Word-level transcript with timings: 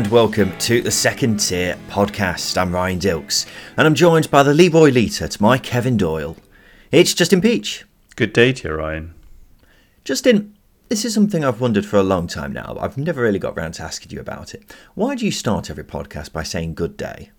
and 0.00 0.10
welcome 0.10 0.56
to 0.56 0.80
the 0.80 0.90
Second 0.90 1.40
Tier 1.40 1.76
Podcast. 1.90 2.56
I'm 2.56 2.74
Ryan 2.74 2.98
Dilks, 2.98 3.44
and 3.76 3.86
I'm 3.86 3.94
joined 3.94 4.30
by 4.30 4.42
the 4.42 4.54
Leroy 4.54 4.88
Lita 4.88 5.28
to 5.28 5.42
my 5.42 5.58
Kevin 5.58 5.98
Doyle. 5.98 6.38
It's 6.90 7.12
Justin 7.12 7.42
Peach. 7.42 7.84
Good 8.16 8.32
day 8.32 8.54
to 8.54 8.68
you, 8.68 8.74
Ryan. 8.76 9.12
Justin, 10.02 10.56
this 10.88 11.04
is 11.04 11.12
something 11.12 11.44
I've 11.44 11.60
wondered 11.60 11.84
for 11.84 11.98
a 11.98 12.02
long 12.02 12.28
time 12.28 12.50
now. 12.50 12.78
I've 12.80 12.96
never 12.96 13.20
really 13.20 13.38
got 13.38 13.58
round 13.58 13.74
to 13.74 13.82
asking 13.82 14.12
you 14.12 14.20
about 14.20 14.54
it. 14.54 14.74
Why 14.94 15.14
do 15.14 15.26
you 15.26 15.30
start 15.30 15.68
every 15.68 15.84
podcast 15.84 16.32
by 16.32 16.44
saying 16.44 16.76
good 16.76 16.96
day? 16.96 17.30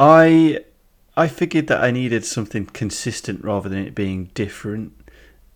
I 0.00 0.60
I 1.18 1.28
figured 1.28 1.66
that 1.66 1.84
I 1.84 1.90
needed 1.90 2.24
something 2.24 2.64
consistent 2.64 3.44
rather 3.44 3.68
than 3.68 3.86
it 3.86 3.94
being 3.94 4.30
different, 4.32 4.94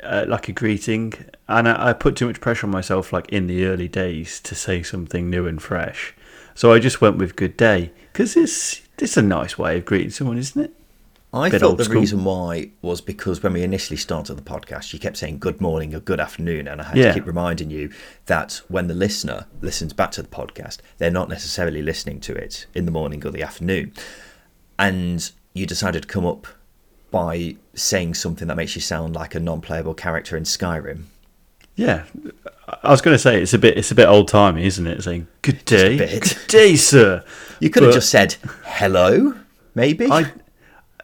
uh, 0.02 0.24
like 0.28 0.48
a 0.48 0.52
greeting. 0.52 1.12
And 1.48 1.68
I, 1.68 1.88
I 1.90 1.92
put 1.92 2.16
too 2.16 2.26
much 2.26 2.40
pressure 2.40 2.66
on 2.66 2.70
myself, 2.72 3.12
like 3.12 3.28
in 3.30 3.46
the 3.46 3.64
early 3.66 3.88
days, 3.88 4.40
to 4.40 4.54
say 4.54 4.82
something 4.82 5.28
new 5.30 5.46
and 5.46 5.60
fresh. 5.62 6.14
So 6.54 6.72
I 6.72 6.78
just 6.78 7.00
went 7.00 7.16
with 7.18 7.36
good 7.36 7.56
day 7.56 7.92
because 8.12 8.36
it's 8.36 8.82
it's 8.98 9.16
a 9.16 9.22
nice 9.22 9.56
way 9.58 9.78
of 9.78 9.84
greeting 9.84 10.10
someone, 10.10 10.38
isn't 10.38 10.62
it? 10.62 10.72
I 11.34 11.48
Bit 11.48 11.62
thought 11.62 11.78
the 11.78 11.84
school. 11.86 12.00
reason 12.02 12.24
why 12.24 12.68
was 12.82 13.00
because 13.00 13.42
when 13.42 13.54
we 13.54 13.62
initially 13.62 13.96
started 13.96 14.34
the 14.34 14.42
podcast, 14.42 14.92
you 14.92 14.98
kept 14.98 15.16
saying 15.16 15.38
good 15.38 15.62
morning 15.62 15.94
or 15.94 16.00
good 16.00 16.20
afternoon, 16.20 16.68
and 16.68 16.82
I 16.82 16.84
had 16.84 16.96
Yeah. 16.98 17.08
to 17.08 17.14
keep 17.14 17.26
reminding 17.26 17.70
you 17.70 17.90
that 18.26 18.60
when 18.68 18.86
the 18.86 18.92
listener 18.94 19.46
listens 19.62 19.94
back 19.94 20.10
to 20.12 20.22
the 20.22 20.28
podcast, 20.28 20.78
they're 20.98 21.10
not 21.10 21.30
necessarily 21.30 21.80
listening 21.80 22.20
to 22.20 22.34
it 22.34 22.66
in 22.74 22.84
the 22.84 22.90
morning 22.92 23.26
or 23.26 23.30
the 23.30 23.42
afternoon. 23.42 23.94
And 24.78 25.30
you 25.54 25.66
decided 25.66 26.02
to 26.02 26.08
come 26.08 26.26
up 26.26 26.46
by 27.12 27.54
saying 27.74 28.14
something 28.14 28.48
that 28.48 28.56
makes 28.56 28.74
you 28.74 28.80
sound 28.80 29.14
like 29.14 29.36
a 29.36 29.40
non-playable 29.40 29.94
character 29.94 30.36
in 30.36 30.42
Skyrim. 30.42 31.04
Yeah, 31.76 32.04
I 32.82 32.90
was 32.90 33.00
going 33.00 33.14
to 33.14 33.18
say 33.18 33.40
it's 33.40 33.54
a 33.54 33.58
bit 33.58 33.78
it's 33.78 33.90
a 33.90 33.94
bit 33.94 34.06
old 34.08 34.28
timey, 34.28 34.64
isn't 34.66 34.86
it? 34.86 35.02
Saying 35.02 35.26
good 35.42 35.64
day, 35.64 35.96
good 35.96 36.36
day, 36.48 36.74
sir. 36.76 37.24
You 37.60 37.70
could 37.70 37.84
have 37.84 37.94
just 37.94 38.10
said 38.10 38.34
hello, 38.64 39.34
maybe. 39.74 40.10
I 40.10 40.32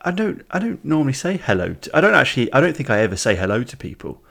I 0.03 0.11
don't 0.11 0.45
I 0.51 0.59
don't 0.59 0.85
normally 0.85 1.15
say 1.15 1.37
hello. 1.39 1.73
To, 1.75 1.97
I 1.97 2.01
don't 2.03 2.15
actually 2.15 2.53
I 2.53 2.61
don't 2.61 2.77
think 2.77 2.91
I 2.91 2.99
ever 3.01 3.17
say 3.17 3.35
hello 3.37 3.63
to 3.63 3.77
people. 3.77 4.23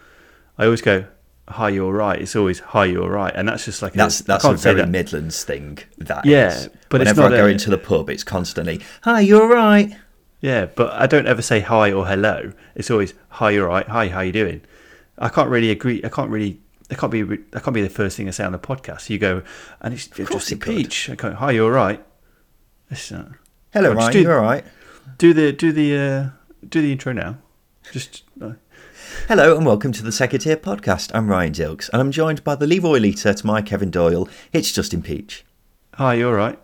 I 0.59 0.65
always 0.65 0.81
go 0.81 1.05
hi, 1.49 1.69
you're 1.69 1.93
right. 1.93 2.21
It's 2.21 2.35
always 2.35 2.59
hi, 2.59 2.85
you're 2.85 3.09
right, 3.09 3.33
and 3.35 3.47
that's 3.47 3.65
just 3.65 3.81
like 3.81 3.95
a- 3.95 3.97
that's 3.97 4.21
I 4.21 4.25
that's 4.27 4.45
a 4.45 4.53
very 4.53 4.81
that. 4.81 4.89
Midlands 4.89 5.43
thing. 5.43 5.79
That 5.97 6.23
Yeah, 6.25 6.49
is. 6.49 6.69
but 6.89 7.01
it's 7.01 7.09
whenever 7.09 7.21
not 7.23 7.33
I 7.33 7.37
go 7.37 7.45
a- 7.47 7.49
into 7.49 7.69
the 7.71 7.77
pub, 7.79 8.09
it's 8.11 8.23
constantly 8.23 8.81
"Hi, 9.01 9.21
you're 9.21 9.47
right." 9.47 9.95
Yeah, 10.39 10.65
but 10.65 10.93
I 10.93 11.07
don't 11.07 11.27
ever 11.27 11.41
say 11.41 11.61
hi 11.61 11.91
or 11.91 12.05
hello. 12.07 12.51
It's 12.75 12.91
always 12.91 13.13
hi, 13.29 13.51
you're 13.51 13.67
right. 13.67 13.87
Hi, 13.87 14.09
how 14.09 14.21
you 14.21 14.31
doing? 14.31 14.61
I 15.17 15.29
can't 15.29 15.49
really 15.49 15.71
agree. 15.71 16.01
I 16.03 16.09
can't 16.09 16.29
really. 16.29 16.61
I 16.91 16.95
can't 16.95 17.11
be. 17.11 17.23
That 17.23 17.63
can't 17.63 17.73
be 17.73 17.81
the 17.81 17.89
first 17.89 18.15
thing 18.17 18.27
I 18.27 18.31
say 18.31 18.43
on 18.43 18.51
the 18.51 18.59
podcast. 18.59 19.09
You 19.09 19.17
go, 19.17 19.41
and 19.81 19.93
it's 19.93 20.07
course 20.07 20.49
just 20.49 20.61
peach. 20.61 21.09
I 21.09 21.15
go, 21.15 21.33
hi, 21.33 21.51
you're 21.51 21.71
right. 21.71 22.03
It's, 22.89 23.11
uh, 23.11 23.29
Hello, 23.73 23.93
Ryan. 23.93 24.13
do- 24.13 24.21
You're 24.21 24.37
all 24.39 24.43
right. 24.45 24.63
do 25.17 25.33
the 25.33 25.51
do 25.51 25.71
the 25.71 25.97
uh, 25.97 26.29
do 26.67 26.81
the 26.81 26.91
intro 26.91 27.13
now. 27.13 27.39
Just 27.91 28.23
uh, 28.41 28.53
Hello 29.27 29.57
and 29.57 29.65
welcome 29.65 29.91
to 29.93 30.03
the 30.03 30.11
Second 30.11 30.41
Tier 30.41 30.55
Podcast. 30.57 31.11
I'm 31.15 31.27
Ryan 31.29 31.51
Dilks 31.53 31.89
and 31.91 31.99
I'm 32.01 32.11
joined 32.11 32.43
by 32.43 32.55
the 32.55 32.67
Leroy 32.67 32.99
Lita 32.99 33.33
to 33.33 33.47
my 33.47 33.61
Kevin 33.61 33.89
Doyle. 33.89 34.27
It's 34.53 34.71
Justin 34.71 35.01
Peach. 35.01 35.45
hi, 35.95 36.15
you're 36.15 36.35
right. 36.35 36.59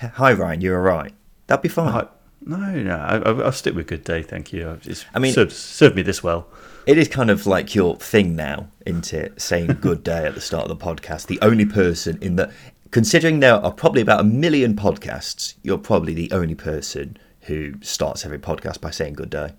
Hi 0.00 0.32
Ryan, 0.32 0.60
you're 0.60 0.76
alright. 0.76 1.12
That'd 1.46 1.62
be 1.62 1.68
fine. 1.68 1.92
Hi. 1.92 2.06
No, 2.46 2.56
no, 2.56 2.96
I, 2.96 3.16
I- 3.18 3.42
I'll 3.44 3.52
stick 3.52 3.74
with 3.74 3.86
good 3.86 4.04
day. 4.04 4.22
Thank 4.22 4.52
you. 4.52 4.78
It's 4.84 5.04
I 5.14 5.18
mean- 5.18 5.32
served, 5.32 5.52
served 5.52 5.96
me 5.96 6.02
this 6.02 6.22
well. 6.22 6.46
It 6.86 6.98
is 6.98 7.08
kind 7.08 7.30
of 7.30 7.46
like 7.46 7.74
your 7.74 7.96
thing 7.96 8.36
now, 8.36 8.68
isn't 8.84 9.14
it? 9.14 9.40
Saying 9.40 9.78
good 9.80 10.04
day 10.04 10.26
at 10.26 10.34
the 10.34 10.40
start 10.42 10.70
of 10.70 10.78
the 10.78 10.84
podcast. 10.84 11.26
The 11.28 11.38
only 11.40 11.64
person 11.64 12.18
in 12.20 12.36
the 12.36 12.52
considering 12.90 13.40
there 13.40 13.54
are 13.54 13.72
probably 13.72 14.02
about 14.02 14.20
a 14.20 14.24
million 14.24 14.74
podcasts, 14.76 15.54
you're 15.62 15.78
probably 15.78 16.12
the 16.12 16.30
only 16.32 16.54
person 16.54 17.16
who 17.42 17.74
starts 17.80 18.24
every 18.26 18.38
podcast 18.38 18.80
by 18.82 18.90
saying 18.90 19.14
good 19.14 19.30
day. 19.30 19.52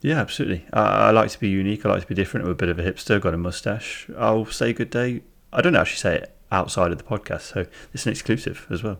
Yeah, 0.00 0.18
absolutely. 0.20 0.66
I, 0.72 0.80
I 0.80 1.10
like 1.12 1.30
to 1.30 1.38
be 1.38 1.48
unique. 1.48 1.86
I 1.86 1.90
like 1.90 2.00
to 2.02 2.06
be 2.08 2.14
different. 2.16 2.46
I'm 2.46 2.52
a 2.52 2.56
bit 2.56 2.68
of 2.68 2.78
a 2.80 2.82
hipster. 2.82 3.20
Got 3.20 3.34
a 3.34 3.38
mustache. 3.38 4.08
I'll 4.18 4.46
say 4.46 4.72
good 4.72 4.90
day. 4.90 5.22
I 5.52 5.60
don't 5.60 5.76
actually 5.76 5.98
say 5.98 6.16
it 6.16 6.36
outside 6.50 6.90
of 6.90 6.98
the 6.98 7.04
podcast, 7.04 7.42
so 7.42 7.66
it's 7.94 8.04
an 8.06 8.10
exclusive 8.10 8.66
as 8.70 8.82
well. 8.82 8.98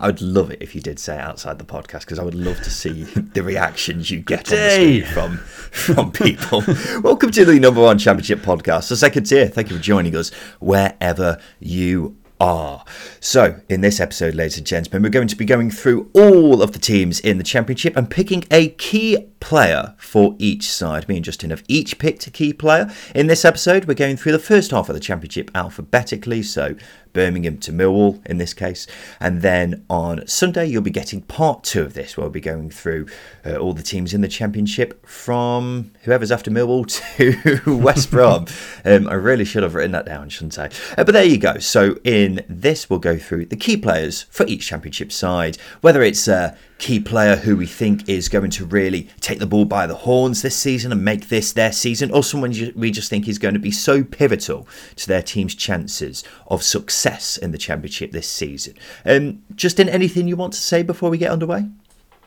I 0.00 0.06
would 0.06 0.22
love 0.22 0.52
it 0.52 0.62
if 0.62 0.76
you 0.76 0.80
did 0.80 1.00
say 1.00 1.16
it 1.16 1.20
outside 1.20 1.58
the 1.58 1.64
podcast 1.64 2.00
because 2.00 2.20
I 2.20 2.22
would 2.22 2.36
love 2.36 2.58
to 2.58 2.70
see 2.70 3.02
the 3.34 3.42
reactions 3.42 4.12
you 4.12 4.20
get 4.20 4.52
on 4.52 4.58
the 4.58 5.00
from 5.00 5.38
from 5.38 6.12
people. 6.12 6.62
Welcome 7.02 7.32
to 7.32 7.44
the 7.44 7.58
number 7.58 7.80
one 7.80 7.98
championship 7.98 8.38
podcast, 8.38 8.90
the 8.90 8.96
second 8.96 9.24
tier. 9.24 9.48
Thank 9.48 9.70
you 9.70 9.76
for 9.76 9.82
joining 9.82 10.14
us 10.14 10.30
wherever 10.60 11.38
you 11.58 12.16
are. 12.40 12.84
So, 13.18 13.60
in 13.68 13.80
this 13.80 13.98
episode, 13.98 14.36
ladies 14.36 14.58
and 14.58 14.66
gentlemen, 14.66 15.02
we're 15.02 15.08
going 15.08 15.26
to 15.26 15.36
be 15.36 15.44
going 15.44 15.72
through 15.72 16.08
all 16.14 16.62
of 16.62 16.72
the 16.72 16.78
teams 16.78 17.18
in 17.18 17.38
the 17.38 17.44
championship 17.44 17.96
and 17.96 18.08
picking 18.08 18.44
a 18.52 18.68
key 18.68 19.28
player 19.40 19.94
for 19.98 20.34
each 20.38 20.70
side. 20.70 21.08
Me 21.08 21.16
and 21.16 21.24
Justin 21.24 21.50
have 21.50 21.64
each 21.68 21.98
picked 21.98 22.26
a 22.26 22.30
key 22.30 22.52
player. 22.52 22.90
In 23.14 23.26
this 23.26 23.44
episode, 23.44 23.86
we're 23.86 23.94
going 23.94 24.16
through 24.16 24.32
the 24.32 24.38
first 24.38 24.70
half 24.70 24.88
of 24.88 24.94
the 24.94 25.00
championship 25.00 25.50
alphabetically, 25.54 26.42
so 26.42 26.74
Birmingham 27.12 27.58
to 27.58 27.72
Millwall 27.72 28.24
in 28.26 28.38
this 28.38 28.54
case. 28.54 28.86
And 29.20 29.42
then 29.42 29.84
on 29.88 30.26
Sunday, 30.26 30.66
you'll 30.66 30.82
be 30.82 30.90
getting 30.90 31.22
part 31.22 31.64
two 31.64 31.82
of 31.82 31.94
this, 31.94 32.16
where 32.16 32.24
we'll 32.24 32.30
be 32.30 32.40
going 32.40 32.70
through 32.70 33.06
uh, 33.44 33.56
all 33.56 33.72
the 33.72 33.82
teams 33.82 34.14
in 34.14 34.20
the 34.20 34.28
championship 34.28 35.06
from 35.06 35.90
whoever's 36.02 36.30
after 36.30 36.50
Millwall 36.50 36.86
to 37.16 37.76
West 37.76 38.10
Brom. 38.12 38.46
um, 38.84 39.08
I 39.08 39.14
really 39.14 39.44
should 39.44 39.62
have 39.62 39.74
written 39.74 39.92
that 39.92 40.06
down, 40.06 40.28
shouldn't 40.28 40.58
I? 40.58 40.66
Uh, 40.96 41.04
but 41.04 41.12
there 41.12 41.24
you 41.24 41.38
go. 41.38 41.58
So 41.58 41.98
in 42.04 42.44
this, 42.48 42.88
we'll 42.88 42.98
go 42.98 43.18
through 43.18 43.46
the 43.46 43.56
key 43.56 43.76
players 43.76 44.22
for 44.30 44.46
each 44.46 44.66
championship 44.66 45.10
side, 45.12 45.58
whether 45.80 46.02
it's 46.02 46.28
a 46.28 46.56
key 46.78 47.00
player 47.00 47.36
who 47.36 47.56
we 47.56 47.66
think 47.66 48.08
is 48.08 48.28
going 48.28 48.50
to 48.50 48.64
really 48.64 49.08
take 49.20 49.38
the 49.38 49.46
ball 49.46 49.64
by 49.64 49.86
the 49.86 49.94
horns 49.94 50.42
this 50.42 50.56
season 50.56 50.92
and 50.92 51.04
make 51.04 51.28
this 51.28 51.52
their 51.52 51.72
season, 51.72 52.10
or 52.10 52.22
someone 52.22 52.54
we 52.76 52.90
just 52.90 53.10
think 53.10 53.28
is 53.28 53.38
going 53.38 53.54
to 53.54 53.60
be 53.60 53.70
so 53.70 54.04
pivotal 54.04 54.66
to 54.96 55.06
their 55.06 55.22
team's 55.22 55.54
chances 55.54 56.24
of 56.46 56.62
success 56.62 57.36
in 57.36 57.50
the 57.50 57.58
championship 57.58 58.12
this 58.12 58.28
season. 58.28 58.74
Um, 59.04 59.42
Justin, 59.54 59.88
anything 59.88 60.28
you 60.28 60.36
want 60.36 60.52
to 60.54 60.60
say 60.60 60.82
before 60.82 61.10
we 61.10 61.18
get 61.18 61.30
underway? 61.30 61.68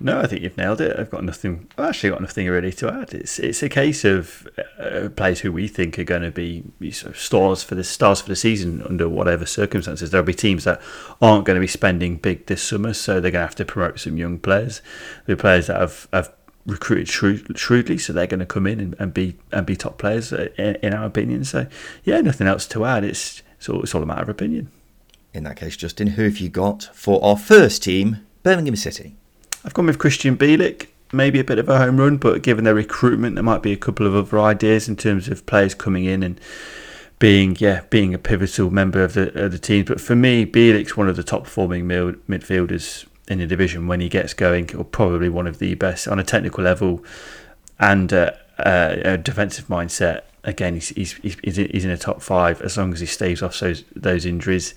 No, 0.03 0.19
I 0.19 0.25
think 0.25 0.41
you've 0.41 0.57
nailed 0.57 0.81
it. 0.81 0.97
I've 0.99 1.11
got 1.11 1.23
nothing. 1.23 1.69
I've 1.77 1.89
actually 1.89 2.09
got 2.09 2.21
nothing 2.21 2.47
really 2.47 2.71
to 2.73 2.91
add. 2.91 3.13
It's 3.13 3.37
it's 3.37 3.61
a 3.61 3.69
case 3.69 4.03
of 4.03 4.47
uh, 4.79 5.09
players 5.09 5.41
who 5.41 5.51
we 5.51 5.67
think 5.67 5.99
are 5.99 6.03
going 6.03 6.23
to 6.23 6.31
be 6.31 6.91
sort 6.91 7.13
of 7.13 7.21
stars 7.21 7.61
for 7.61 7.75
the 7.75 7.83
stars 7.83 8.19
for 8.19 8.29
the 8.29 8.35
season 8.35 8.81
under 8.81 9.07
whatever 9.07 9.45
circumstances. 9.45 10.09
There'll 10.09 10.25
be 10.25 10.33
teams 10.33 10.63
that 10.63 10.81
aren't 11.21 11.45
going 11.45 11.55
to 11.55 11.61
be 11.61 11.67
spending 11.67 12.17
big 12.17 12.47
this 12.47 12.63
summer, 12.63 12.93
so 12.93 13.19
they're 13.19 13.31
going 13.31 13.43
to 13.43 13.47
have 13.47 13.55
to 13.55 13.65
promote 13.65 13.99
some 13.99 14.17
young 14.17 14.39
players. 14.39 14.81
Be 15.27 15.35
players 15.35 15.67
that 15.67 15.79
have 15.79 16.07
have 16.11 16.33
recruited 16.65 17.07
shrewd, 17.07 17.57
shrewdly, 17.57 17.99
so 17.99 18.11
they're 18.11 18.25
going 18.25 18.39
to 18.39 18.45
come 18.47 18.65
in 18.65 18.79
and, 18.79 18.95
and 18.97 19.13
be 19.13 19.37
and 19.51 19.67
be 19.67 19.75
top 19.75 19.99
players 19.99 20.33
uh, 20.33 20.47
in, 20.57 20.75
in 20.77 20.93
our 20.95 21.05
opinion. 21.05 21.43
So 21.43 21.67
yeah, 22.03 22.21
nothing 22.21 22.47
else 22.47 22.65
to 22.69 22.85
add. 22.85 23.03
It's 23.03 23.43
it's 23.57 23.69
all, 23.69 23.83
it's 23.83 23.93
all 23.93 24.01
a 24.01 24.07
matter 24.07 24.23
of 24.23 24.29
opinion. 24.29 24.71
In 25.31 25.43
that 25.43 25.57
case, 25.57 25.77
Justin, 25.77 26.07
who 26.07 26.23
have 26.23 26.39
you 26.39 26.49
got 26.49 26.89
for 26.93 27.23
our 27.23 27.37
first 27.37 27.83
team, 27.83 28.25
Birmingham 28.41 28.75
City? 28.75 29.15
I've 29.63 29.73
gone 29.73 29.85
with 29.85 29.99
Christian 29.99 30.37
Bielik. 30.37 30.87
Maybe 31.13 31.39
a 31.39 31.43
bit 31.43 31.59
of 31.59 31.67
a 31.67 31.77
home 31.77 31.97
run, 31.99 32.17
but 32.17 32.41
given 32.41 32.63
their 32.63 32.73
recruitment, 32.73 33.35
there 33.35 33.43
might 33.43 33.61
be 33.61 33.73
a 33.73 33.77
couple 33.77 34.07
of 34.07 34.15
other 34.15 34.39
ideas 34.39 34.87
in 34.87 34.95
terms 34.95 35.27
of 35.27 35.45
players 35.45 35.75
coming 35.75 36.05
in 36.05 36.23
and 36.23 36.39
being, 37.19 37.57
yeah, 37.59 37.81
being 37.89 38.13
a 38.13 38.17
pivotal 38.17 38.71
member 38.71 39.03
of 39.03 39.13
the 39.13 39.43
of 39.43 39.51
the 39.51 39.59
team. 39.59 39.83
But 39.85 39.99
for 39.99 40.15
me, 40.15 40.45
Bielik's 40.45 40.95
one 40.95 41.09
of 41.09 41.17
the 41.17 41.23
top 41.23 41.43
performing 41.43 41.85
mid- 41.85 42.25
midfielders 42.27 43.05
in 43.27 43.39
the 43.39 43.45
division 43.45 43.87
when 43.87 43.99
he 43.99 44.07
gets 44.07 44.33
going, 44.33 44.73
or 44.75 44.85
probably 44.85 45.27
one 45.27 45.47
of 45.47 45.59
the 45.59 45.75
best 45.75 46.07
on 46.07 46.17
a 46.17 46.23
technical 46.23 46.63
level 46.63 47.03
and 47.77 48.13
uh, 48.13 48.31
uh, 48.57 48.95
a 49.03 49.17
defensive 49.17 49.67
mindset. 49.67 50.21
Again, 50.45 50.75
he's, 50.75 50.89
he's 50.89 51.13
he's 51.17 51.57
he's 51.57 51.85
in- 51.85 51.91
a 51.91 51.97
top 51.97 52.21
five 52.21 52.61
as 52.61 52.77
long 52.77 52.93
as 52.93 53.01
he 53.01 53.05
stays 53.05 53.43
off 53.43 53.59
those 53.59 53.83
those 53.95 54.25
injuries. 54.25 54.73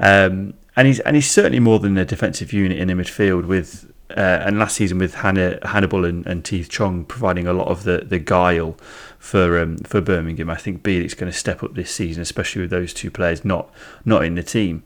Um, 0.00 0.54
and 0.76 0.88
he's 0.88 0.98
and 1.00 1.14
he's 1.14 1.30
certainly 1.30 1.60
more 1.60 1.78
than 1.78 1.96
a 1.96 2.04
defensive 2.04 2.52
unit 2.52 2.78
in 2.78 2.88
the 2.88 2.94
midfield 2.94 3.46
with 3.46 3.89
uh, 4.16 4.42
and 4.44 4.58
last 4.58 4.76
season 4.76 4.98
with 4.98 5.14
Hanna, 5.14 5.58
Hannibal 5.62 6.04
and, 6.04 6.26
and 6.26 6.44
Tahith 6.44 6.68
Chong 6.68 7.04
providing 7.04 7.46
a 7.46 7.52
lot 7.52 7.68
of 7.68 7.84
the, 7.84 7.98
the 7.98 8.18
guile 8.18 8.76
for 9.18 9.58
um, 9.58 9.78
for 9.78 10.00
Birmingham. 10.00 10.50
I 10.50 10.56
think 10.56 10.82
Bielik's 10.82 11.14
going 11.14 11.30
to 11.30 11.36
step 11.38 11.62
up 11.62 11.74
this 11.74 11.90
season, 11.90 12.22
especially 12.22 12.62
with 12.62 12.70
those 12.70 12.94
two 12.94 13.10
players 13.10 13.44
not 13.44 13.70
not 14.04 14.24
in 14.24 14.34
the 14.34 14.42
team. 14.42 14.82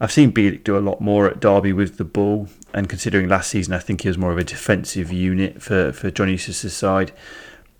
I've 0.00 0.12
seen 0.12 0.32
Bielik 0.32 0.64
do 0.64 0.76
a 0.76 0.80
lot 0.80 1.00
more 1.00 1.28
at 1.28 1.40
Derby 1.40 1.72
with 1.72 1.98
the 1.98 2.04
ball, 2.04 2.48
and 2.72 2.88
considering 2.88 3.28
last 3.28 3.50
season, 3.50 3.74
I 3.74 3.78
think 3.78 4.02
he 4.02 4.08
was 4.08 4.18
more 4.18 4.32
of 4.32 4.38
a 4.38 4.44
defensive 4.44 5.12
unit 5.12 5.62
for, 5.62 5.92
for 5.92 6.10
John 6.10 6.28
Eustace's 6.28 6.76
side. 6.76 7.12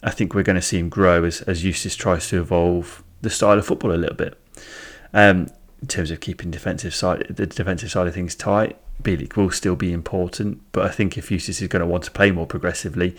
I 0.02 0.10
think 0.10 0.34
we're 0.34 0.42
going 0.42 0.56
to 0.56 0.62
see 0.62 0.78
him 0.78 0.88
grow 0.88 1.24
as, 1.24 1.42
as 1.42 1.64
Eustace 1.64 1.96
tries 1.96 2.28
to 2.28 2.40
evolve 2.40 3.02
the 3.22 3.30
style 3.30 3.58
of 3.58 3.66
football 3.66 3.92
a 3.92 3.96
little 3.96 4.16
bit. 4.16 4.38
Um, 5.12 5.48
in 5.82 5.88
terms 5.88 6.10
of 6.10 6.20
keeping 6.20 6.50
defensive 6.50 6.94
side 6.94 7.26
the 7.28 7.46
defensive 7.46 7.90
side 7.90 8.06
of 8.06 8.14
things 8.14 8.34
tight, 8.34 8.78
Bielik 9.02 9.36
will 9.36 9.50
still 9.50 9.76
be 9.76 9.92
important, 9.92 10.60
but 10.72 10.84
I 10.84 10.90
think 10.90 11.18
if 11.18 11.30
Eustace 11.30 11.60
is 11.60 11.68
going 11.68 11.80
to 11.80 11.86
want 11.86 12.04
to 12.04 12.10
play 12.10 12.30
more 12.30 12.46
progressively, 12.46 13.16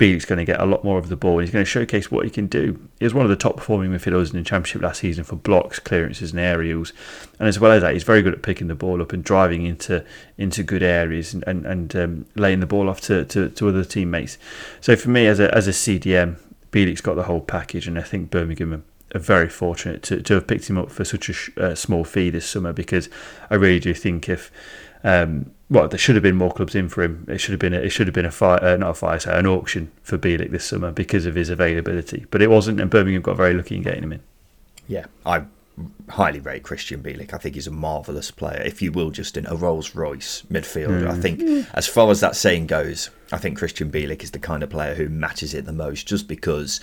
Bielik's 0.00 0.24
going 0.24 0.38
to 0.38 0.46
get 0.46 0.58
a 0.58 0.64
lot 0.64 0.82
more 0.82 0.98
of 0.98 1.10
the 1.10 1.16
ball. 1.16 1.40
He's 1.40 1.50
going 1.50 1.62
to 1.62 1.70
showcase 1.70 2.10
what 2.10 2.24
he 2.24 2.30
can 2.30 2.46
do. 2.46 2.88
He 2.98 3.04
was 3.04 3.12
one 3.12 3.26
of 3.26 3.28
the 3.28 3.36
top 3.36 3.58
performing 3.58 3.90
midfielders 3.90 4.32
in 4.32 4.38
the 4.38 4.44
Championship 4.44 4.80
last 4.80 5.00
season 5.00 5.24
for 5.24 5.36
blocks, 5.36 5.78
clearances, 5.78 6.30
and 6.30 6.40
aerials. 6.40 6.94
And 7.38 7.46
as 7.46 7.60
well 7.60 7.70
as 7.70 7.82
that, 7.82 7.92
he's 7.92 8.02
very 8.02 8.22
good 8.22 8.32
at 8.32 8.40
picking 8.40 8.68
the 8.68 8.74
ball 8.74 9.02
up 9.02 9.12
and 9.12 9.22
driving 9.22 9.66
into 9.66 10.02
into 10.38 10.62
good 10.62 10.82
areas 10.82 11.34
and, 11.34 11.44
and, 11.46 11.66
and 11.66 11.96
um, 11.96 12.26
laying 12.34 12.60
the 12.60 12.66
ball 12.66 12.88
off 12.88 13.02
to, 13.02 13.26
to, 13.26 13.50
to, 13.50 13.68
other 13.68 13.84
teammates. 13.84 14.38
So 14.80 14.96
for 14.96 15.10
me, 15.10 15.26
as 15.26 15.38
a, 15.38 15.54
as 15.54 15.68
a 15.68 15.72
CDM, 15.72 16.38
Bielik's 16.72 17.02
got 17.02 17.16
the 17.16 17.24
whole 17.24 17.42
package, 17.42 17.86
and 17.86 17.98
I 17.98 18.02
think 18.02 18.30
Birmingham 18.30 18.72
are, 18.72 19.18
very 19.18 19.50
fortunate 19.50 20.02
to, 20.04 20.22
to 20.22 20.34
have 20.34 20.46
picked 20.46 20.70
him 20.70 20.78
up 20.78 20.90
for 20.90 21.04
such 21.04 21.28
a 21.28 21.32
sh- 21.34 21.50
uh, 21.58 21.74
small 21.74 22.04
fee 22.04 22.30
this 22.30 22.48
summer 22.48 22.72
because 22.72 23.10
I 23.50 23.56
really 23.56 23.80
do 23.80 23.92
think 23.92 24.30
if. 24.30 24.50
Um, 25.02 25.52
well, 25.68 25.88
there 25.88 25.98
should 25.98 26.16
have 26.16 26.22
been 26.22 26.36
more 26.36 26.52
clubs 26.52 26.74
in 26.74 26.88
for 26.88 27.02
him. 27.02 27.24
It 27.28 27.38
should 27.38 27.52
have 27.52 27.60
been 27.60 27.74
a, 27.74 27.78
it 27.78 27.90
should 27.90 28.06
have 28.06 28.14
been 28.14 28.26
a 28.26 28.30
fire, 28.30 28.62
uh, 28.62 28.76
not 28.76 28.90
a 28.90 28.94
fire 28.94 29.20
sale, 29.20 29.36
an 29.36 29.46
auction 29.46 29.90
for 30.02 30.18
Bielik 30.18 30.50
this 30.50 30.64
summer 30.64 30.90
because 30.90 31.26
of 31.26 31.36
his 31.36 31.48
availability. 31.48 32.26
But 32.30 32.42
it 32.42 32.50
wasn't, 32.50 32.80
and 32.80 32.90
Birmingham 32.90 33.22
got 33.22 33.36
very 33.36 33.54
lucky 33.54 33.76
in 33.76 33.82
getting 33.82 34.02
him 34.02 34.12
in. 34.12 34.22
Yeah, 34.88 35.06
I 35.24 35.44
highly 36.08 36.40
rate 36.40 36.62
Christian 36.62 37.02
Bielik. 37.02 37.32
I 37.32 37.38
think 37.38 37.54
he's 37.54 37.66
a 37.66 37.70
marvellous 37.70 38.30
player, 38.30 38.60
if 38.62 38.82
you 38.82 38.92
will, 38.92 39.10
just 39.10 39.36
in 39.36 39.46
a 39.46 39.54
Rolls 39.54 39.94
Royce 39.94 40.42
midfielder. 40.50 41.04
Mm. 41.04 41.10
I 41.10 41.20
think, 41.20 41.68
as 41.74 41.86
far 41.86 42.10
as 42.10 42.20
that 42.20 42.36
saying 42.36 42.66
goes, 42.66 43.10
I 43.32 43.38
think 43.38 43.56
Christian 43.56 43.90
Bielik 43.90 44.22
is 44.22 44.32
the 44.32 44.38
kind 44.38 44.62
of 44.62 44.70
player 44.70 44.94
who 44.94 45.08
matches 45.08 45.54
it 45.54 45.64
the 45.64 45.72
most, 45.72 46.06
just 46.06 46.28
because 46.28 46.80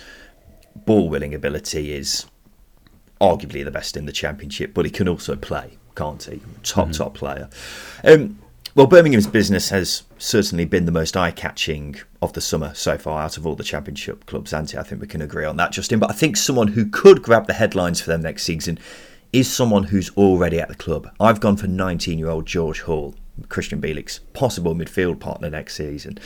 ball 0.74 1.08
winning 1.08 1.34
ability 1.34 1.92
is 1.92 2.26
arguably 3.20 3.64
the 3.64 3.70
best 3.70 3.96
in 3.96 4.06
the 4.06 4.12
championship, 4.12 4.72
but 4.74 4.84
he 4.84 4.90
can 4.90 5.08
also 5.08 5.36
play, 5.36 5.76
can't 5.98 6.22
he? 6.22 6.40
Top 6.62 6.88
mm. 6.88 6.96
top 6.96 7.14
player. 7.14 7.50
Um, 8.04 8.38
well, 8.74 8.86
Birmingham's 8.86 9.26
business 9.26 9.70
has 9.70 10.04
certainly 10.18 10.64
been 10.64 10.84
the 10.84 10.92
most 10.92 11.16
eye 11.16 11.32
catching 11.32 11.96
of 12.22 12.32
the 12.34 12.40
summer 12.40 12.72
so 12.74 12.96
far 12.96 13.20
out 13.20 13.36
of 13.36 13.44
all 13.44 13.56
the 13.56 13.64
championship 13.64 14.24
clubs, 14.26 14.52
Anti. 14.52 14.78
I 14.78 14.84
think 14.84 15.00
we 15.00 15.08
can 15.08 15.20
agree 15.20 15.44
on 15.44 15.56
that, 15.56 15.72
Justin. 15.72 15.98
But 15.98 16.10
I 16.10 16.12
think 16.12 16.36
someone 16.36 16.68
who 16.68 16.86
could 16.86 17.20
grab 17.20 17.48
the 17.48 17.54
headlines 17.54 18.00
for 18.00 18.10
them 18.10 18.22
next 18.22 18.44
season 18.44 18.78
is 19.32 19.52
someone 19.52 19.84
who's 19.84 20.10
already 20.10 20.60
at 20.60 20.68
the 20.68 20.76
club. 20.76 21.10
I've 21.18 21.40
gone 21.40 21.56
for 21.56 21.66
19 21.66 22.18
year 22.18 22.28
old 22.28 22.46
George 22.46 22.82
Hall, 22.82 23.16
Christian 23.48 23.80
Bielik's 23.80 24.20
possible 24.32 24.76
midfield 24.76 25.18
partner 25.18 25.50
next 25.50 25.74
season. 25.74 26.18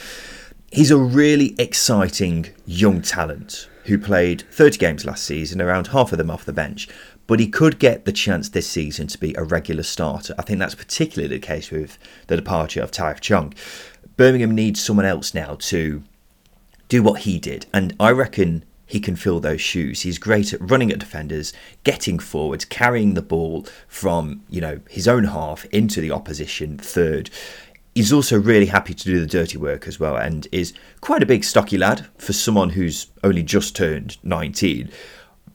He's 0.71 0.91
a 0.91 0.99
really 0.99 1.55
exciting 1.59 2.51
young 2.67 3.01
talent 3.01 3.69
who 3.85 3.99
played 3.99 4.43
30 4.51 4.79
games 4.79 5.05
last 5.05 5.25
season, 5.25 5.61
around 5.61 5.89
half 5.89 6.13
of 6.13 6.19
them 6.19 6.31
off 6.31 6.45
the 6.45 6.53
bench, 6.53 6.89
but 7.27 7.41
he 7.41 7.49
could 7.49 7.79
get 7.79 8.05
the 8.05 8.13
chance 8.13 8.49
this 8.49 8.69
season 8.69 9.07
to 9.09 9.19
be 9.19 9.35
a 9.35 9.43
regular 9.43 9.83
starter. 9.83 10.35
I 10.39 10.43
think 10.43 10.59
that's 10.59 10.75
particularly 10.75 11.35
the 11.35 11.41
case 11.41 11.71
with 11.71 11.99
the 12.27 12.37
departure 12.37 12.83
of 12.83 12.91
Tahith 12.91 13.21
Chong. 13.21 13.55
Birmingham 14.17 14.55
needs 14.55 14.83
someone 14.83 15.07
else 15.07 15.35
now 15.35 15.57
to 15.61 16.03
do 16.89 17.03
what 17.03 17.21
he 17.23 17.39
did, 17.39 17.67
and 17.73 17.95
I 17.99 18.11
reckon 18.11 18.65
he 18.85 19.01
can 19.01 19.17
fill 19.17 19.41
those 19.41 19.63
shoes. 19.63 20.03
He's 20.03 20.19
great 20.19 20.53
at 20.53 20.61
running 20.61 20.93
at 20.93 20.99
defenders, 20.99 21.55
getting 21.85 22.19
forwards, 22.19 22.67
carrying 22.67 23.15
the 23.15 23.23
ball 23.23 23.67
from 23.89 24.43
you 24.51 24.61
know 24.61 24.81
his 24.91 25.09
own 25.09 25.25
half 25.25 25.65
into 25.67 26.03
the 26.03 26.11
opposition 26.11 26.77
third. 26.77 27.31
He's 27.95 28.13
also 28.13 28.39
really 28.39 28.67
happy 28.67 28.93
to 28.93 29.05
do 29.05 29.21
the 29.21 29.27
dirty 29.27 29.57
work 29.57 29.89
as 29.89 29.99
well, 29.99 30.17
and 30.17 30.47
is 30.53 30.75
quite 31.01 31.23
a 31.23 31.27
big 31.27 31.45
stocky 31.45 31.79
lad 31.79 32.07
for 32.19 32.35
someone 32.35 32.71
who's 32.71 33.07
only 33.25 33.43
just 33.43 33.75
turned 33.75 34.19
19. 34.23 34.91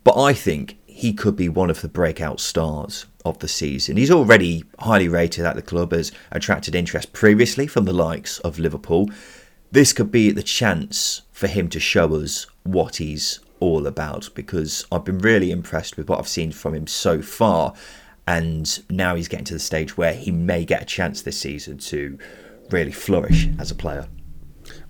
But 0.02 0.20
I 0.20 0.32
think 0.32 0.76
he 0.98 1.12
could 1.12 1.36
be 1.36 1.48
one 1.48 1.70
of 1.70 1.80
the 1.80 1.88
breakout 1.88 2.40
stars 2.40 3.06
of 3.24 3.38
the 3.38 3.46
season. 3.46 3.96
He's 3.96 4.10
already 4.10 4.64
highly 4.80 5.06
rated 5.06 5.46
at 5.46 5.54
the 5.54 5.62
club, 5.62 5.92
has 5.92 6.10
attracted 6.32 6.74
interest 6.74 7.12
previously 7.12 7.68
from 7.68 7.84
the 7.84 7.92
likes 7.92 8.40
of 8.40 8.58
Liverpool. 8.58 9.08
This 9.70 9.92
could 9.92 10.10
be 10.10 10.32
the 10.32 10.42
chance 10.42 11.22
for 11.30 11.46
him 11.46 11.68
to 11.68 11.78
show 11.78 12.16
us 12.16 12.48
what 12.64 12.96
he's 12.96 13.38
all 13.60 13.86
about 13.86 14.28
because 14.34 14.86
I've 14.90 15.04
been 15.04 15.18
really 15.18 15.52
impressed 15.52 15.96
with 15.96 16.08
what 16.08 16.18
I've 16.18 16.26
seen 16.26 16.50
from 16.50 16.74
him 16.74 16.88
so 16.88 17.22
far. 17.22 17.74
And 18.26 18.82
now 18.90 19.14
he's 19.14 19.28
getting 19.28 19.46
to 19.46 19.54
the 19.54 19.60
stage 19.60 19.96
where 19.96 20.14
he 20.14 20.32
may 20.32 20.64
get 20.64 20.82
a 20.82 20.84
chance 20.84 21.22
this 21.22 21.38
season 21.38 21.78
to 21.78 22.18
really 22.70 22.90
flourish 22.90 23.48
as 23.60 23.70
a 23.70 23.76
player. 23.76 24.08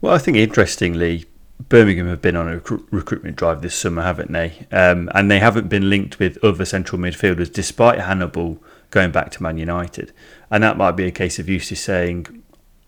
Well, 0.00 0.14
I 0.14 0.18
think 0.18 0.38
interestingly, 0.38 1.26
Birmingham 1.60 2.08
have 2.08 2.22
been 2.22 2.36
on 2.36 2.48
a 2.48 2.60
recruitment 2.90 3.36
drive 3.36 3.62
this 3.62 3.74
summer, 3.74 4.02
haven't 4.02 4.32
they? 4.32 4.66
Um, 4.70 5.10
and 5.14 5.30
they 5.30 5.38
haven't 5.38 5.68
been 5.68 5.90
linked 5.90 6.18
with 6.18 6.42
other 6.42 6.64
central 6.64 7.00
midfielders, 7.00 7.52
despite 7.52 7.98
Hannibal 8.00 8.62
going 8.90 9.10
back 9.10 9.30
to 9.32 9.42
Man 9.42 9.58
United. 9.58 10.12
And 10.50 10.62
that 10.62 10.76
might 10.76 10.92
be 10.92 11.04
a 11.04 11.10
case 11.10 11.38
of 11.38 11.48
Eustace 11.48 11.80
saying, 11.80 12.42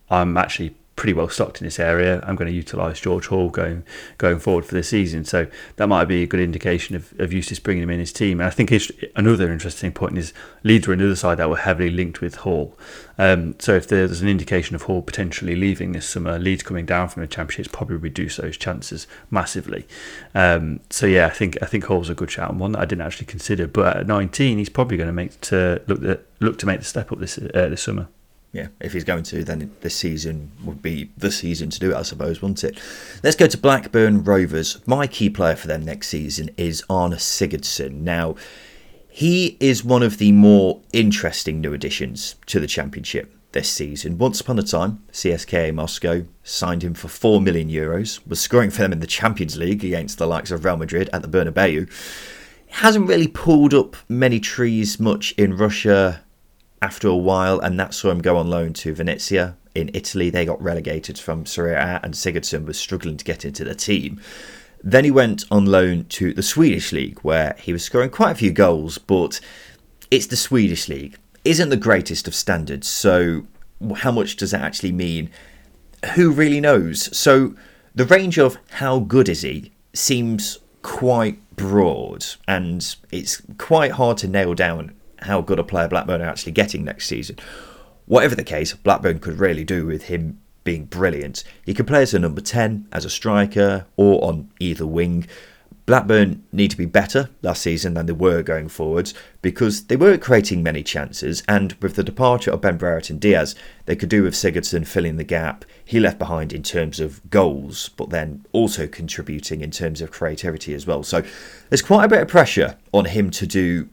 "I'm 0.08 0.36
actually 0.36 0.76
pretty 1.00 1.14
well 1.14 1.30
stocked 1.30 1.62
in 1.62 1.66
this 1.66 1.80
area. 1.80 2.22
I'm 2.26 2.36
going 2.36 2.50
to 2.50 2.54
utilise 2.54 3.00
George 3.00 3.28
Hall 3.28 3.48
going 3.48 3.84
going 4.18 4.38
forward 4.38 4.66
for 4.66 4.74
the 4.74 4.82
season. 4.82 5.24
So 5.24 5.46
that 5.76 5.86
might 5.86 6.04
be 6.04 6.22
a 6.22 6.26
good 6.26 6.40
indication 6.40 6.94
of, 6.94 7.18
of 7.18 7.32
Eustace 7.32 7.58
bringing 7.58 7.84
him 7.84 7.88
in 7.88 7.98
his 7.98 8.12
team. 8.12 8.38
And 8.38 8.46
I 8.46 8.50
think 8.50 8.70
another 9.16 9.50
interesting 9.50 9.92
point 9.92 10.18
is 10.18 10.34
Leeds 10.62 10.86
were 10.86 10.92
another 10.92 11.16
side 11.16 11.38
that 11.38 11.48
were 11.48 11.56
heavily 11.56 11.88
linked 11.88 12.20
with 12.20 12.34
Hall. 12.34 12.78
Um, 13.16 13.58
so 13.58 13.74
if 13.74 13.88
there's 13.88 14.20
an 14.20 14.28
indication 14.28 14.76
of 14.76 14.82
Hall 14.82 15.00
potentially 15.00 15.56
leaving 15.56 15.92
this 15.92 16.06
summer, 16.06 16.38
Leeds 16.38 16.62
coming 16.62 16.84
down 16.84 17.08
from 17.08 17.22
the 17.22 17.26
Championship 17.26 17.72
probably 17.72 17.96
reduce 17.96 18.36
those 18.36 18.58
chances 18.58 19.06
massively. 19.30 19.86
Um, 20.34 20.80
so 20.90 21.06
yeah, 21.06 21.28
I 21.28 21.30
think 21.30 21.56
I 21.62 21.66
think 21.66 21.84
Hall's 21.84 22.10
a 22.10 22.14
good 22.14 22.30
shout 22.30 22.50
and 22.50 22.60
one 22.60 22.72
that 22.72 22.80
I 22.80 22.84
didn't 22.84 23.06
actually 23.06 23.26
consider. 23.26 23.66
But 23.66 23.96
at 23.96 24.06
19, 24.06 24.58
he's 24.58 24.68
probably 24.68 24.98
going 24.98 25.06
to 25.06 25.14
make 25.14 25.40
to 25.40 25.80
look 25.86 26.26
look 26.40 26.58
to 26.58 26.66
make 26.66 26.80
the 26.80 26.84
step 26.84 27.10
up 27.10 27.20
this 27.20 27.38
uh, 27.38 27.68
this 27.70 27.84
summer 27.84 28.08
yeah, 28.52 28.68
if 28.80 28.92
he's 28.92 29.04
going 29.04 29.22
to, 29.24 29.44
then 29.44 29.70
this 29.80 29.94
season 29.94 30.50
would 30.64 30.82
be 30.82 31.10
the 31.16 31.30
season 31.30 31.70
to 31.70 31.78
do 31.78 31.92
it, 31.92 31.96
I 31.96 32.02
suppose, 32.02 32.42
wouldn't 32.42 32.64
it? 32.64 32.80
Let's 33.22 33.36
go 33.36 33.46
to 33.46 33.56
Blackburn 33.56 34.24
Rovers. 34.24 34.80
My 34.86 35.06
key 35.06 35.30
player 35.30 35.54
for 35.54 35.68
them 35.68 35.84
next 35.84 36.08
season 36.08 36.50
is 36.56 36.82
Arnór 36.90 37.16
Sigurdsson. 37.16 38.00
Now, 38.00 38.34
he 39.08 39.56
is 39.60 39.84
one 39.84 40.02
of 40.02 40.18
the 40.18 40.32
more 40.32 40.80
interesting 40.92 41.60
new 41.60 41.72
additions 41.72 42.36
to 42.46 42.58
the 42.58 42.66
Championship 42.66 43.32
this 43.52 43.70
season. 43.70 44.18
Once 44.18 44.40
upon 44.40 44.58
a 44.58 44.62
time, 44.62 45.02
CSKA 45.12 45.72
Moscow 45.72 46.24
signed 46.42 46.82
him 46.82 46.94
for 46.94 47.08
4 47.08 47.40
million 47.40 47.68
euros, 47.68 48.26
was 48.26 48.40
scoring 48.40 48.70
for 48.70 48.82
them 48.82 48.92
in 48.92 49.00
the 49.00 49.06
Champions 49.06 49.56
League 49.56 49.84
against 49.84 50.18
the 50.18 50.26
likes 50.26 50.50
of 50.50 50.64
Real 50.64 50.76
Madrid 50.76 51.08
at 51.12 51.22
the 51.22 51.28
Bernabeu. 51.28 51.88
Hasn't 52.68 53.08
really 53.08 53.28
pulled 53.28 53.74
up 53.74 53.96
many 54.08 54.40
trees 54.40 54.98
much 54.98 55.32
in 55.32 55.56
Russia 55.56 56.22
after 56.82 57.08
a 57.08 57.16
while, 57.16 57.60
and 57.60 57.78
that 57.78 57.94
saw 57.94 58.10
him 58.10 58.20
go 58.20 58.36
on 58.36 58.48
loan 58.48 58.72
to 58.72 58.94
Venezia 58.94 59.56
in 59.74 59.90
Italy. 59.94 60.30
They 60.30 60.44
got 60.44 60.62
relegated 60.62 61.18
from 61.18 61.46
Serie 61.46 61.74
A, 61.74 62.00
and 62.02 62.14
Sigurdsson 62.14 62.64
was 62.64 62.78
struggling 62.78 63.16
to 63.16 63.24
get 63.24 63.44
into 63.44 63.64
the 63.64 63.74
team. 63.74 64.20
Then 64.82 65.04
he 65.04 65.10
went 65.10 65.44
on 65.50 65.66
loan 65.66 66.04
to 66.06 66.32
the 66.32 66.42
Swedish 66.42 66.92
league, 66.92 67.18
where 67.20 67.54
he 67.58 67.72
was 67.72 67.84
scoring 67.84 68.10
quite 68.10 68.32
a 68.32 68.36
few 68.36 68.50
goals, 68.50 68.98
but 68.98 69.40
it's 70.10 70.26
the 70.26 70.36
Swedish 70.36 70.88
league. 70.88 71.18
Isn't 71.44 71.68
the 71.68 71.76
greatest 71.76 72.26
of 72.26 72.34
standards, 72.34 72.88
so 72.88 73.46
how 73.96 74.10
much 74.10 74.36
does 74.36 74.52
that 74.52 74.62
actually 74.62 74.92
mean? 74.92 75.30
Who 76.14 76.30
really 76.30 76.60
knows? 76.60 77.14
So 77.16 77.54
the 77.94 78.06
range 78.06 78.38
of 78.38 78.56
how 78.70 79.00
good 79.00 79.28
is 79.28 79.42
he 79.42 79.72
seems 79.92 80.58
quite 80.82 81.38
broad, 81.56 82.24
and 82.48 82.96
it's 83.10 83.42
quite 83.58 83.92
hard 83.92 84.16
to 84.18 84.28
nail 84.28 84.54
down 84.54 84.92
how 85.22 85.40
good 85.40 85.58
a 85.58 85.64
player 85.64 85.88
Blackburn 85.88 86.22
are 86.22 86.28
actually 86.28 86.52
getting 86.52 86.84
next 86.84 87.06
season. 87.06 87.36
Whatever 88.06 88.34
the 88.34 88.44
case, 88.44 88.74
Blackburn 88.74 89.20
could 89.20 89.38
really 89.38 89.64
do 89.64 89.86
with 89.86 90.04
him 90.04 90.40
being 90.64 90.84
brilliant. 90.84 91.44
He 91.64 91.74
could 91.74 91.86
play 91.86 92.02
as 92.02 92.14
a 92.14 92.18
number 92.18 92.40
10, 92.40 92.88
as 92.92 93.04
a 93.04 93.10
striker, 93.10 93.86
or 93.96 94.22
on 94.24 94.50
either 94.58 94.86
wing. 94.86 95.26
Blackburn 95.86 96.44
need 96.52 96.70
to 96.70 96.76
be 96.76 96.84
better 96.84 97.30
last 97.42 97.62
season 97.62 97.94
than 97.94 98.06
they 98.06 98.12
were 98.12 98.42
going 98.42 98.68
forwards 98.68 99.12
because 99.42 99.86
they 99.86 99.96
weren't 99.96 100.22
creating 100.22 100.62
many 100.62 100.84
chances, 100.84 101.42
and 101.48 101.72
with 101.74 101.96
the 101.96 102.04
departure 102.04 102.52
of 102.52 102.60
Ben 102.60 102.76
Brereton 102.76 103.18
Diaz, 103.18 103.56
they 103.86 103.96
could 103.96 104.08
do 104.08 104.22
with 104.22 104.34
Sigurdsson 104.34 104.86
filling 104.86 105.16
the 105.16 105.24
gap 105.24 105.64
he 105.84 105.98
left 105.98 106.18
behind 106.18 106.52
in 106.52 106.62
terms 106.62 107.00
of 107.00 107.28
goals, 107.28 107.88
but 107.96 108.10
then 108.10 108.46
also 108.52 108.86
contributing 108.86 109.62
in 109.62 109.72
terms 109.72 110.00
of 110.00 110.12
creativity 110.12 110.74
as 110.74 110.86
well. 110.86 111.02
So 111.02 111.24
there's 111.70 111.82
quite 111.82 112.04
a 112.04 112.08
bit 112.08 112.22
of 112.22 112.28
pressure 112.28 112.76
on 112.92 113.06
him 113.06 113.30
to 113.32 113.46
do 113.46 113.88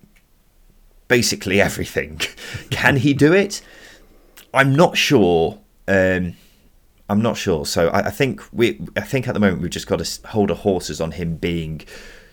basically 1.08 1.62
everything. 1.62 2.20
Can 2.70 2.98
he 2.98 3.14
do 3.14 3.34
it? 3.34 3.62
I'm 4.54 4.76
not 4.76 4.98
sure. 4.98 5.60
Um, 5.88 6.36
I'm 7.10 7.22
not 7.22 7.38
sure. 7.38 7.66
So 7.66 7.90
I, 7.90 8.08
I, 8.08 8.12
think 8.12 8.42
we. 8.52 8.80
I 8.96 9.02
think 9.02 9.28
at 9.28 9.34
the 9.34 9.40
moment 9.40 9.62
we've 9.62 9.72
just 9.72 9.88
got 9.88 10.04
to 10.04 10.28
hold 10.30 10.52
our 10.52 10.58
horses 10.58 11.00
on 11.00 11.12
him 11.12 11.36
being, 11.36 11.82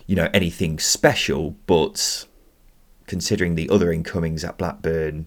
you 0.07 0.16
know, 0.16 0.28
anything 0.35 0.78
special. 0.78 1.57
But 1.66 2.26
considering 3.07 3.54
the 3.54 3.69
other 3.69 3.93
incomings 3.93 4.45
at 4.45 4.59
Blackburn, 4.59 5.26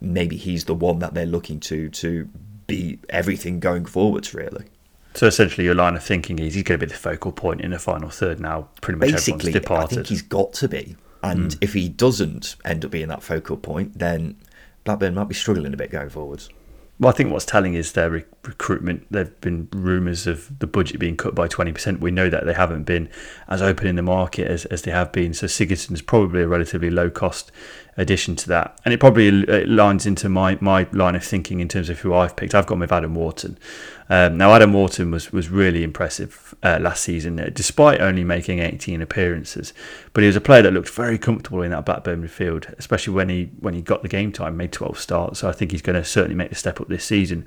maybe 0.00 0.36
he's 0.36 0.64
the 0.64 0.74
one 0.74 1.00
that 1.00 1.14
they're 1.14 1.26
looking 1.26 1.60
to 1.60 1.88
to 1.90 2.28
be 2.66 2.98
everything 3.08 3.60
going 3.60 3.84
forwards. 3.84 4.32
Really. 4.32 4.66
So 5.14 5.26
essentially, 5.26 5.64
your 5.64 5.74
line 5.74 5.96
of 5.96 6.04
thinking 6.04 6.38
is 6.38 6.54
he's 6.54 6.62
going 6.62 6.78
to 6.78 6.86
be 6.86 6.90
the 6.92 6.98
focal 6.98 7.32
point 7.32 7.60
in 7.60 7.72
the 7.72 7.78
final 7.78 8.08
third. 8.08 8.40
Now, 8.40 8.68
pretty 8.80 9.00
much 9.00 9.10
Basically, 9.10 9.50
everyone's 9.50 9.52
departed. 9.52 9.92
I 9.92 9.94
think 9.96 10.06
he's 10.06 10.22
got 10.22 10.52
to 10.54 10.68
be. 10.68 10.96
And 11.28 11.50
mm. 11.50 11.58
if 11.60 11.74
he 11.74 11.88
doesn't 11.88 12.56
end 12.64 12.84
up 12.84 12.90
being 12.90 13.08
that 13.08 13.22
focal 13.22 13.56
point, 13.56 13.98
then 13.98 14.36
Blackburn 14.84 15.14
might 15.14 15.28
be 15.28 15.34
struggling 15.34 15.74
a 15.74 15.76
bit 15.76 15.90
going 15.90 16.08
forwards. 16.10 16.48
well, 16.98 17.10
I 17.10 17.12
think 17.12 17.30
what's 17.30 17.44
telling 17.44 17.74
is 17.74 17.92
their 17.92 18.10
re- 18.10 18.24
recruitment. 18.42 19.06
There've 19.10 19.40
been 19.40 19.68
rumours 19.72 20.26
of 20.26 20.58
the 20.58 20.66
budget 20.66 20.98
being 20.98 21.16
cut 21.16 21.34
by 21.34 21.46
twenty 21.46 21.72
percent. 21.72 22.00
We 22.00 22.10
know 22.10 22.28
that 22.28 22.44
they 22.44 22.54
haven't 22.54 22.84
been 22.84 23.08
as 23.48 23.62
open 23.62 23.86
in 23.86 23.96
the 23.96 24.02
market 24.02 24.48
as, 24.48 24.64
as 24.66 24.82
they 24.82 24.90
have 24.90 25.12
been. 25.12 25.34
So 25.34 25.46
Sigurdsson's 25.46 26.02
probably 26.02 26.42
a 26.42 26.48
relatively 26.48 26.90
low 26.90 27.10
cost 27.10 27.52
addition 27.96 28.36
to 28.36 28.48
that, 28.48 28.80
and 28.84 28.94
it 28.94 29.00
probably 29.00 29.30
lines 29.30 30.06
into 30.06 30.28
my 30.28 30.58
my 30.60 30.88
line 30.92 31.14
of 31.14 31.24
thinking 31.24 31.60
in 31.60 31.68
terms 31.68 31.88
of 31.88 32.00
who 32.00 32.14
I've 32.14 32.34
picked. 32.34 32.54
I've 32.54 32.66
got 32.66 32.78
with 32.78 32.92
Adam 32.92 33.14
Wharton. 33.14 33.58
Um, 34.10 34.38
now, 34.38 34.54
Adam 34.54 34.72
Wharton 34.72 35.10
was, 35.10 35.32
was 35.32 35.50
really 35.50 35.82
impressive 35.82 36.54
uh, 36.62 36.78
last 36.80 37.02
season, 37.02 37.38
uh, 37.38 37.50
despite 37.52 38.00
only 38.00 38.24
making 38.24 38.60
18 38.60 39.02
appearances. 39.02 39.74
But 40.14 40.22
he 40.22 40.26
was 40.26 40.36
a 40.36 40.40
player 40.40 40.62
that 40.62 40.72
looked 40.72 40.88
very 40.88 41.18
comfortable 41.18 41.62
in 41.62 41.70
that 41.72 41.84
Blackburn 41.84 42.22
midfield, 42.22 42.72
especially 42.78 43.12
when 43.12 43.28
he 43.28 43.50
when 43.60 43.74
he 43.74 43.82
got 43.82 44.02
the 44.02 44.08
game 44.08 44.32
time, 44.32 44.56
made 44.56 44.72
12 44.72 44.98
starts. 44.98 45.40
So 45.40 45.48
I 45.48 45.52
think 45.52 45.72
he's 45.72 45.82
going 45.82 45.96
to 45.96 46.04
certainly 46.04 46.36
make 46.36 46.48
the 46.48 46.56
step 46.56 46.80
up 46.80 46.88
this 46.88 47.04
season. 47.04 47.46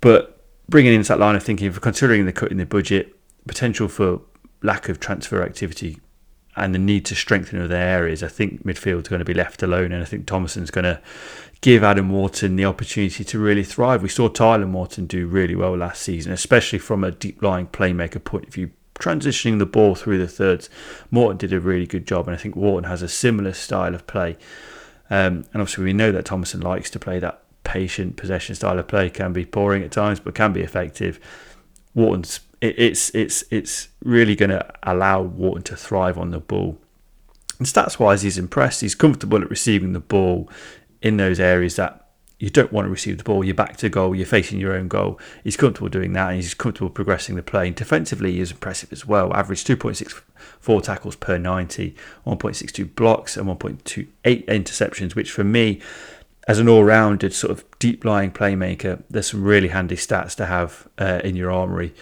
But 0.00 0.44
bringing 0.68 0.92
into 0.92 1.08
that 1.08 1.18
line 1.18 1.36
of 1.36 1.42
thinking, 1.42 1.72
considering 1.72 2.26
the 2.26 2.32
cut 2.32 2.50
in 2.50 2.58
the 2.58 2.66
budget, 2.66 3.16
potential 3.46 3.88
for 3.88 4.20
lack 4.62 4.88
of 4.88 5.00
transfer 5.00 5.42
activity 5.42 5.98
and 6.54 6.74
the 6.74 6.78
need 6.78 7.06
to 7.06 7.14
strengthen 7.14 7.62
other 7.62 7.74
areas, 7.74 8.22
I 8.22 8.28
think 8.28 8.64
midfield's 8.64 9.08
going 9.08 9.20
to 9.20 9.24
be 9.24 9.32
left 9.32 9.62
alone, 9.62 9.90
and 9.90 10.02
I 10.02 10.04
think 10.04 10.26
Tomasson's 10.26 10.70
going 10.70 10.84
to 10.84 11.00
give 11.62 11.84
Adam 11.84 12.10
Wharton 12.10 12.56
the 12.56 12.64
opportunity 12.64 13.24
to 13.24 13.38
really 13.38 13.64
thrive. 13.64 14.02
We 14.02 14.08
saw 14.08 14.28
Tyler 14.28 14.66
Morton 14.66 15.06
do 15.06 15.26
really 15.26 15.54
well 15.54 15.76
last 15.76 16.02
season, 16.02 16.32
especially 16.32 16.80
from 16.80 17.02
a 17.02 17.12
deep 17.12 17.40
lying 17.40 17.68
playmaker 17.68 18.22
point 18.22 18.48
of 18.48 18.54
view, 18.54 18.72
transitioning 18.96 19.58
the 19.58 19.66
ball 19.66 19.94
through 19.94 20.18
the 20.18 20.28
thirds. 20.28 20.68
Morton 21.10 21.38
did 21.38 21.52
a 21.52 21.60
really 21.60 21.86
good 21.86 22.06
job, 22.06 22.26
and 22.26 22.36
I 22.36 22.38
think 22.38 22.56
Wharton 22.56 22.90
has 22.90 23.00
a 23.00 23.08
similar 23.08 23.52
style 23.52 23.94
of 23.94 24.06
play. 24.06 24.36
Um, 25.08 25.44
and 25.52 25.62
obviously, 25.62 25.84
we 25.84 25.92
know 25.92 26.10
that 26.12 26.26
Tomasson 26.26 26.62
likes 26.62 26.90
to 26.90 26.98
play 26.98 27.20
that 27.20 27.42
patient 27.64 28.16
possession 28.16 28.56
style 28.56 28.78
of 28.78 28.88
play. 28.88 29.08
Can 29.08 29.32
be 29.32 29.44
boring 29.44 29.84
at 29.84 29.92
times, 29.92 30.18
but 30.18 30.34
can 30.34 30.52
be 30.52 30.62
effective. 30.62 31.20
Wharton's 31.94 32.40
it, 32.60 32.76
it's 32.76 33.10
it's 33.14 33.44
it's 33.50 33.88
really 34.02 34.34
going 34.34 34.50
to 34.50 34.66
allow 34.82 35.22
Wharton 35.22 35.62
to 35.64 35.76
thrive 35.76 36.18
on 36.18 36.30
the 36.30 36.40
ball. 36.40 36.78
And 37.58 37.68
stats 37.68 37.98
wise, 37.98 38.22
he's 38.22 38.38
impressed. 38.38 38.80
He's 38.80 38.96
comfortable 38.96 39.40
at 39.40 39.48
receiving 39.48 39.92
the 39.92 40.00
ball 40.00 40.50
in 41.02 41.16
those 41.16 41.40
areas 41.40 41.76
that 41.76 42.02
you 42.42 42.50
don't 42.50 42.72
want 42.72 42.86
to 42.86 42.90
receive 42.90 43.18
the 43.18 43.24
ball, 43.24 43.44
you're 43.44 43.54
back 43.54 43.76
to 43.76 43.88
goal, 43.88 44.16
you're 44.16 44.26
facing 44.26 44.58
your 44.58 44.74
own 44.74 44.88
goal. 44.88 45.20
He's 45.44 45.56
comfortable 45.56 45.88
doing 45.88 46.12
that 46.14 46.30
and 46.30 46.36
he's 46.36 46.54
comfortable 46.54 46.90
progressing 46.90 47.36
the 47.36 47.42
play. 47.42 47.68
And 47.68 47.76
defensively, 47.76 48.32
he 48.32 48.40
is 48.40 48.50
impressive 48.50 48.92
as 48.92 49.06
well. 49.06 49.32
Average 49.32 49.64
2.64 49.64 50.82
tackles 50.82 51.14
per 51.14 51.38
90, 51.38 51.94
1.62 52.26 52.94
blocks, 52.96 53.36
and 53.36 53.46
1.28 53.46 54.46
interceptions, 54.46 55.14
which 55.14 55.30
for 55.30 55.44
me, 55.44 55.80
as 56.48 56.58
an 56.58 56.68
all 56.68 56.82
rounded 56.82 57.32
sort 57.32 57.52
of 57.52 57.64
deep 57.78 58.04
lying 58.04 58.32
playmaker, 58.32 59.04
there's 59.08 59.30
some 59.30 59.44
really 59.44 59.68
handy 59.68 59.94
stats 59.94 60.34
to 60.34 60.46
have 60.46 60.88
uh, 60.98 61.20
in 61.22 61.36
your 61.36 61.52
armoury. 61.52 61.94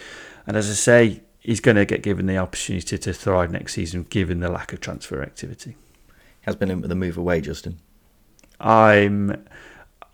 And 0.47 0.57
as 0.57 0.67
I 0.71 0.73
say, 0.73 1.21
he's 1.39 1.59
going 1.59 1.77
to 1.77 1.85
get 1.85 2.01
given 2.01 2.25
the 2.25 2.37
opportunity 2.37 2.97
to 2.97 3.13
thrive 3.13 3.51
next 3.51 3.73
season 3.73 4.07
given 4.09 4.39
the 4.39 4.49
lack 4.49 4.73
of 4.73 4.79
transfer 4.79 5.21
activity. 5.21 5.75
Has 6.41 6.55
been 6.55 6.71
in 6.71 6.81
with 6.81 6.89
the 6.89 6.95
move 6.95 7.15
away, 7.15 7.41
Justin. 7.41 7.77
I'm, 8.61 9.45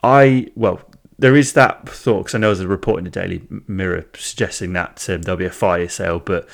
I 0.04 0.48
well, 0.56 0.82
there 1.20 1.36
is 1.36 1.54
that 1.54 1.88
thought 1.90 2.20
because 2.20 2.36
I 2.36 2.38
know 2.40 2.48
there's 2.48 2.60
a 2.62 2.68
report 2.68 3.00
in 3.00 3.06
the 3.06 3.10
Daily 3.10 3.42
Mirror 3.68 4.06
suggesting 4.16 4.74
that 4.74 5.08
um, 5.10 5.24
there'll 5.24 5.38
be 5.38 5.46
a 5.46 5.52
fire 5.52 5.90
sale, 5.90 6.20
but 6.20 6.48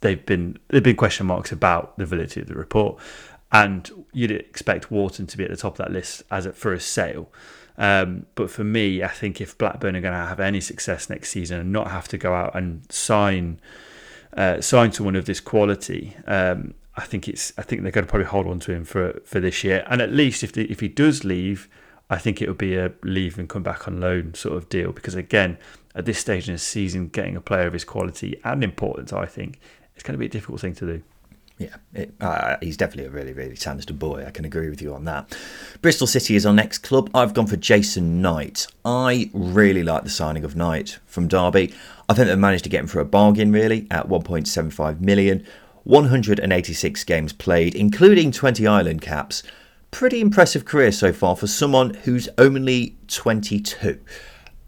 they've 0.00 0.24
been 0.24 0.58
there've 0.68 0.84
been 0.84 0.96
question 0.96 1.26
marks 1.26 1.52
about 1.52 1.96
the 1.98 2.06
validity 2.06 2.40
of 2.40 2.48
the 2.48 2.54
report, 2.54 3.00
and 3.52 4.06
you'd 4.12 4.30
expect 4.30 4.90
Wharton 4.90 5.26
to 5.26 5.36
be 5.36 5.44
at 5.44 5.50
the 5.50 5.56
top 5.56 5.74
of 5.74 5.78
that 5.78 5.92
list 5.92 6.22
as 6.30 6.46
a, 6.46 6.52
for 6.52 6.72
a 6.72 6.80
sale. 6.80 7.32
Um, 7.78 8.26
but 8.34 8.50
for 8.50 8.64
me, 8.64 9.04
I 9.04 9.08
think 9.08 9.40
if 9.40 9.56
Blackburn 9.56 9.94
are 9.94 10.00
going 10.00 10.12
to 10.12 10.26
have 10.26 10.40
any 10.40 10.60
success 10.60 11.08
next 11.08 11.30
season 11.30 11.60
and 11.60 11.72
not 11.72 11.90
have 11.90 12.08
to 12.08 12.18
go 12.18 12.34
out 12.34 12.56
and 12.56 12.90
sign 12.90 13.60
uh, 14.36 14.60
sign 14.60 14.92
someone 14.92 15.16
of 15.16 15.24
this 15.24 15.40
quality, 15.40 16.16
um, 16.26 16.74
I 16.98 17.04
think 17.04 17.28
it's 17.28 17.52
I 17.56 17.62
think 17.62 17.82
they're 17.82 17.92
going 17.92 18.04
to 18.04 18.10
probably 18.10 18.26
hold 18.26 18.48
on 18.48 18.58
to 18.60 18.72
him 18.72 18.84
for 18.84 19.20
for 19.24 19.38
this 19.38 19.62
year. 19.62 19.84
And 19.88 20.02
at 20.02 20.12
least 20.12 20.42
if 20.42 20.52
the, 20.52 20.70
if 20.70 20.80
he 20.80 20.88
does 20.88 21.24
leave, 21.24 21.68
I 22.10 22.18
think 22.18 22.42
it 22.42 22.48
would 22.48 22.58
be 22.58 22.76
a 22.76 22.92
leave 23.04 23.38
and 23.38 23.48
come 23.48 23.62
back 23.62 23.86
on 23.86 24.00
loan 24.00 24.34
sort 24.34 24.56
of 24.56 24.68
deal. 24.68 24.90
Because 24.90 25.14
again, 25.14 25.58
at 25.94 26.06
this 26.06 26.18
stage 26.18 26.48
in 26.48 26.54
the 26.54 26.58
season, 26.58 27.06
getting 27.06 27.36
a 27.36 27.40
player 27.40 27.68
of 27.68 27.72
his 27.72 27.84
quality 27.84 28.40
and 28.42 28.64
importance, 28.64 29.12
I 29.12 29.26
think, 29.26 29.60
it's 29.94 30.02
going 30.02 30.14
to 30.14 30.18
be 30.18 30.26
a 30.26 30.28
difficult 30.28 30.60
thing 30.60 30.74
to 30.74 30.86
do. 30.86 31.02
Yeah, 31.58 31.76
it, 31.92 32.14
uh, 32.20 32.56
he's 32.60 32.76
definitely 32.76 33.06
a 33.06 33.10
really, 33.10 33.32
really 33.32 33.56
talented 33.56 33.96
boy. 33.98 34.24
I 34.24 34.30
can 34.30 34.44
agree 34.44 34.68
with 34.68 34.80
you 34.80 34.94
on 34.94 35.04
that. 35.04 35.36
Bristol 35.82 36.06
City 36.06 36.36
is 36.36 36.46
our 36.46 36.52
next 36.52 36.78
club. 36.78 37.10
I've 37.14 37.34
gone 37.34 37.48
for 37.48 37.56
Jason 37.56 38.22
Knight. 38.22 38.68
I 38.84 39.28
really 39.32 39.82
like 39.82 40.04
the 40.04 40.10
signing 40.10 40.44
of 40.44 40.54
Knight 40.54 40.98
from 41.06 41.26
Derby. 41.26 41.74
I 42.08 42.14
think 42.14 42.28
they've 42.28 42.38
managed 42.38 42.64
to 42.64 42.70
get 42.70 42.80
him 42.80 42.86
for 42.86 43.00
a 43.00 43.04
bargain, 43.04 43.50
really, 43.50 43.88
at 43.90 44.08
1.75 44.08 45.00
million. 45.00 45.44
186 45.88 47.02
games 47.04 47.32
played, 47.32 47.74
including 47.74 48.30
20 48.30 48.66
Ireland 48.66 49.00
caps. 49.00 49.42
Pretty 49.90 50.20
impressive 50.20 50.66
career 50.66 50.92
so 50.92 51.14
far 51.14 51.34
for 51.34 51.46
someone 51.46 51.94
who's 51.94 52.28
only 52.36 52.98
22. 53.06 53.98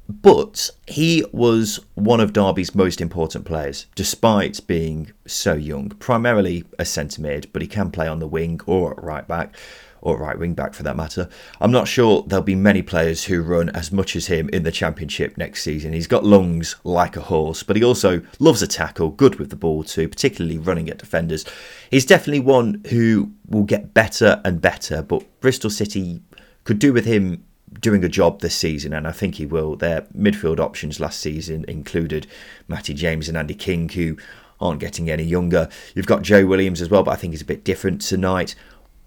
But 0.09 0.71
he 0.87 1.23
was 1.31 1.79
one 1.95 2.21
of 2.21 2.33
Derby's 2.33 2.75
most 2.75 3.03
important 3.03 3.45
players, 3.45 3.85
despite 3.95 4.67
being 4.67 5.13
so 5.27 5.53
young. 5.53 5.91
Primarily 5.91 6.65
a 6.79 6.87
centre 6.87 7.21
mid, 7.21 7.53
but 7.53 7.61
he 7.61 7.69
can 7.69 7.91
play 7.91 8.09
on 8.09 8.19
the 8.19 8.27
wing 8.27 8.59
or 8.65 8.95
right 8.95 9.29
back 9.29 9.55
or 10.03 10.19
right 10.19 10.39
wing 10.39 10.55
back 10.55 10.75
for 10.75 10.83
that 10.83 10.97
matter. 10.97 11.29
I'm 11.61 11.71
not 11.71 11.89
sure 11.89 12.25
there'll 12.27 12.45
be 12.45 12.55
many 12.55 12.83
players 12.83 13.25
who 13.25 13.43
run 13.43 13.69
as 13.71 13.93
much 13.93 14.17
as 14.17 14.27
him 14.27 14.49
in 14.51 14.63
the 14.63 14.73
Championship 14.73 15.37
next 15.37 15.63
season. 15.63 15.93
He's 15.93 16.07
got 16.07 16.25
lungs 16.25 16.77
like 16.85 17.17
a 17.17 17.23
horse, 17.23 17.63
but 17.63 17.77
he 17.77 17.85
also 17.85 18.23
loves 18.39 18.63
a 18.63 18.67
tackle, 18.67 19.11
good 19.11 19.37
with 19.37 19.51
the 19.51 19.57
ball 19.57 19.85
too, 19.85 20.09
particularly 20.09 20.59
running 20.59 20.89
at 20.89 20.99
defenders. 20.99 21.45
He's 21.91 22.07
definitely 22.07 22.41
one 22.41 22.83
who 22.91 23.33
will 23.49 23.65
get 23.65 23.95
better 23.95 24.41
and 24.45 24.61
better, 24.61 25.03
but 25.03 25.25
Bristol 25.41 25.71
City 25.71 26.23
could 26.65 26.79
do 26.79 26.93
with 26.93 27.05
him 27.05 27.45
doing 27.81 28.05
a 28.05 28.09
job 28.09 28.41
this 28.41 28.57
season, 28.57 28.93
and 28.93 29.07
I 29.07 29.13
think 29.13 29.37
he 29.37 29.47
will. 29.47 29.77
Their 29.77 30.03
midfield 30.17 30.59
options 30.59 31.01
last 31.01 31.21
season 31.21 31.65
included 31.69 32.27
Matty 32.69 32.95
James 32.95 33.29
and 33.29 33.37
Andy 33.37 33.55
King, 33.55 33.89
who 33.89 34.17
aren't 34.61 34.81
getting 34.81 35.11
any 35.11 35.23
younger. 35.23 35.69
You've 35.95 36.07
got 36.07 36.23
Joe 36.23 36.45
Williams 36.47 36.83
as 36.83 36.91
well, 36.91 37.03
but 37.03 37.13
I 37.13 37.17
think 37.17 37.33
he's 37.33 37.43
a 37.43 37.47
bit 37.47 37.65
different 37.65 38.01
to 38.03 38.17
Knight 38.17 38.55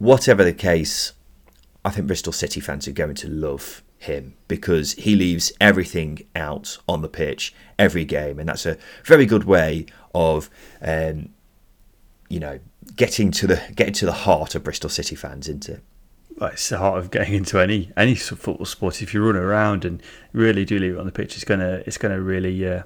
whatever 0.03 0.43
the 0.43 0.53
case, 0.53 1.13
I 1.85 1.89
think 1.89 2.07
Bristol 2.07 2.33
City 2.33 2.59
fans 2.59 2.87
are 2.87 2.91
going 2.91 3.15
to 3.15 3.29
love 3.29 3.81
him 3.97 4.35
because 4.49 4.93
he 4.93 5.15
leaves 5.15 5.53
everything 5.61 6.19
out 6.35 6.77
on 6.89 7.01
the 7.01 7.07
pitch 7.07 7.55
every 7.79 8.03
game, 8.03 8.37
and 8.37 8.49
that's 8.49 8.65
a 8.65 8.77
very 9.05 9.25
good 9.25 9.45
way 9.45 9.85
of, 10.13 10.49
um, 10.81 11.29
you 12.27 12.39
know, 12.39 12.59
getting 12.97 13.31
to 13.31 13.47
the 13.47 13.61
getting 13.75 13.93
to 13.93 14.05
the 14.05 14.11
heart 14.11 14.55
of 14.55 14.63
Bristol 14.63 14.89
City 14.89 15.15
fans, 15.15 15.47
into. 15.47 15.79
Well, 16.37 16.49
it's 16.49 16.67
the 16.67 16.79
heart 16.79 16.97
of 16.97 17.09
getting 17.09 17.35
into 17.35 17.59
any 17.59 17.91
any 17.95 18.15
football 18.15 18.65
sport. 18.65 19.01
If 19.01 19.13
you 19.13 19.25
run 19.25 19.37
around 19.37 19.85
and 19.85 20.03
really 20.33 20.65
do 20.65 20.79
leave 20.79 20.95
it 20.95 20.99
on 20.99 21.05
the 21.05 21.13
pitch, 21.13 21.35
it's 21.35 21.45
gonna 21.45 21.81
it's 21.85 21.97
gonna 21.97 22.19
really 22.19 22.67
uh, 22.67 22.83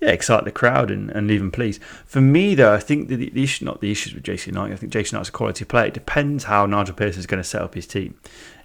yeah, 0.00 0.10
excite 0.10 0.44
the 0.44 0.52
crowd 0.52 0.90
and, 0.90 1.10
and 1.10 1.26
leave 1.26 1.40
them 1.40 1.50
pleased. 1.50 1.82
For 2.04 2.20
me, 2.20 2.54
though, 2.54 2.74
I 2.74 2.80
think 2.80 3.08
the, 3.08 3.16
the 3.16 3.42
issue, 3.42 3.64
not 3.64 3.80
the 3.80 3.90
issues 3.90 4.14
with 4.14 4.24
Jason 4.24 4.54
Knight, 4.54 4.72
I 4.72 4.76
think 4.76 4.92
Jason 4.92 5.16
Knight's 5.16 5.30
a 5.30 5.32
quality 5.32 5.64
player. 5.64 5.86
It 5.86 5.94
depends 5.94 6.44
how 6.44 6.66
Nigel 6.66 6.94
Pearson 6.94 7.20
is 7.20 7.26
going 7.26 7.42
to 7.42 7.48
set 7.48 7.62
up 7.62 7.74
his 7.74 7.86
team. 7.86 8.14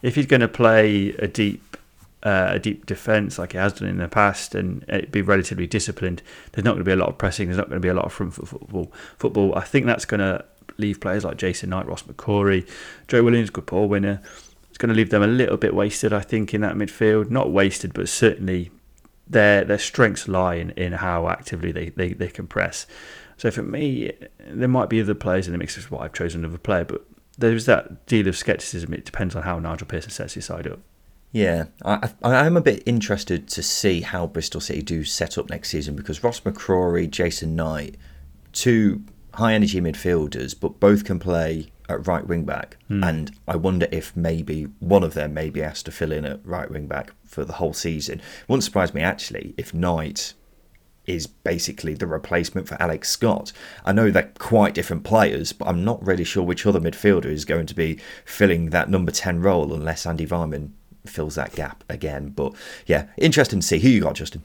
If 0.02 0.16
he's 0.16 0.26
going 0.26 0.42
to 0.42 0.48
play 0.48 1.10
a 1.20 1.28
deep 1.28 1.78
uh, 2.24 2.52
a 2.52 2.60
deep 2.60 2.86
defence 2.86 3.40
like 3.40 3.54
he 3.54 3.58
has 3.58 3.74
done 3.74 3.88
in 3.88 3.98
the 3.98 4.08
past 4.08 4.54
and 4.54 4.84
it 4.88 5.12
be 5.12 5.24
relatively 5.24 5.66
disciplined, 5.66 6.22
there's 6.52 6.64
not 6.64 6.74
going 6.74 6.82
to 6.82 6.90
be 6.90 6.92
a 6.92 6.96
lot 6.96 7.10
of 7.10 7.18
pressing. 7.18 7.48
There's 7.48 7.58
not 7.58 7.68
going 7.68 7.82
to 7.82 7.86
be 7.86 7.90
a 7.90 7.96
lot 7.96 8.06
of 8.06 8.14
front 8.14 8.34
foot 8.34 8.48
football. 8.48 8.92
Football. 9.18 9.56
I 9.56 9.62
think 9.62 9.86
that's 9.86 10.06
going 10.06 10.20
to 10.20 10.46
leave 10.78 11.00
players 11.00 11.24
like 11.24 11.38
Jason 11.38 11.70
Knight, 11.70 11.88
Ross 11.88 12.04
McCrorie, 12.04 12.68
Joe 13.08 13.24
Williams, 13.24 13.50
good 13.50 13.66
ball 13.66 13.88
winner. 13.88 14.22
It's 14.70 14.78
going 14.78 14.90
to 14.90 14.96
leave 14.96 15.10
them 15.10 15.24
a 15.24 15.28
little 15.28 15.58
bit 15.58 15.74
wasted, 15.74 16.14
I 16.14 16.22
think, 16.22 16.54
in 16.54 16.62
that 16.62 16.76
midfield. 16.76 17.30
Not 17.32 17.52
wasted, 17.52 17.94
but 17.94 18.08
certainly 18.08 18.70
their 19.28 19.64
their 19.64 19.80
strengths 19.80 20.28
lie 20.28 20.56
in, 20.56 20.72
in 20.72 20.94
how 20.94 21.30
actively 21.30 21.72
they, 21.72 21.90
they, 21.90 22.14
they 22.14 22.28
can 22.28 22.48
press. 22.48 22.86
So 23.38 23.50
for 23.50 23.64
me, 23.64 24.12
there 24.48 24.68
might 24.68 24.90
be 24.90 25.02
other 25.02 25.16
players 25.16 25.48
in 25.48 25.54
the 25.54 25.58
mix. 25.58 25.78
Is 25.78 25.90
what 25.90 26.02
I've 26.02 26.14
chosen 26.14 26.46
of 26.46 26.54
a 26.54 26.60
player, 26.60 26.86
but 26.86 27.06
there's 27.38 27.66
that 27.66 28.06
deal 28.06 28.28
of 28.28 28.38
scepticism. 28.38 28.94
It 28.94 29.06
depends 29.06 29.36
on 29.36 29.44
how 29.44 29.60
Nigel 29.60 29.88
Pearson 29.88 30.12
sets 30.12 30.34
his 30.34 30.46
side 30.46 30.68
up. 30.68 30.80
Yeah, 31.32 31.66
I, 31.86 32.10
I 32.24 32.46
am 32.46 32.58
a 32.58 32.62
bit 32.62 32.84
interested 32.86 33.48
to 33.50 33.64
see 33.64 34.02
how 34.02 34.28
Bristol 34.28 34.60
City 34.60 34.82
do 34.82 35.06
set 35.06 35.38
up 35.38 35.50
next 35.50 35.70
season 35.70 35.96
because 35.96 36.24
Ross 36.24 36.42
McCrorie, 36.42 37.10
Jason 37.10 37.56
Knight, 37.56 37.96
two 38.52 39.04
high 39.36 39.54
energy 39.54 39.80
midfielders, 39.80 40.60
but 40.60 40.82
both 40.82 41.06
can 41.06 41.20
play 41.20 41.71
at 41.92 42.08
right 42.08 42.26
wing 42.26 42.44
back, 42.44 42.78
mm. 42.90 43.08
and 43.08 43.32
I 43.48 43.56
wonder 43.56 43.88
if 43.92 44.16
maybe 44.16 44.64
one 44.80 45.04
of 45.04 45.14
them 45.14 45.34
may 45.34 45.50
be 45.50 45.64
asked 45.64 45.86
to 45.86 45.92
fill 45.92 46.12
in 46.12 46.26
at 46.26 46.46
right 46.46 46.70
wing 46.70 46.88
back 46.88 47.14
for 47.26 47.46
the 47.46 47.54
whole 47.54 47.74
season. 47.74 48.20
It 48.20 48.50
wouldn't 48.50 48.64
surprise 48.64 48.94
me 48.94 49.02
actually 49.02 49.54
if 49.58 49.74
Knight 49.74 50.34
is 51.06 51.28
basically 51.28 51.94
the 51.94 52.08
replacement 52.08 52.68
for 52.68 52.82
Alex 52.82 53.10
Scott. 53.10 53.52
I 53.86 53.92
know 53.92 54.12
they're 54.12 54.32
quite 54.38 54.74
different 54.74 55.04
players, 55.04 55.52
but 55.52 55.68
I'm 55.68 55.84
not 55.84 56.06
really 56.06 56.24
sure 56.24 56.44
which 56.44 56.66
other 56.66 56.80
midfielder 56.80 57.26
is 57.26 57.46
going 57.46 57.66
to 57.68 57.76
be 57.76 58.00
filling 58.26 58.70
that 58.70 58.90
number 58.90 59.12
10 59.12 59.42
role 59.42 59.74
unless 59.74 60.06
Andy 60.06 60.28
Weimann 60.28 60.72
fills 61.06 61.36
that 61.36 61.54
gap 61.54 61.84
again. 61.90 62.30
But 62.30 62.54
yeah, 62.86 63.08
interesting 63.18 63.62
to 63.62 63.68
see 63.68 63.80
who 63.80 63.90
you 63.90 64.02
got, 64.02 64.16
Justin. 64.16 64.44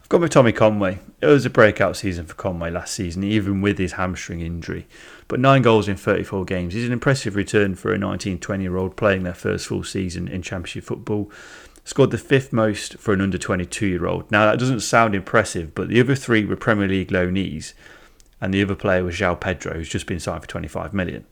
I've 0.00 0.08
got 0.08 0.20
with 0.20 0.32
Tommy 0.32 0.52
Conway. 0.52 0.98
It 1.20 1.26
was 1.26 1.46
a 1.46 1.50
breakout 1.50 1.96
season 1.96 2.26
for 2.26 2.34
Conway 2.34 2.70
last 2.70 2.94
season, 2.94 3.22
even 3.22 3.60
with 3.60 3.78
his 3.78 3.92
hamstring 3.92 4.40
injury. 4.40 4.86
But 5.32 5.40
nine 5.40 5.62
goals 5.62 5.88
in 5.88 5.96
34 5.96 6.44
games 6.44 6.74
is 6.74 6.84
an 6.84 6.92
impressive 6.92 7.36
return 7.36 7.74
for 7.74 7.90
a 7.90 7.96
19, 7.96 8.38
20 8.38 8.62
year 8.62 8.76
old 8.76 8.98
playing 8.98 9.22
their 9.22 9.32
first 9.32 9.66
full 9.66 9.82
season 9.82 10.28
in 10.28 10.42
Championship 10.42 10.84
football. 10.84 11.32
Scored 11.84 12.10
the 12.10 12.18
fifth 12.18 12.52
most 12.52 12.98
for 12.98 13.14
an 13.14 13.22
under 13.22 13.38
22 13.38 13.86
year 13.86 14.06
old. 14.06 14.30
Now, 14.30 14.44
that 14.44 14.58
doesn't 14.58 14.80
sound 14.80 15.14
impressive, 15.14 15.74
but 15.74 15.88
the 15.88 16.00
other 16.00 16.14
three 16.14 16.44
were 16.44 16.54
Premier 16.54 16.86
League 16.86 17.08
loanees, 17.08 17.72
and 18.42 18.52
the 18.52 18.60
other 18.62 18.74
player 18.74 19.04
was 19.04 19.14
João 19.14 19.40
Pedro, 19.40 19.72
who's 19.72 19.88
just 19.88 20.06
been 20.06 20.20
signed 20.20 20.42
for 20.42 20.48
25 20.48 20.92
million. 20.92 21.24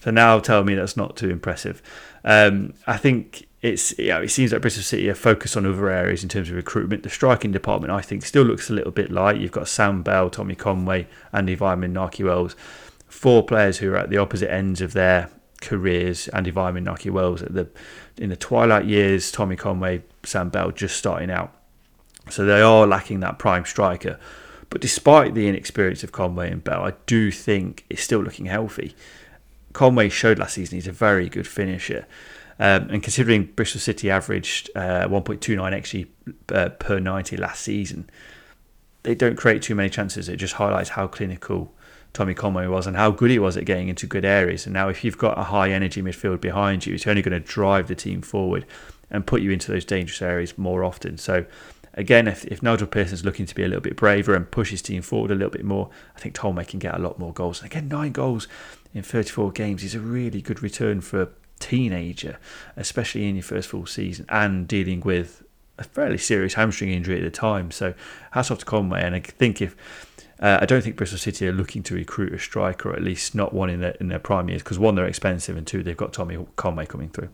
So 0.00 0.10
now 0.10 0.38
tell 0.38 0.64
me 0.64 0.74
that's 0.74 0.96
not 0.96 1.18
too 1.18 1.28
impressive. 1.28 1.82
Um, 2.24 2.72
I 2.86 2.96
think 2.96 3.46
it's 3.60 3.98
you 3.98 4.08
know, 4.08 4.22
it 4.22 4.30
seems 4.30 4.54
like 4.54 4.62
Bristol 4.62 4.82
City 4.82 5.10
are 5.10 5.14
focused 5.14 5.58
on 5.58 5.66
other 5.66 5.90
areas 5.90 6.22
in 6.22 6.30
terms 6.30 6.48
of 6.48 6.56
recruitment. 6.56 7.02
The 7.02 7.10
striking 7.10 7.52
department, 7.52 7.92
I 7.92 8.00
think, 8.00 8.24
still 8.24 8.44
looks 8.44 8.70
a 8.70 8.72
little 8.72 8.92
bit 8.92 9.10
light. 9.10 9.36
You've 9.36 9.52
got 9.52 9.68
Sam 9.68 10.02
Bell, 10.02 10.30
Tommy 10.30 10.54
Conway, 10.54 11.06
Andy 11.34 11.54
Weimann, 11.54 11.92
Nahki 11.92 12.24
Wells, 12.24 12.56
four 13.12 13.44
players 13.44 13.78
who 13.78 13.92
are 13.92 13.98
at 13.98 14.10
the 14.10 14.16
opposite 14.16 14.50
ends 14.50 14.80
of 14.80 14.94
their 14.94 15.28
careers. 15.60 16.28
Andy 16.28 16.50
Weimann, 16.50 16.86
Nahki 16.86 17.10
Wells 17.10 17.42
at 17.42 17.54
the 17.54 17.68
in 18.16 18.30
the 18.30 18.36
twilight 18.36 18.86
years. 18.86 19.30
Tommy 19.30 19.54
Conway, 19.54 20.02
Sam 20.24 20.48
Bell 20.48 20.70
just 20.70 20.96
starting 20.96 21.30
out. 21.30 21.54
So 22.30 22.44
they 22.44 22.62
are 22.62 22.86
lacking 22.86 23.20
that 23.20 23.38
prime 23.38 23.64
striker. 23.64 24.18
But 24.70 24.80
despite 24.80 25.34
the 25.34 25.46
inexperience 25.48 26.02
of 26.02 26.12
Conway 26.12 26.50
and 26.50 26.64
Bell, 26.64 26.82
I 26.84 26.94
do 27.06 27.30
think 27.30 27.84
it's 27.90 28.02
still 28.02 28.20
looking 28.20 28.46
healthy. 28.46 28.96
Conway 29.74 30.08
showed 30.08 30.38
last 30.38 30.54
season 30.54 30.76
he's 30.76 30.86
a 30.86 30.92
very 30.92 31.28
good 31.28 31.46
finisher. 31.46 32.06
Um, 32.58 32.88
and 32.90 33.02
considering 33.02 33.44
Bristol 33.44 33.80
City 33.80 34.10
averaged 34.10 34.70
uh, 34.74 35.08
1.29 35.08 35.38
xg 35.38 36.06
uh, 36.54 36.68
per 36.70 36.98
90 36.98 37.36
last 37.36 37.62
season, 37.62 38.08
they 39.02 39.14
don't 39.14 39.36
create 39.36 39.60
too 39.62 39.74
many 39.74 39.90
chances. 39.90 40.28
It 40.28 40.36
just 40.36 40.54
highlights 40.54 40.90
how 40.90 41.08
clinical 41.08 41.74
Tommy 42.12 42.34
Conway 42.34 42.66
was 42.66 42.86
and 42.86 42.96
how 42.96 43.10
good 43.10 43.30
he 43.30 43.38
was 43.38 43.56
at 43.56 43.64
getting 43.64 43.88
into 43.88 44.06
good 44.06 44.24
areas. 44.24 44.66
And 44.66 44.74
now, 44.74 44.88
if 44.88 45.02
you've 45.02 45.18
got 45.18 45.38
a 45.38 45.44
high 45.44 45.70
energy 45.70 46.02
midfield 46.02 46.40
behind 46.40 46.84
you, 46.86 46.94
it's 46.94 47.06
only 47.06 47.22
going 47.22 47.40
to 47.40 47.46
drive 47.46 47.88
the 47.88 47.94
team 47.94 48.20
forward 48.20 48.66
and 49.10 49.26
put 49.26 49.42
you 49.42 49.50
into 49.50 49.70
those 49.72 49.84
dangerous 49.84 50.20
areas 50.20 50.58
more 50.58 50.84
often. 50.84 51.16
So, 51.16 51.46
again, 51.94 52.28
if, 52.28 52.44
if 52.46 52.62
Nigel 52.62 52.86
Pearson's 52.86 53.24
looking 53.24 53.46
to 53.46 53.54
be 53.54 53.62
a 53.62 53.66
little 53.66 53.80
bit 53.80 53.96
braver 53.96 54.34
and 54.34 54.50
push 54.50 54.70
his 54.70 54.82
team 54.82 55.02
forward 55.02 55.30
a 55.30 55.34
little 55.34 55.50
bit 55.50 55.64
more, 55.64 55.90
I 56.16 56.20
think 56.20 56.34
Tommy 56.34 56.64
can 56.64 56.78
get 56.78 56.94
a 56.94 56.98
lot 56.98 57.18
more 57.18 57.32
goals. 57.32 57.62
And 57.62 57.70
again, 57.70 57.88
nine 57.88 58.12
goals 58.12 58.46
in 58.92 59.02
34 59.02 59.52
games 59.52 59.82
is 59.82 59.94
a 59.94 60.00
really 60.00 60.42
good 60.42 60.62
return 60.62 61.00
for 61.00 61.22
a 61.22 61.28
teenager, 61.60 62.38
especially 62.76 63.26
in 63.26 63.36
your 63.36 63.42
first 63.42 63.68
full 63.68 63.86
season 63.86 64.26
and 64.28 64.68
dealing 64.68 65.00
with 65.00 65.44
a 65.78 65.84
fairly 65.84 66.18
serious 66.18 66.54
hamstring 66.54 66.90
injury 66.90 67.16
at 67.16 67.22
the 67.22 67.30
time. 67.30 67.70
So, 67.70 67.94
hats 68.32 68.50
off 68.50 68.58
to 68.58 68.64
Conway. 68.66 69.02
And 69.02 69.14
I 69.14 69.20
think 69.20 69.62
if 69.62 69.74
uh, 70.42 70.58
I 70.60 70.66
don't 70.66 70.82
think 70.82 70.96
Bristol 70.96 71.18
City 71.18 71.46
are 71.46 71.52
looking 71.52 71.84
to 71.84 71.94
recruit 71.94 72.32
a 72.34 72.38
striker, 72.38 72.90
or 72.90 72.96
at 72.96 73.02
least 73.02 73.34
not 73.34 73.54
one 73.54 73.70
in 73.70 73.80
their 73.80 73.92
in 73.92 74.08
their 74.08 74.18
prime 74.18 74.48
years, 74.48 74.62
because 74.62 74.78
one 74.78 74.96
they're 74.96 75.06
expensive, 75.06 75.56
and 75.56 75.66
two 75.66 75.84
they've 75.84 75.96
got 75.96 76.12
Tommy 76.12 76.44
Conway 76.56 76.84
coming 76.84 77.08
through. 77.08 77.28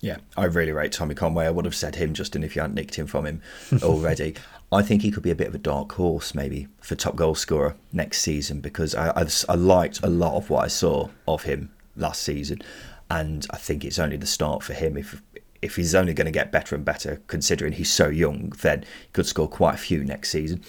Yeah, 0.00 0.18
I 0.36 0.44
really 0.44 0.70
rate 0.72 0.92
Tommy 0.92 1.16
Conway. 1.16 1.46
I 1.46 1.50
would 1.50 1.64
have 1.64 1.74
said 1.74 1.96
him, 1.96 2.14
Justin, 2.14 2.44
if 2.44 2.54
you 2.54 2.62
hadn't 2.62 2.76
nicked 2.76 2.94
him 2.94 3.06
from 3.06 3.26
him 3.26 3.42
already. 3.82 4.36
I 4.70 4.82
think 4.82 5.02
he 5.02 5.10
could 5.10 5.22
be 5.22 5.30
a 5.30 5.36
bit 5.36 5.48
of 5.48 5.54
a 5.54 5.58
dark 5.58 5.92
horse, 5.92 6.34
maybe, 6.34 6.68
for 6.80 6.94
top 6.94 7.16
goal 7.16 7.34
scorer 7.34 7.76
next 7.92 8.20
season 8.20 8.60
because 8.60 8.94
I, 8.94 9.10
I, 9.10 9.26
I 9.48 9.54
liked 9.54 10.00
a 10.02 10.08
lot 10.08 10.36
of 10.36 10.50
what 10.50 10.64
I 10.64 10.68
saw 10.68 11.08
of 11.26 11.44
him 11.44 11.70
last 11.96 12.22
season, 12.22 12.62
and 13.10 13.46
I 13.50 13.56
think 13.56 13.84
it's 13.84 13.98
only 13.98 14.16
the 14.16 14.26
start 14.26 14.62
for 14.62 14.72
him. 14.72 14.96
If 14.96 15.20
if 15.62 15.74
he's 15.74 15.94
only 15.96 16.14
going 16.14 16.26
to 16.26 16.32
get 16.32 16.52
better 16.52 16.76
and 16.76 16.84
better, 16.84 17.20
considering 17.26 17.72
he's 17.72 17.90
so 17.90 18.08
young, 18.08 18.50
then 18.60 18.82
he 18.82 19.08
could 19.12 19.26
score 19.26 19.48
quite 19.48 19.74
a 19.74 19.78
few 19.78 20.04
next 20.04 20.30
season. 20.30 20.62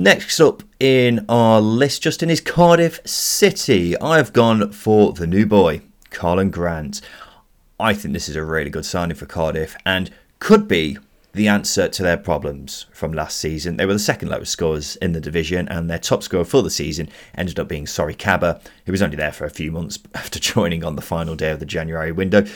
Next 0.00 0.38
up 0.38 0.62
in 0.78 1.26
our 1.28 1.60
list, 1.60 2.02
Justin, 2.02 2.30
is 2.30 2.40
Cardiff 2.40 3.00
City. 3.04 3.98
I've 3.98 4.32
gone 4.32 4.70
for 4.70 5.12
the 5.12 5.26
new 5.26 5.44
boy, 5.44 5.80
Karlan 6.12 6.52
Grant. 6.52 7.00
I 7.80 7.94
think 7.94 8.14
this 8.14 8.28
is 8.28 8.36
a 8.36 8.44
really 8.44 8.70
good 8.70 8.84
signing 8.84 9.16
for 9.16 9.26
Cardiff 9.26 9.76
and 9.84 10.12
could 10.38 10.68
be 10.68 10.98
the 11.32 11.48
answer 11.48 11.88
to 11.88 12.02
their 12.04 12.16
problems 12.16 12.86
from 12.92 13.12
last 13.12 13.38
season. 13.38 13.76
They 13.76 13.86
were 13.86 13.92
the 13.92 13.98
second 13.98 14.28
lowest 14.28 14.52
scorers 14.52 14.94
in 14.96 15.14
the 15.14 15.20
division, 15.20 15.66
and 15.66 15.90
their 15.90 15.98
top 15.98 16.22
scorer 16.22 16.44
for 16.44 16.62
the 16.62 16.70
season 16.70 17.08
ended 17.34 17.58
up 17.58 17.66
being 17.66 17.86
Sory 17.86 18.16
Kaba, 18.16 18.60
who 18.86 18.92
was 18.92 19.02
only 19.02 19.16
there 19.16 19.32
for 19.32 19.46
a 19.46 19.50
few 19.50 19.72
months 19.72 19.98
after 20.14 20.38
joining 20.38 20.84
on 20.84 20.94
the 20.94 21.02
final 21.02 21.34
day 21.34 21.50
of 21.50 21.58
the 21.58 21.66
January 21.66 22.12
window. 22.12 22.46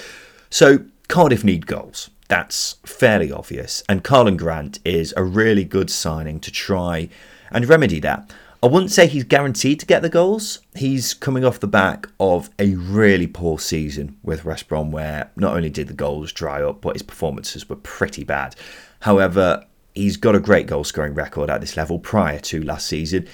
So 0.49 0.85
Cardiff 1.09 1.43
need 1.43 1.67
goals. 1.67 2.09
That's 2.29 2.77
fairly 2.87 3.33
obvious, 3.33 3.83
and 3.89 4.05
Karlan 4.05 4.37
Grant 4.37 4.79
is 4.85 5.13
a 5.17 5.25
really 5.25 5.65
good 5.65 5.91
signing 5.91 6.39
to 6.39 6.53
try 6.53 7.09
and 7.55 7.69
remedy 7.69 8.01
that. 8.01 8.33
I 8.63 8.69
wouldn't 8.69 8.93
say 8.93 9.09
he's 9.09 9.25
guaranteed 9.25 9.81
to 9.81 9.87
get 9.87 10.03
the 10.03 10.09
goals. 10.09 10.61
He's 10.77 11.15
coming 11.15 11.45
off 11.45 11.59
the 11.59 11.67
back 11.67 12.07
of 12.21 12.49
a 12.61 12.75
really 12.77 13.27
poor 13.27 13.59
season 13.59 14.19
with 14.23 14.45
West 14.45 14.69
Brom, 14.69 14.93
where 14.93 15.33
not 15.35 15.57
only 15.57 15.69
did 15.69 15.89
the 15.89 15.95
goals 15.95 16.33
dry 16.33 16.63
up, 16.63 16.81
but 16.81 16.95
his 16.95 17.03
performances 17.03 17.69
were 17.69 17.77
pretty 17.77 18.23
bad. 18.23 18.55
However, 19.01 19.67
he's 19.95 20.17
got 20.17 20.37
a 20.37 20.41
great 20.41 20.69
goal 20.69 20.85
scoring 20.85 21.15
record 21.15 21.51
at 21.51 21.61
this 21.61 21.77
level 21.77 21.99
prior 21.99 22.39
to 22.39 22.63
last 22.63 22.87
season. 22.87 23.27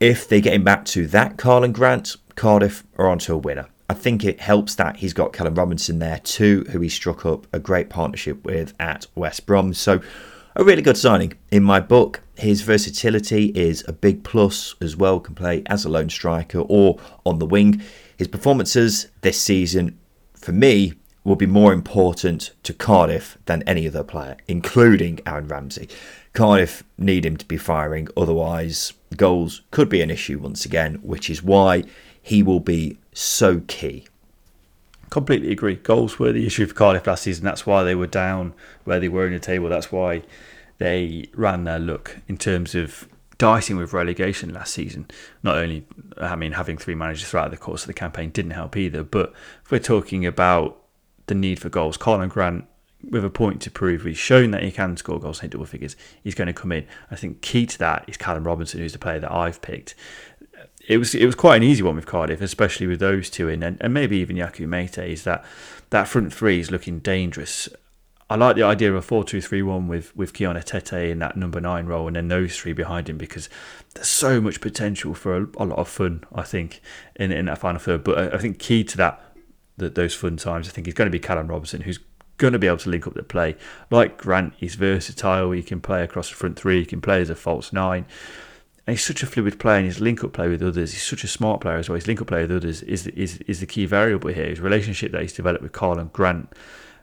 If 0.00 0.26
they 0.26 0.40
get 0.40 0.54
him 0.54 0.64
back 0.64 0.86
to 0.86 1.06
that 1.08 1.36
Karlan 1.36 1.74
Grant, 1.74 2.16
Cardiff 2.34 2.84
are 2.96 3.08
onto 3.08 3.34
a 3.34 3.38
winner. 3.38 3.66
I 3.88 3.94
think 3.94 4.24
it 4.24 4.40
helps 4.40 4.74
that 4.76 4.96
he's 4.96 5.12
got 5.12 5.32
Callum 5.32 5.54
Robinson 5.54 5.98
there 5.98 6.18
too, 6.18 6.64
who 6.70 6.80
he 6.80 6.88
struck 6.88 7.24
up 7.24 7.46
a 7.52 7.58
great 7.58 7.88
partnership 7.88 8.44
with 8.44 8.74
at 8.80 9.06
West 9.14 9.46
Brom. 9.46 9.74
So, 9.74 10.00
a 10.58 10.64
really 10.64 10.80
good 10.80 10.96
signing 10.96 11.34
in 11.50 11.62
my 11.62 11.78
book. 11.78 12.22
His 12.34 12.62
versatility 12.62 13.46
is 13.48 13.84
a 13.86 13.92
big 13.92 14.24
plus 14.24 14.74
as 14.80 14.96
well, 14.96 15.20
can 15.20 15.34
play 15.34 15.62
as 15.66 15.84
a 15.84 15.90
lone 15.90 16.08
striker 16.08 16.60
or 16.60 16.98
on 17.26 17.38
the 17.38 17.46
wing. 17.46 17.82
His 18.16 18.28
performances 18.28 19.08
this 19.20 19.38
season, 19.38 19.98
for 20.34 20.52
me, 20.52 20.94
will 21.24 21.36
be 21.36 21.44
more 21.44 21.74
important 21.74 22.52
to 22.62 22.72
Cardiff 22.72 23.36
than 23.44 23.64
any 23.64 23.86
other 23.86 24.02
player, 24.02 24.38
including 24.48 25.20
Aaron 25.26 25.46
Ramsey. 25.46 25.90
Cardiff 26.32 26.82
need 26.96 27.26
him 27.26 27.36
to 27.36 27.44
be 27.44 27.58
firing, 27.58 28.08
otherwise, 28.16 28.94
goals 29.14 29.60
could 29.70 29.90
be 29.90 30.00
an 30.00 30.10
issue 30.10 30.38
once 30.38 30.64
again, 30.64 30.94
which 31.02 31.28
is 31.28 31.42
why 31.42 31.84
he 32.22 32.42
will 32.42 32.60
be 32.60 32.96
so 33.12 33.60
key. 33.66 34.06
Completely 35.10 35.52
agree. 35.52 35.76
Goals 35.76 36.18
were 36.18 36.32
the 36.32 36.46
issue 36.46 36.66
for 36.66 36.74
Cardiff 36.74 37.06
last 37.06 37.22
season. 37.22 37.44
That's 37.44 37.66
why 37.66 37.84
they 37.84 37.94
were 37.94 38.06
down 38.06 38.54
where 38.84 39.00
they 39.00 39.08
were 39.08 39.26
in 39.26 39.32
the 39.32 39.38
table. 39.38 39.68
That's 39.68 39.92
why 39.92 40.22
they 40.78 41.28
ran 41.34 41.64
their 41.64 41.78
luck 41.78 42.16
in 42.28 42.36
terms 42.36 42.74
of 42.74 43.08
dicing 43.38 43.76
with 43.76 43.92
relegation 43.92 44.52
last 44.52 44.74
season. 44.74 45.06
Not 45.42 45.56
only, 45.56 45.86
I 46.18 46.36
mean, 46.36 46.52
having 46.52 46.76
three 46.76 46.94
managers 46.94 47.28
throughout 47.28 47.50
the 47.50 47.56
course 47.56 47.82
of 47.82 47.86
the 47.86 47.94
campaign 47.94 48.30
didn't 48.30 48.52
help 48.52 48.76
either, 48.76 49.02
but 49.02 49.32
if 49.64 49.70
we're 49.70 49.78
talking 49.78 50.26
about 50.26 50.82
the 51.26 51.34
need 51.34 51.60
for 51.60 51.68
goals, 51.68 51.98
Karlan 51.98 52.28
Grant, 52.28 52.66
with 53.08 53.24
a 53.24 53.30
point 53.30 53.60
to 53.62 53.70
prove, 53.70 54.04
he's 54.04 54.16
shown 54.16 54.50
that 54.50 54.62
he 54.62 54.72
can 54.72 54.96
score 54.96 55.20
goals 55.20 55.40
hit 55.40 55.50
double 55.50 55.66
figures. 55.66 55.96
He's 56.24 56.34
going 56.34 56.46
to 56.46 56.52
come 56.52 56.72
in. 56.72 56.86
I 57.10 57.16
think 57.16 57.40
key 57.40 57.66
to 57.66 57.78
that 57.78 58.04
is 58.08 58.16
Callum 58.16 58.44
Robinson, 58.44 58.80
who's 58.80 58.94
the 58.94 58.98
player 58.98 59.20
that 59.20 59.30
I've 59.30 59.62
picked 59.62 59.94
it 60.86 60.98
was 60.98 61.14
it 61.14 61.26
was 61.26 61.34
quite 61.34 61.56
an 61.56 61.62
easy 61.62 61.82
one 61.82 61.96
with 61.96 62.06
Cardiff, 62.06 62.40
especially 62.40 62.86
with 62.86 63.00
those 63.00 63.28
two 63.30 63.48
in, 63.48 63.62
and, 63.62 63.76
and 63.80 63.92
maybe 63.92 64.18
even 64.18 64.36
Yakou 64.36 64.66
Meite. 64.66 65.08
Is 65.08 65.24
that 65.24 65.44
that 65.90 66.08
front 66.08 66.32
three 66.32 66.60
is 66.60 66.70
looking 66.70 67.00
dangerous. 67.00 67.68
I 68.28 68.34
like 68.34 68.56
the 68.56 68.64
idea 68.64 68.90
of 68.90 68.96
a 68.96 69.02
4 69.02 69.22
2 69.22 69.40
3 69.40 69.62
1 69.62 69.86
with, 69.86 70.16
with 70.16 70.32
Kion 70.32 70.60
Etete 70.60 71.12
in 71.12 71.20
that 71.20 71.36
number 71.36 71.60
nine 71.60 71.86
role 71.86 72.08
and 72.08 72.16
then 72.16 72.26
those 72.26 72.56
three 72.56 72.72
behind 72.72 73.08
him 73.08 73.18
because 73.18 73.48
there's 73.94 74.08
so 74.08 74.40
much 74.40 74.60
potential 74.60 75.14
for 75.14 75.36
a, 75.36 75.46
a 75.58 75.64
lot 75.64 75.78
of 75.78 75.88
fun, 75.88 76.24
I 76.34 76.42
think, 76.42 76.80
in, 77.14 77.30
in 77.30 77.44
that 77.46 77.58
final 77.58 77.78
third. 77.78 78.02
But 78.02 78.18
I, 78.18 78.36
I 78.36 78.38
think 78.38 78.58
key 78.58 78.82
to 78.82 78.96
that, 78.96 79.20
that 79.76 79.94
those 79.94 80.12
fun 80.12 80.38
times, 80.38 80.68
I 80.68 80.72
think, 80.72 80.88
is 80.88 80.94
going 80.94 81.06
to 81.06 81.12
be 81.12 81.20
Callum 81.20 81.46
Robinson, 81.46 81.82
who's 81.82 82.00
going 82.38 82.52
to 82.52 82.58
be 82.58 82.66
able 82.66 82.78
to 82.78 82.90
link 82.90 83.06
up 83.06 83.14
the 83.14 83.22
play. 83.22 83.54
Like 83.90 84.18
Grant, 84.18 84.54
he's 84.56 84.74
versatile. 84.74 85.52
He 85.52 85.62
can 85.62 85.80
play 85.80 86.02
across 86.02 86.28
the 86.28 86.34
front 86.34 86.58
three, 86.58 86.80
he 86.80 86.86
can 86.86 87.00
play 87.00 87.20
as 87.20 87.30
a 87.30 87.36
false 87.36 87.72
nine. 87.72 88.06
And 88.86 88.96
he's 88.96 89.04
such 89.04 89.22
a 89.22 89.26
fluid 89.26 89.58
player 89.58 89.78
and 89.78 89.86
his 89.86 90.00
link 90.00 90.22
up 90.22 90.32
play 90.32 90.48
with 90.48 90.62
others. 90.62 90.92
He's 90.92 91.02
such 91.02 91.24
a 91.24 91.28
smart 91.28 91.60
player 91.60 91.76
as 91.76 91.88
well. 91.88 91.96
His 91.96 92.06
link 92.06 92.20
up 92.20 92.28
play 92.28 92.42
with 92.42 92.52
others 92.52 92.82
is, 92.82 93.06
is, 93.08 93.38
is 93.38 93.60
the 93.60 93.66
key 93.66 93.84
variable 93.84 94.30
here. 94.30 94.46
His 94.46 94.60
relationship 94.60 95.10
that 95.12 95.22
he's 95.22 95.32
developed 95.32 95.62
with 95.62 95.72
Karlan 95.72 96.12
Grant 96.12 96.52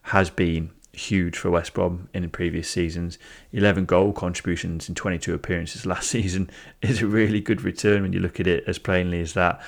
has 0.03 0.29
been 0.29 0.71
huge 0.93 1.37
for 1.37 1.49
West 1.51 1.73
Brom 1.73 2.07
in 2.13 2.29
previous 2.29 2.69
seasons. 2.69 3.17
11 3.51 3.85
goal 3.85 4.13
contributions 4.13 4.87
in 4.87 4.95
22 4.95 5.33
appearances 5.33 5.85
last 5.85 6.09
season 6.09 6.49
is 6.81 7.01
a 7.01 7.07
really 7.07 7.41
good 7.41 7.61
return 7.63 8.03
when 8.03 8.13
you 8.13 8.19
look 8.19 8.39
at 8.39 8.47
it 8.47 8.63
as 8.65 8.77
plainly 8.77 9.19
as 9.19 9.33
that. 9.33 9.61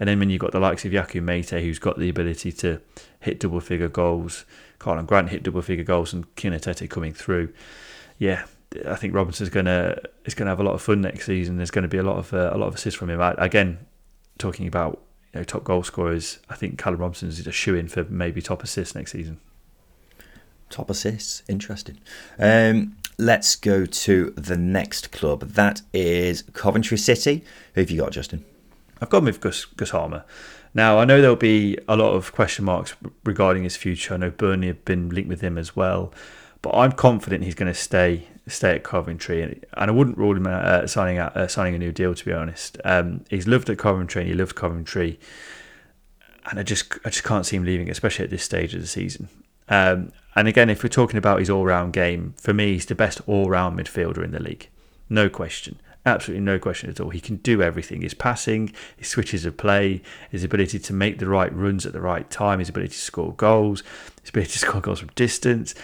And 0.00 0.08
then 0.08 0.18
when 0.20 0.30
you've 0.30 0.40
got 0.40 0.52
the 0.52 0.60
likes 0.60 0.84
of 0.84 0.92
Yakou 0.92 1.22
Meite, 1.22 1.60
who's 1.60 1.80
got 1.80 1.98
the 1.98 2.08
ability 2.08 2.52
to 2.52 2.80
hit 3.20 3.40
double 3.40 3.60
figure 3.60 3.88
goals, 3.88 4.44
Karlan 4.78 5.06
Grant 5.06 5.30
hit 5.30 5.42
double 5.42 5.60
figure 5.60 5.84
goals, 5.84 6.12
and 6.12 6.32
Kion 6.36 6.54
Etete 6.54 6.88
coming 6.88 7.12
through. 7.12 7.52
Yeah, 8.16 8.44
I 8.86 8.96
think 8.96 9.14
Robinson's 9.14 9.48
gonna 9.50 9.96
is 10.24 10.34
gonna 10.34 10.50
have 10.50 10.60
a 10.60 10.64
lot 10.64 10.74
of 10.74 10.82
fun 10.82 11.00
next 11.00 11.26
season. 11.26 11.56
There's 11.56 11.70
going 11.70 11.82
to 11.82 11.88
be 11.88 11.98
a 11.98 12.02
lot 12.02 12.16
of 12.16 12.34
uh, 12.34 12.50
a 12.52 12.58
lot 12.58 12.66
of 12.66 12.74
assists 12.74 12.98
from 12.98 13.10
him. 13.10 13.20
I, 13.20 13.34
again, 13.38 13.78
talking 14.38 14.66
about 14.66 15.00
you 15.32 15.40
know, 15.40 15.44
top 15.44 15.64
goal 15.64 15.82
scorers, 15.82 16.38
I 16.48 16.54
think 16.54 16.78
Callum 16.78 17.00
Robinson 17.00 17.28
is 17.28 17.46
a 17.46 17.52
shoe 17.52 17.74
in 17.74 17.88
for 17.88 18.04
maybe 18.04 18.40
top 18.42 18.62
assist 18.62 18.94
next 18.94 19.12
season. 19.12 19.40
top 20.70 20.90
assists. 20.90 21.42
Interesting. 21.48 21.98
Um, 22.38 22.96
let's 23.18 23.56
go 23.56 23.86
to 23.86 24.30
the 24.36 24.56
next 24.56 25.10
club. 25.12 25.40
That 25.40 25.82
is 25.92 26.42
Coventry 26.52 26.98
City. 26.98 27.44
Who 27.74 27.80
have 27.80 27.90
you 27.90 28.00
got, 28.00 28.12
Justin? 28.12 28.44
I've 29.00 29.10
gone 29.10 29.24
with 29.24 29.40
Gus, 29.40 29.64
Gus 29.64 29.90
Hamer. 29.90 30.24
Now, 30.74 30.98
I 30.98 31.04
know 31.04 31.20
there'll 31.20 31.36
be 31.36 31.78
a 31.88 31.96
lot 31.96 32.12
of 32.12 32.32
question 32.32 32.64
marks 32.64 32.94
regarding 33.24 33.62
his 33.62 33.76
future. 33.76 34.14
I 34.14 34.18
know 34.18 34.30
Burnley 34.30 34.68
have 34.68 34.84
been 34.84 35.08
linked 35.08 35.28
with 35.28 35.40
him 35.40 35.56
as 35.56 35.74
well. 35.74 36.12
But 36.60 36.74
I'm 36.74 36.92
confident 36.92 37.44
he's 37.44 37.54
going 37.54 37.72
to 37.72 37.78
stay 37.78 38.28
stay 38.48 38.74
at 38.74 38.84
Coventry, 38.84 39.42
and, 39.42 39.64
and 39.74 39.90
I 39.90 39.94
wouldn't 39.94 40.18
rule 40.18 40.36
him 40.36 40.46
out 40.46 40.64
uh, 40.64 40.86
signing 40.86 41.18
out, 41.18 41.36
uh, 41.36 41.48
signing 41.48 41.74
a 41.74 41.78
new 41.78 41.92
deal. 41.92 42.14
To 42.14 42.24
be 42.24 42.32
honest, 42.32 42.78
um, 42.84 43.24
he's 43.30 43.46
loved 43.46 43.70
at 43.70 43.78
Coventry, 43.78 44.22
and 44.22 44.30
he 44.30 44.36
loved 44.36 44.54
Coventry, 44.54 45.18
and 46.50 46.58
I 46.58 46.62
just 46.62 46.94
I 47.04 47.10
just 47.10 47.24
can't 47.24 47.46
see 47.46 47.56
him 47.56 47.64
leaving, 47.64 47.90
especially 47.90 48.24
at 48.24 48.30
this 48.30 48.42
stage 48.42 48.74
of 48.74 48.80
the 48.80 48.86
season. 48.86 49.28
Um, 49.68 50.12
and 50.34 50.48
again, 50.48 50.70
if 50.70 50.82
we're 50.82 50.88
talking 50.88 51.18
about 51.18 51.40
his 51.40 51.50
all 51.50 51.64
round 51.64 51.92
game, 51.92 52.34
for 52.38 52.54
me, 52.54 52.74
he's 52.74 52.86
the 52.86 52.94
best 52.94 53.20
all 53.26 53.50
round 53.50 53.78
midfielder 53.78 54.24
in 54.24 54.30
the 54.30 54.42
league, 54.42 54.68
no 55.08 55.28
question. 55.28 55.80
Absolutely 56.06 56.44
no 56.44 56.58
question 56.58 56.88
at 56.88 57.00
all. 57.00 57.10
He 57.10 57.20
can 57.20 57.36
do 57.36 57.60
everything. 57.60 58.00
His 58.00 58.14
passing, 58.14 58.72
his 58.96 59.08
switches 59.08 59.44
of 59.44 59.58
play, 59.58 60.00
his 60.30 60.42
ability 60.42 60.78
to 60.78 60.92
make 60.94 61.18
the 61.18 61.28
right 61.28 61.52
runs 61.54 61.84
at 61.84 61.92
the 61.92 62.00
right 62.00 62.30
time, 62.30 62.60
his 62.60 62.70
ability 62.70 62.92
to 62.92 62.98
score 62.98 63.34
goals, 63.34 63.82
his 64.22 64.30
ability 64.30 64.52
to 64.52 64.58
score 64.60 64.80
goals 64.80 65.00
from 65.00 65.10
distance 65.16 65.74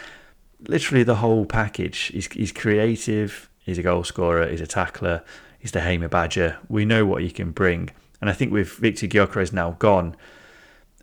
literally 0.67 1.03
the 1.03 1.17
whole 1.17 1.47
package. 1.47 1.99
He's, 2.07 2.27
he's 2.33 2.53
creative, 2.53 3.49
he's 3.61 3.79
a 3.79 3.83
goal 3.83 4.05
scorer, 4.05 4.49
he's 4.49 4.61
a 4.61 4.67
tackler, 4.67 5.23
he's 5.59 5.73
the 5.73 5.81
Hamer 5.81 6.09
Badger. 6.09 6.59
We 6.69 6.85
know 6.85 7.07
what 7.07 7.23
he 7.23 7.31
can 7.31 7.51
bring. 7.51 7.91
And 8.21 8.31
I 8.31 8.33
think 8.33 8.53
with 8.53 8.73
Viktor 8.73 9.07
Gyökeres 9.07 9.53
now 9.53 9.73
gone, 9.73 10.17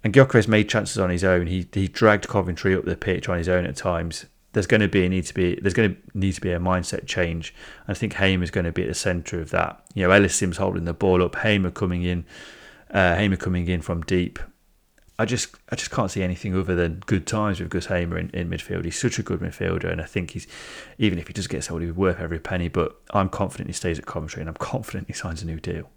and 0.03 0.13
Gyökeres 0.13 0.47
made 0.47 0.69
chances 0.69 0.97
on 0.97 1.09
his 1.09 1.23
own. 1.23 1.47
He 1.47 1.67
he 1.71 1.87
dragged 1.87 2.27
Coventry 2.27 2.75
up 2.75 2.85
the 2.85 2.95
pitch 2.95 3.29
on 3.29 3.37
his 3.37 3.49
own 3.49 3.65
at 3.65 3.75
times. 3.75 4.25
There's 4.53 4.67
going 4.67 4.81
to 4.81 4.87
be 4.87 5.05
a 5.05 5.09
need 5.09 5.25
to 5.27 5.33
be 5.33 5.55
there's 5.61 5.73
going 5.73 5.95
to 5.95 6.01
need 6.17 6.33
to 6.33 6.41
be 6.41 6.51
a 6.51 6.59
mindset 6.59 7.05
change. 7.05 7.53
I 7.87 7.93
think 7.93 8.13
Hamer 8.13 8.43
is 8.43 8.51
going 8.51 8.65
to 8.65 8.71
be 8.71 8.81
at 8.81 8.87
the 8.87 8.95
centre 8.95 9.39
of 9.39 9.51
that. 9.51 9.83
You 9.93 10.07
know, 10.07 10.11
Ellis 10.11 10.35
Sims 10.35 10.57
holding 10.57 10.85
the 10.85 10.93
ball 10.93 11.23
up, 11.23 11.35
Hamer 11.35 11.71
coming 11.71 12.03
in, 12.03 12.25
uh, 12.89 13.15
Hamer 13.15 13.37
coming 13.37 13.67
in 13.67 13.81
from 13.81 14.01
deep, 14.01 14.39
I 15.19 15.25
just 15.25 15.55
I 15.69 15.75
just 15.75 15.91
can't 15.91 16.09
see 16.09 16.23
anything 16.23 16.57
other 16.57 16.75
than 16.75 17.03
good 17.05 17.27
times 17.27 17.59
with 17.59 17.69
Gus 17.69 17.87
Hamer 17.87 18.17
in, 18.17 18.29
in 18.31 18.49
midfield. 18.49 18.85
He's 18.85 18.99
such 18.99 19.19
a 19.19 19.23
good 19.23 19.39
midfielder, 19.39 19.91
and 19.91 20.01
I 20.01 20.05
think 20.05 20.31
he's 20.31 20.47
even 20.97 21.19
if 21.19 21.27
he 21.27 21.33
does 21.33 21.47
get 21.47 21.63
sold, 21.63 21.81
he's 21.81 21.93
worth 21.93 22.19
every 22.19 22.39
penny. 22.39 22.69
But 22.69 22.99
I'm 23.11 23.29
confident 23.29 23.69
he 23.69 23.73
stays 23.73 23.99
at 23.99 24.05
Coventry, 24.05 24.41
and 24.41 24.49
I'm 24.49 24.55
confident 24.55 25.07
he 25.07 25.13
signs 25.13 25.43
a 25.43 25.45
new 25.45 25.59
deal. 25.59 25.89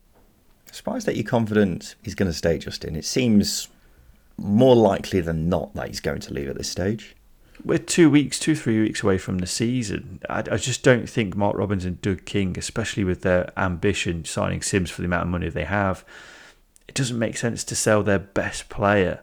Surprised 0.71 1.07
that 1.07 1.17
you're 1.17 1.25
confident 1.25 1.95
he's 2.03 2.15
going 2.15 2.31
to 2.31 2.37
stay, 2.37 2.59
Justin. 2.59 2.97
It 2.97 3.05
seems 3.05 3.69
more 4.37 4.75
likely 4.75 5.21
than 5.21 5.49
not 5.49 5.73
that 5.75 5.87
he's 5.87 6.01
going 6.01 6.21
to 6.21 6.35
leave 6.35 6.49
at 6.49 6.59
this 6.59 6.69
stage. 6.69 7.15
We're 7.65 7.79
two 7.79 8.11
weeks, 8.11 8.39
two 8.39 8.57
three 8.57 8.83
weeks 8.83 9.03
away 9.03 9.17
from 9.17 9.39
the 9.39 9.47
season. 9.47 10.21
I, 10.29 10.41
I 10.41 10.57
just 10.57 10.83
don't 10.83 11.09
think 11.09 11.37
Mark 11.37 11.57
Robins 11.57 11.85
and 11.85 12.03
Doug 12.03 12.25
King, 12.25 12.59
especially 12.59 13.05
with 13.05 13.23
their 13.23 13.53
ambition 13.57 14.25
signing 14.25 14.61
Sims 14.61 14.91
for 14.91 15.01
the 15.01 15.07
amount 15.07 15.23
of 15.23 15.29
money 15.29 15.49
they 15.49 15.65
have 15.65 16.05
it 16.89 16.95
doesn't 16.95 17.19
make 17.19 17.37
sense 17.37 17.65
to 17.65 17.77
sell 17.77 18.03
their 18.03 18.19
best 18.19 18.69
player 18.69 19.23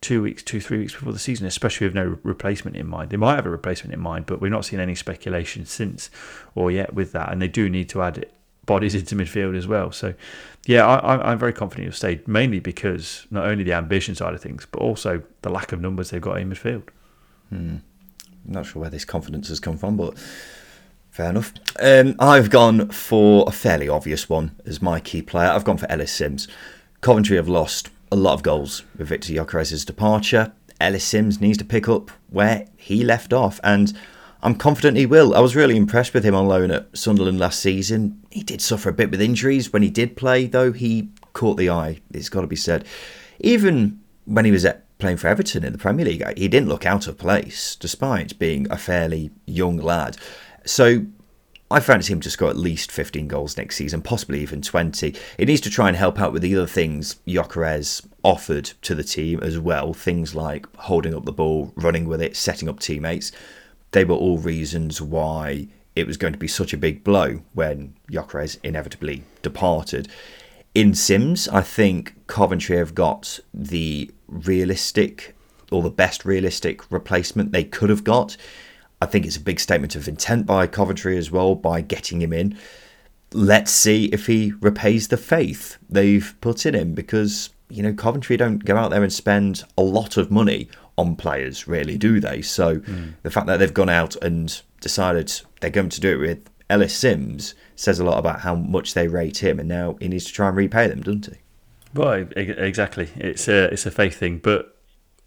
two 0.00 0.22
weeks, 0.22 0.42
two, 0.42 0.60
three 0.60 0.78
weeks 0.78 0.92
before 0.92 1.12
the 1.12 1.18
season, 1.18 1.46
especially 1.46 1.86
with 1.86 1.94
no 1.94 2.18
replacement 2.22 2.76
in 2.76 2.86
mind. 2.86 3.10
They 3.10 3.16
might 3.16 3.34
have 3.34 3.46
a 3.46 3.50
replacement 3.50 3.94
in 3.94 4.00
mind, 4.00 4.26
but 4.26 4.40
we've 4.40 4.50
not 4.50 4.64
seen 4.64 4.80
any 4.80 4.94
speculation 4.94 5.66
since 5.66 6.10
or 6.54 6.70
yet 6.70 6.94
with 6.94 7.12
that. 7.12 7.32
And 7.32 7.42
they 7.42 7.48
do 7.48 7.68
need 7.68 7.88
to 7.90 8.02
add 8.02 8.26
bodies 8.66 8.94
into 8.94 9.16
midfield 9.16 9.56
as 9.56 9.66
well. 9.66 9.90
So, 9.90 10.14
yeah, 10.66 10.86
I, 10.86 11.32
am 11.32 11.38
very 11.38 11.52
confident 11.52 11.86
he'll 11.86 11.92
stay, 11.92 12.20
mainly 12.26 12.60
because 12.60 13.26
not 13.30 13.46
only 13.46 13.64
the 13.64 13.72
ambition 13.72 14.14
side 14.14 14.34
of 14.34 14.40
things, 14.40 14.66
but 14.70 14.80
also 14.80 15.22
the 15.42 15.50
lack 15.50 15.72
of 15.72 15.80
numbers 15.80 16.10
they've 16.10 16.20
got 16.20 16.38
in 16.38 16.50
midfield. 16.50 16.84
Hmm. 17.48 17.76
Not 18.44 18.66
sure 18.66 18.80
where 18.80 18.90
this 18.90 19.04
confidence 19.04 19.48
has 19.48 19.58
come 19.58 19.76
from, 19.76 19.96
but 19.96 20.16
fair 21.10 21.30
enough. 21.30 21.52
Um, 21.80 22.14
I've 22.20 22.50
gone 22.50 22.90
for 22.90 23.44
a 23.48 23.52
fairly 23.52 23.88
obvious 23.88 24.28
one 24.28 24.52
as 24.64 24.80
my 24.80 25.00
key 25.00 25.22
player. 25.22 25.50
I've 25.50 25.64
gone 25.64 25.78
for 25.78 25.90
Ellis 25.90 26.12
Sims. 26.12 26.46
Coventry 27.00 27.36
have 27.36 27.48
lost 27.48 27.90
a 28.10 28.16
lot 28.16 28.34
of 28.34 28.42
goals 28.42 28.82
with 28.96 29.08
Viktor 29.08 29.32
Gyökeres' 29.32 29.86
departure. 29.86 30.52
Ellis 30.80 31.04
Sims 31.04 31.40
needs 31.40 31.58
to 31.58 31.64
pick 31.64 31.88
up 31.88 32.10
where 32.30 32.66
he 32.76 33.04
left 33.04 33.32
off, 33.32 33.60
and 33.62 33.92
I'm 34.42 34.54
confident 34.54 34.96
he 34.96 35.06
will. 35.06 35.34
I 35.34 35.40
was 35.40 35.56
really 35.56 35.76
impressed 35.76 36.14
with 36.14 36.24
him 36.24 36.34
on 36.34 36.46
loan 36.46 36.70
at 36.70 36.96
Sunderland 36.96 37.38
last 37.38 37.60
season. 37.60 38.22
He 38.30 38.42
did 38.42 38.60
suffer 38.60 38.88
a 38.88 38.92
bit 38.92 39.10
with 39.10 39.20
injuries. 39.20 39.72
When 39.72 39.82
he 39.82 39.90
did 39.90 40.16
play, 40.16 40.46
though, 40.46 40.72
he 40.72 41.10
caught 41.32 41.56
the 41.56 41.70
eye, 41.70 42.00
it's 42.12 42.28
got 42.28 42.42
to 42.42 42.46
be 42.46 42.56
said. 42.56 42.84
Even 43.40 44.00
when 44.24 44.44
he 44.44 44.50
was 44.50 44.64
at 44.64 44.84
playing 44.98 45.16
for 45.16 45.28
Everton 45.28 45.64
in 45.64 45.72
the 45.72 45.78
Premier 45.78 46.04
League, 46.04 46.38
he 46.38 46.48
didn't 46.48 46.68
look 46.68 46.86
out 46.86 47.06
of 47.06 47.18
place, 47.18 47.76
despite 47.76 48.38
being 48.38 48.70
a 48.70 48.76
fairly 48.76 49.30
young 49.46 49.76
lad. 49.76 50.16
So 50.64 51.06
I 51.70 51.80
fancy 51.80 52.12
him 52.12 52.20
to 52.20 52.30
score 52.30 52.48
at 52.48 52.56
least 52.56 52.90
15 52.90 53.28
goals 53.28 53.56
next 53.56 53.76
season, 53.76 54.00
possibly 54.00 54.40
even 54.40 54.62
20. 54.62 55.14
It 55.36 55.48
needs 55.48 55.60
to 55.62 55.70
try 55.70 55.88
and 55.88 55.96
help 55.96 56.18
out 56.18 56.32
with 56.32 56.40
the 56.40 56.56
other 56.56 56.66
things 56.66 57.16
Gyökeres 57.26 58.06
offered 58.22 58.64
to 58.82 58.94
the 58.94 59.04
team 59.04 59.40
as 59.42 59.58
well. 59.58 59.92
Things 59.92 60.34
like 60.34 60.66
holding 60.76 61.14
up 61.14 61.26
the 61.26 61.32
ball, 61.32 61.72
running 61.76 62.08
with 62.08 62.22
it, 62.22 62.36
setting 62.36 62.68
up 62.70 62.80
teammates. 62.80 63.32
They 63.90 64.04
were 64.04 64.14
all 64.14 64.38
reasons 64.38 65.02
why 65.02 65.68
it 65.94 66.06
was 66.06 66.16
going 66.16 66.32
to 66.32 66.38
be 66.38 66.48
such 66.48 66.72
a 66.72 66.78
big 66.78 67.04
blow 67.04 67.42
when 67.52 67.94
Gyökeres 68.10 68.58
inevitably 68.62 69.24
departed. 69.42 70.08
In 70.74 70.94
Sims, 70.94 71.48
I 71.48 71.60
think 71.60 72.14
Coventry 72.28 72.76
have 72.78 72.94
got 72.94 73.40
the 73.52 74.10
realistic 74.26 75.34
or 75.70 75.82
the 75.82 75.90
best 75.90 76.24
realistic 76.24 76.90
replacement 76.90 77.52
they 77.52 77.64
could 77.64 77.90
have 77.90 78.04
got 78.04 78.38
I 79.00 79.06
think 79.06 79.26
it's 79.26 79.36
a 79.36 79.40
big 79.40 79.60
statement 79.60 79.94
of 79.94 80.08
intent 80.08 80.46
by 80.46 80.66
Coventry 80.66 81.16
as 81.16 81.30
well 81.30 81.54
by 81.54 81.80
getting 81.80 82.20
him 82.20 82.32
in. 82.32 82.58
Let's 83.32 83.70
see 83.70 84.06
if 84.06 84.26
he 84.26 84.52
repays 84.60 85.08
the 85.08 85.16
faith 85.16 85.76
they've 85.88 86.34
put 86.40 86.66
in 86.66 86.74
him 86.74 86.94
because, 86.94 87.50
you 87.68 87.82
know, 87.82 87.92
Coventry 87.92 88.36
don't 88.36 88.64
go 88.64 88.76
out 88.76 88.90
there 88.90 89.02
and 89.02 89.12
spend 89.12 89.64
a 89.76 89.82
lot 89.82 90.16
of 90.16 90.30
money 90.30 90.68
on 90.96 91.14
players, 91.14 91.68
really, 91.68 91.96
do 91.96 92.18
they? 92.20 92.42
So 92.42 92.78
mm. 92.80 93.14
the 93.22 93.30
fact 93.30 93.46
that 93.46 93.58
they've 93.58 93.72
gone 93.72 93.88
out 93.88 94.16
and 94.16 94.60
decided 94.80 95.32
they're 95.60 95.70
going 95.70 95.90
to 95.90 96.00
do 96.00 96.14
it 96.14 96.26
with 96.26 96.50
Ellis 96.70 96.94
Sims 96.94 97.54
says 97.76 97.98
a 97.98 98.04
lot 98.04 98.18
about 98.18 98.40
how 98.40 98.54
much 98.54 98.94
they 98.94 99.08
rate 99.08 99.38
him, 99.38 99.58
and 99.58 99.68
now 99.68 99.96
he 100.00 100.08
needs 100.08 100.24
to 100.26 100.32
try 100.32 100.48
and 100.48 100.56
repay 100.56 100.86
them, 100.86 101.00
doesn't 101.00 101.26
he? 101.26 101.40
Well, 101.94 102.26
exactly. 102.36 103.08
It's 103.16 103.48
a 103.48 103.72
it's 103.72 103.86
a 103.86 103.90
faith 103.90 104.16
thing, 104.16 104.38
but 104.38 104.76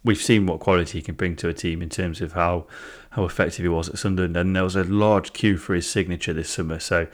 we've 0.03 0.21
seen 0.21 0.45
what 0.45 0.59
quality 0.59 0.99
he 0.99 1.01
can 1.01 1.15
bring 1.15 1.35
to 1.37 1.49
a 1.49 1.53
team 1.53 1.81
in 1.81 1.89
terms 1.89 2.21
of 2.21 2.33
how 2.33 2.67
how 3.11 3.25
effective 3.25 3.63
he 3.63 3.69
was 3.69 3.89
at 3.89 3.97
Sunderland, 3.97 4.35
and 4.37 4.55
there 4.55 4.63
was 4.63 4.75
a 4.75 4.83
large 4.83 5.33
queue 5.33 5.57
for 5.57 5.73
his 5.73 5.89
signature 5.89 6.33
this 6.33 6.49
summer. 6.49 6.79
So 6.79 7.07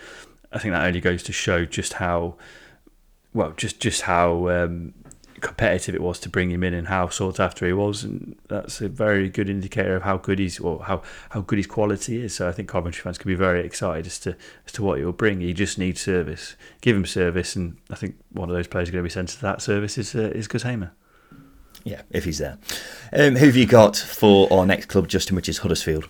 I 0.52 0.60
think 0.60 0.72
that 0.74 0.86
only 0.86 1.02
goes 1.02 1.24
to 1.24 1.34
show 1.34 1.66
just 1.66 1.94
how 1.94 2.36
well, 3.34 3.52
just 3.52 3.80
just 3.80 4.02
how 4.04 4.50
um, 4.50 4.94
competitive 5.42 5.94
it 5.94 6.02
was 6.02 6.20
to 6.20 6.30
bring 6.30 6.50
him 6.50 6.64
in 6.64 6.74
and 6.74 6.88
how 6.88 7.10
sought 7.10 7.40
after 7.40 7.66
he 7.66 7.74
was, 7.74 8.04
and 8.04 8.36
that's 8.48 8.82
a 8.82 8.90
very 8.90 9.30
good 9.30 9.50
indicator 9.50 9.96
of 9.96 10.04
how 10.04 10.18
good 10.18 10.40
he's 10.40 10.60
or 10.60 10.84
how, 10.84 11.02
how 11.30 11.42
good 11.42 11.60
his 11.60 11.68
quality 11.68 12.24
is. 12.24 12.36
So 12.36 12.48
I 12.48 12.52
think 12.52 12.70
Coventry 12.70 13.02
fans 13.02 13.18
can 13.18 13.30
be 13.30 13.36
very 13.36 13.66
excited 13.66 14.08
as 14.08 14.20
to 14.20 14.36
as 14.66 14.72
to 14.74 14.84
what 14.84 14.98
he 14.98 15.06
will 15.06 15.14
bring. 15.14 15.42
He 15.42 15.54
just 15.54 15.78
needs 15.78 16.02
service. 16.02 16.56
Give 16.82 16.96
him 16.96 17.06
service, 17.06 17.56
and 17.56 17.78
I 17.90 17.96
think 17.96 18.16
one 18.32 18.50
of 18.50 18.56
those 18.56 18.68
players 18.68 18.90
going 18.90 19.04
to 19.04 19.08
be 19.08 19.10
sent 19.10 19.30
to 19.30 19.42
that 19.42 19.62
service 19.62 19.98
is 19.98 20.16
uh, 20.16 20.32
is 20.34 20.48
Gus 20.48 20.64
Hamer. 20.64 20.92
Yeah, 21.84 22.02
if 22.12 22.26
he's 22.26 22.40
there. 22.40 22.58
Um, 23.14 23.36
who 23.36 23.46
have 23.46 23.56
you 23.56 23.66
got 23.66 23.96
for 23.96 24.52
our 24.52 24.66
next 24.66 24.88
club, 24.88 25.08
Justin, 25.08 25.36
which 25.36 25.50
is 25.50 25.60
Huddersfield? 25.60 26.08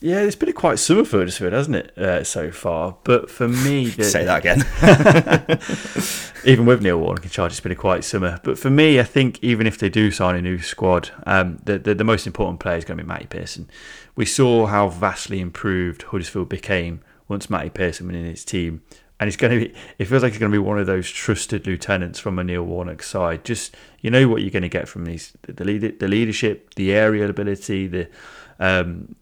Yeah, 0.00 0.20
it's 0.20 0.36
been 0.36 0.50
a 0.50 0.52
quite 0.52 0.78
summer 0.78 1.04
for 1.04 1.18
Huddersfield, 1.18 1.54
hasn't 1.54 1.76
it, 1.76 1.96
uh, 1.96 2.24
so 2.24 2.50
far? 2.50 2.98
But 3.04 3.30
for 3.30 3.48
me, 3.48 3.86
the, 3.90 4.04
say 4.04 4.24
that 4.24 4.40
again. 4.40 4.60
even 6.44 6.66
with 6.66 6.82
Neil 6.82 6.98
Warnock 6.98 7.24
in 7.24 7.30
charge, 7.30 7.52
it's 7.52 7.60
been 7.60 7.72
a 7.72 7.76
quiet 7.76 8.04
summer. 8.04 8.38
But 8.42 8.58
for 8.58 8.68
me, 8.68 9.00
I 9.00 9.04
think 9.04 9.42
even 9.42 9.66
if 9.66 9.78
they 9.78 9.88
do 9.88 10.10
sign 10.10 10.36
a 10.36 10.42
new 10.42 10.58
squad, 10.58 11.10
um, 11.26 11.58
the, 11.64 11.78
the, 11.78 11.94
the 11.94 12.04
most 12.04 12.26
important 12.26 12.60
player 12.60 12.76
is 12.76 12.84
going 12.84 12.98
to 12.98 13.04
be 13.04 13.08
Matty 13.08 13.26
Pearson. 13.26 13.68
We 14.14 14.26
saw 14.26 14.66
how 14.66 14.88
vastly 14.88 15.40
improved 15.40 16.02
Huddersfield 16.02 16.50
became 16.50 17.00
once 17.26 17.48
Matty 17.48 17.70
Pearson 17.70 18.06
went 18.06 18.18
in 18.18 18.26
his 18.26 18.44
team 18.44 18.82
and 19.20 19.28
he's 19.28 19.36
going 19.36 19.58
to 19.58 19.68
be. 19.68 19.74
It 19.98 20.06
feels 20.06 20.22
like 20.22 20.32
he's 20.32 20.40
going 20.40 20.50
to 20.50 20.58
be 20.58 20.62
one 20.62 20.78
of 20.78 20.86
those 20.86 21.08
trusted 21.08 21.66
lieutenants 21.66 22.18
from 22.18 22.38
a 22.38 22.44
Neil 22.44 22.64
Warnock 22.64 23.02
side. 23.02 23.44
Just 23.44 23.76
you 24.00 24.10
know 24.10 24.28
what 24.28 24.42
you're 24.42 24.50
going 24.50 24.62
to 24.62 24.68
get 24.68 24.88
from 24.88 25.04
these 25.04 25.32
the 25.42 25.64
lead, 25.64 26.00
the 26.00 26.08
leadership, 26.08 26.74
the 26.74 26.92
aerial 26.92 27.30
ability, 27.30 27.86
the 27.86 28.08
um, 28.58 29.14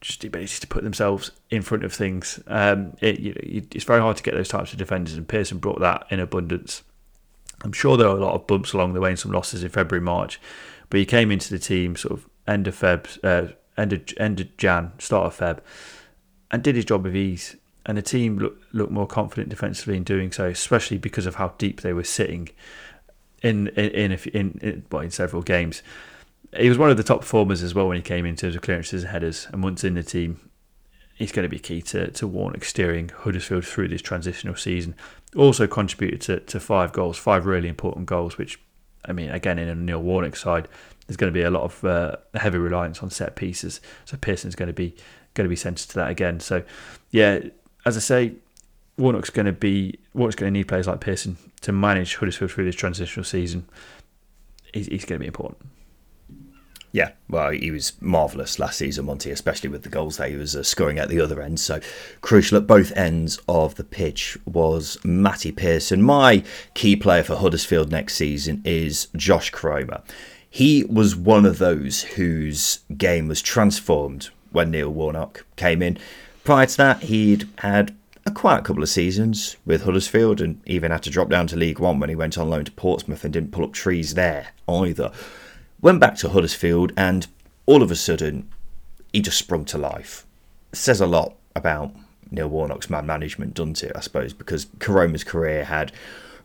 just 0.00 0.20
the 0.20 0.28
ability 0.28 0.60
to 0.60 0.66
put 0.66 0.84
themselves 0.84 1.32
in 1.50 1.62
front 1.62 1.84
of 1.84 1.92
things. 1.92 2.40
Um, 2.46 2.96
it, 3.00 3.18
you, 3.18 3.66
it's 3.72 3.84
very 3.84 4.00
hard 4.00 4.16
to 4.18 4.22
get 4.22 4.34
those 4.34 4.48
types 4.48 4.72
of 4.72 4.78
defenders, 4.78 5.14
and 5.14 5.26
Pearson 5.26 5.58
brought 5.58 5.80
that 5.80 6.06
in 6.10 6.20
abundance. 6.20 6.82
I'm 7.62 7.72
sure 7.72 7.96
there 7.96 8.08
were 8.08 8.16
a 8.16 8.24
lot 8.24 8.34
of 8.34 8.46
bumps 8.46 8.72
along 8.72 8.94
the 8.94 9.00
way 9.00 9.10
and 9.10 9.18
some 9.18 9.32
losses 9.32 9.62
in 9.64 9.68
February, 9.68 10.02
March, 10.02 10.40
but 10.88 10.98
he 10.98 11.04
came 11.06 11.30
into 11.30 11.50
the 11.50 11.58
team 11.58 11.96
sort 11.96 12.18
of 12.18 12.26
end 12.46 12.68
of 12.68 12.78
Feb, 12.78 13.18
uh, 13.24 13.52
end 13.76 13.92
of 13.92 14.04
end 14.16 14.40
of 14.40 14.56
Jan, 14.56 14.92
start 14.98 15.26
of 15.26 15.36
Feb, 15.36 15.58
and 16.52 16.62
did 16.62 16.76
his 16.76 16.84
job 16.84 17.04
with 17.04 17.16
ease 17.16 17.56
and 17.90 17.98
the 17.98 18.02
team 18.02 18.38
looked 18.38 18.72
look 18.72 18.88
more 18.88 19.08
confident 19.08 19.48
defensively 19.48 19.96
in 19.96 20.04
doing 20.04 20.30
so, 20.30 20.46
especially 20.46 20.96
because 20.96 21.26
of 21.26 21.34
how 21.34 21.54
deep 21.58 21.80
they 21.80 21.92
were 21.92 22.04
sitting 22.04 22.50
in 23.42 23.66
in 23.68 23.90
in, 23.90 24.12
in, 24.32 24.58
in, 24.62 24.84
well, 24.92 25.02
in 25.02 25.10
several 25.10 25.42
games. 25.42 25.82
he 26.56 26.68
was 26.68 26.78
one 26.78 26.88
of 26.88 26.96
the 26.96 27.02
top 27.02 27.22
performers 27.22 27.64
as 27.64 27.74
well 27.74 27.88
when 27.88 27.96
he 27.96 28.02
came 28.02 28.24
in 28.24 28.36
terms 28.36 28.54
of 28.54 28.62
clearances 28.62 29.02
and 29.02 29.10
headers. 29.10 29.48
And 29.52 29.64
once 29.64 29.82
in 29.82 29.94
the 29.94 30.04
team, 30.04 30.38
he's 31.16 31.32
going 31.32 31.42
to 31.42 31.48
be 31.48 31.58
key 31.58 31.82
to, 31.82 32.12
to 32.12 32.28
Warnock 32.28 32.64
steering 32.64 33.08
Huddersfield 33.08 33.66
through 33.66 33.88
this 33.88 34.02
transitional 34.02 34.54
season. 34.54 34.94
Also 35.34 35.66
contributed 35.66 36.20
to, 36.22 36.40
to 36.40 36.60
five 36.60 36.92
goals, 36.92 37.18
five 37.18 37.44
really 37.44 37.68
important 37.68 38.06
goals, 38.06 38.38
which, 38.38 38.60
I 39.04 39.12
mean, 39.12 39.30
again, 39.30 39.58
in 39.58 39.68
a 39.68 39.74
Neil 39.74 40.00
Warnock 40.00 40.36
side, 40.36 40.68
there's 41.08 41.16
going 41.16 41.32
to 41.32 41.36
be 41.36 41.42
a 41.42 41.50
lot 41.50 41.64
of 41.64 41.84
uh, 41.84 42.16
heavy 42.34 42.58
reliance 42.58 43.02
on 43.02 43.10
set 43.10 43.34
pieces. 43.34 43.80
So 44.04 44.16
Pearson's 44.16 44.54
going 44.54 44.68
to 44.68 44.72
be 44.72 44.94
going 45.34 45.44
to 45.44 45.48
be 45.48 45.56
sensitive 45.56 45.92
to 45.92 45.98
that 46.00 46.10
again. 46.10 46.40
So, 46.40 46.62
yeah, 47.10 47.40
as 47.84 47.96
I 47.96 48.00
say, 48.00 48.32
Warnock's 48.98 49.30
going 49.30 49.46
to 49.46 49.52
be 49.52 49.98
Warnock's 50.14 50.36
going 50.36 50.52
to 50.52 50.58
need 50.58 50.68
players 50.68 50.86
like 50.86 51.00
Pearson 51.00 51.36
to 51.62 51.72
manage 51.72 52.16
Huddersfield 52.16 52.50
through 52.50 52.64
this 52.64 52.74
transitional 52.74 53.24
season. 53.24 53.66
He's, 54.72 54.86
he's 54.86 55.04
going 55.04 55.18
to 55.18 55.20
be 55.20 55.26
important. 55.26 55.58
Yeah, 56.92 57.12
well, 57.28 57.50
he 57.50 57.70
was 57.70 57.92
marvellous 58.00 58.58
last 58.58 58.78
season, 58.78 59.06
Monty, 59.06 59.30
especially 59.30 59.70
with 59.70 59.84
the 59.84 59.88
goals 59.88 60.16
that 60.16 60.30
he 60.30 60.36
was 60.36 60.56
uh, 60.56 60.64
scoring 60.64 60.98
at 60.98 61.08
the 61.08 61.20
other 61.20 61.40
end. 61.40 61.60
So 61.60 61.80
crucial 62.20 62.58
at 62.58 62.66
both 62.66 62.90
ends 62.96 63.38
of 63.48 63.76
the 63.76 63.84
pitch 63.84 64.36
was 64.44 64.98
Matty 65.04 65.52
Pearson. 65.52 66.02
My 66.02 66.42
key 66.74 66.96
player 66.96 67.22
for 67.22 67.36
Huddersfield 67.36 67.92
next 67.92 68.14
season 68.14 68.60
is 68.64 69.06
Josh 69.14 69.52
Koroma. 69.52 70.02
He 70.48 70.82
was 70.84 71.14
one 71.14 71.46
of 71.46 71.58
those 71.58 72.02
whose 72.02 72.80
game 72.96 73.28
was 73.28 73.40
transformed 73.40 74.30
when 74.50 74.72
Neil 74.72 74.90
Warnock 74.90 75.46
came 75.54 75.82
in. 75.82 75.96
Prior 76.44 76.66
to 76.66 76.76
that, 76.78 77.02
he'd 77.02 77.48
had 77.58 77.94
a 78.26 78.30
quiet 78.30 78.64
couple 78.64 78.82
of 78.82 78.88
seasons 78.88 79.56
with 79.64 79.84
Huddersfield 79.84 80.40
and 80.40 80.60
even 80.66 80.90
had 80.90 81.02
to 81.04 81.10
drop 81.10 81.28
down 81.28 81.46
to 81.48 81.56
League 81.56 81.78
One 81.78 82.00
when 82.00 82.08
he 82.08 82.16
went 82.16 82.38
on 82.38 82.50
loan 82.50 82.64
to 82.64 82.72
Portsmouth 82.72 83.24
and 83.24 83.32
didn't 83.32 83.52
pull 83.52 83.64
up 83.64 83.72
trees 83.72 84.14
there 84.14 84.48
either. 84.68 85.10
Went 85.80 86.00
back 86.00 86.16
to 86.16 86.28
Huddersfield 86.28 86.92
and 86.96 87.26
all 87.66 87.82
of 87.82 87.90
a 87.90 87.96
sudden 87.96 88.48
he 89.12 89.20
just 89.20 89.38
sprung 89.38 89.64
to 89.66 89.78
life. 89.78 90.26
Says 90.72 91.00
a 91.00 91.06
lot 91.06 91.34
about 91.56 91.94
Neil 92.30 92.48
Warnock's 92.48 92.90
man 92.90 93.06
management, 93.06 93.54
doesn't 93.54 93.82
it? 93.82 93.92
I 93.94 94.00
suppose 94.00 94.32
because 94.32 94.66
Koroma's 94.78 95.24
career 95.24 95.64
had 95.64 95.92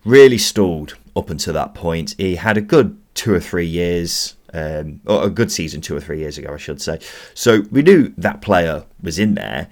really 0.04 0.38
stalled 0.38 0.96
up 1.16 1.30
until 1.30 1.54
that 1.54 1.74
point. 1.74 2.16
He 2.18 2.36
had 2.36 2.58
a 2.58 2.62
good 2.62 2.98
two 3.14 3.34
or 3.34 3.40
three 3.40 3.66
years, 3.66 4.36
um, 4.54 5.02
or 5.06 5.24
a 5.24 5.30
good 5.30 5.52
season 5.52 5.82
two 5.82 5.96
or 5.96 6.02
three 6.02 6.20
years 6.20 6.38
ago, 6.38 6.54
I 6.54 6.58
should 6.58 6.82
say. 6.82 7.00
So 7.34 7.62
we 7.72 7.82
knew 7.82 8.14
that 8.18 8.42
player 8.42 8.86
was 9.02 9.20
in 9.20 9.36
there. 9.36 9.68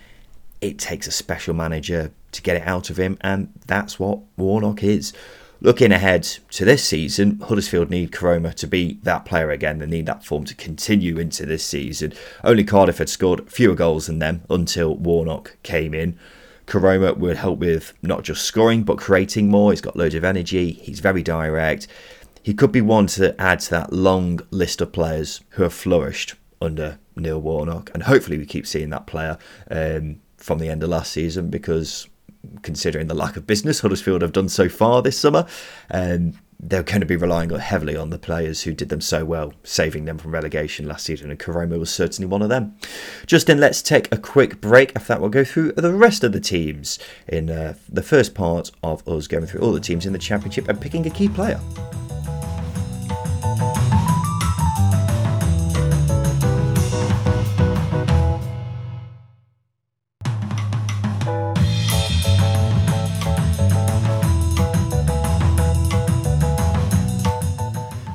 It 0.63 0.79
takes 0.79 1.07
a 1.07 1.11
special 1.11 1.53
manager 1.53 2.13
to 2.31 2.41
get 2.41 2.55
it 2.55 2.65
out 2.65 2.89
of 2.89 2.97
him, 2.97 3.17
and 3.19 3.51
that's 3.67 3.99
what 3.99 4.19
Warnock 4.37 4.81
is. 4.81 5.11
Looking 5.59 5.91
ahead 5.91 6.23
to 6.23 6.63
this 6.63 6.85
season, 6.85 7.41
Huddersfield 7.41 7.89
need 7.89 8.11
Koroma 8.11 8.53
to 8.55 8.65
be 8.65 8.97
that 9.03 9.25
player 9.25 9.51
again. 9.51 9.79
They 9.79 9.85
need 9.85 10.05
that 10.05 10.23
form 10.23 10.45
to 10.45 10.55
continue 10.55 11.17
into 11.19 11.45
this 11.45 11.65
season. 11.65 12.13
Only 12.45 12.63
Cardiff 12.63 12.99
had 12.99 13.09
scored 13.09 13.51
fewer 13.51 13.75
goals 13.75 14.07
than 14.07 14.19
them 14.19 14.43
until 14.49 14.95
Warnock 14.95 15.57
came 15.63 15.93
in. 15.93 16.17
Koroma 16.65 17.17
would 17.17 17.35
help 17.35 17.59
with 17.59 17.93
not 18.01 18.23
just 18.23 18.45
scoring 18.45 18.83
but 18.83 18.97
creating 18.97 19.49
more. 19.49 19.71
He's 19.71 19.81
got 19.81 19.97
loads 19.97 20.15
of 20.15 20.23
energy. 20.23 20.71
He's 20.71 21.01
very 21.01 21.23
direct. 21.23 21.87
He 22.41 22.53
could 22.53 22.71
be 22.71 22.79
one 22.79 23.07
to 23.07 23.39
add 23.39 23.59
to 23.61 23.69
that 23.71 23.91
long 23.91 24.39
list 24.49 24.79
of 24.79 24.93
players 24.93 25.41
who 25.49 25.63
have 25.63 25.73
flourished 25.73 26.35
under 26.61 26.99
Neil 27.17 27.39
Warnock, 27.39 27.91
and 27.93 28.03
hopefully 28.03 28.37
we 28.37 28.45
keep 28.45 28.65
seeing 28.65 28.89
that 28.91 29.07
player 29.07 29.37
um, 29.69 30.21
from 30.43 30.59
the 30.59 30.67
end 30.67 30.83
of 30.83 30.89
last 30.89 31.13
season 31.13 31.49
because 31.49 32.07
considering 32.61 33.07
the 33.07 33.13
lack 33.13 33.37
of 33.37 33.47
business 33.47 33.79
Huddersfield 33.79 34.21
have 34.21 34.33
done 34.33 34.49
so 34.49 34.67
far 34.67 35.01
this 35.01 35.17
summer. 35.17 35.47
Um, 35.89 36.33
they're 36.59 36.83
going 36.83 37.01
to 37.01 37.05
be 37.05 37.15
relying 37.15 37.49
heavily 37.49 37.95
on 37.95 38.09
the 38.09 38.17
players 38.17 38.61
who 38.63 38.73
did 38.73 38.89
them 38.89 39.01
so 39.01 39.25
well, 39.25 39.53
saving 39.63 40.05
them 40.05 40.17
from 40.17 40.31
relegation 40.31 40.87
last 40.87 41.05
season, 41.05 41.29
and 41.29 41.39
Koroma 41.39 41.77
was 41.77 41.93
certainly 41.93 42.25
one 42.25 42.41
of 42.41 42.47
them. 42.47 42.75
Justin, 43.25 43.59
let's 43.59 43.81
take 43.81 44.13
a 44.13 44.17
quick 44.17 44.61
break. 44.61 44.93
After 44.95 45.09
that, 45.09 45.21
we'll 45.21 45.29
go 45.29 45.43
through 45.43 45.73
the 45.73 45.93
rest 45.93 46.23
of 46.23 46.31
the 46.31 46.39
teams 46.39 46.99
in 47.27 47.49
uh, 47.49 47.73
the 47.89 48.03
first 48.03 48.33
part 48.33 48.71
of 48.81 49.05
us 49.07 49.27
going 49.27 49.45
through 49.45 49.61
all 49.61 49.73
the 49.73 49.81
teams 49.81 50.05
in 50.05 50.13
the 50.13 50.19
Championship 50.19 50.69
and 50.69 50.79
picking 50.79 51.05
a 51.05 51.09
key 51.09 51.27
player. 51.27 51.59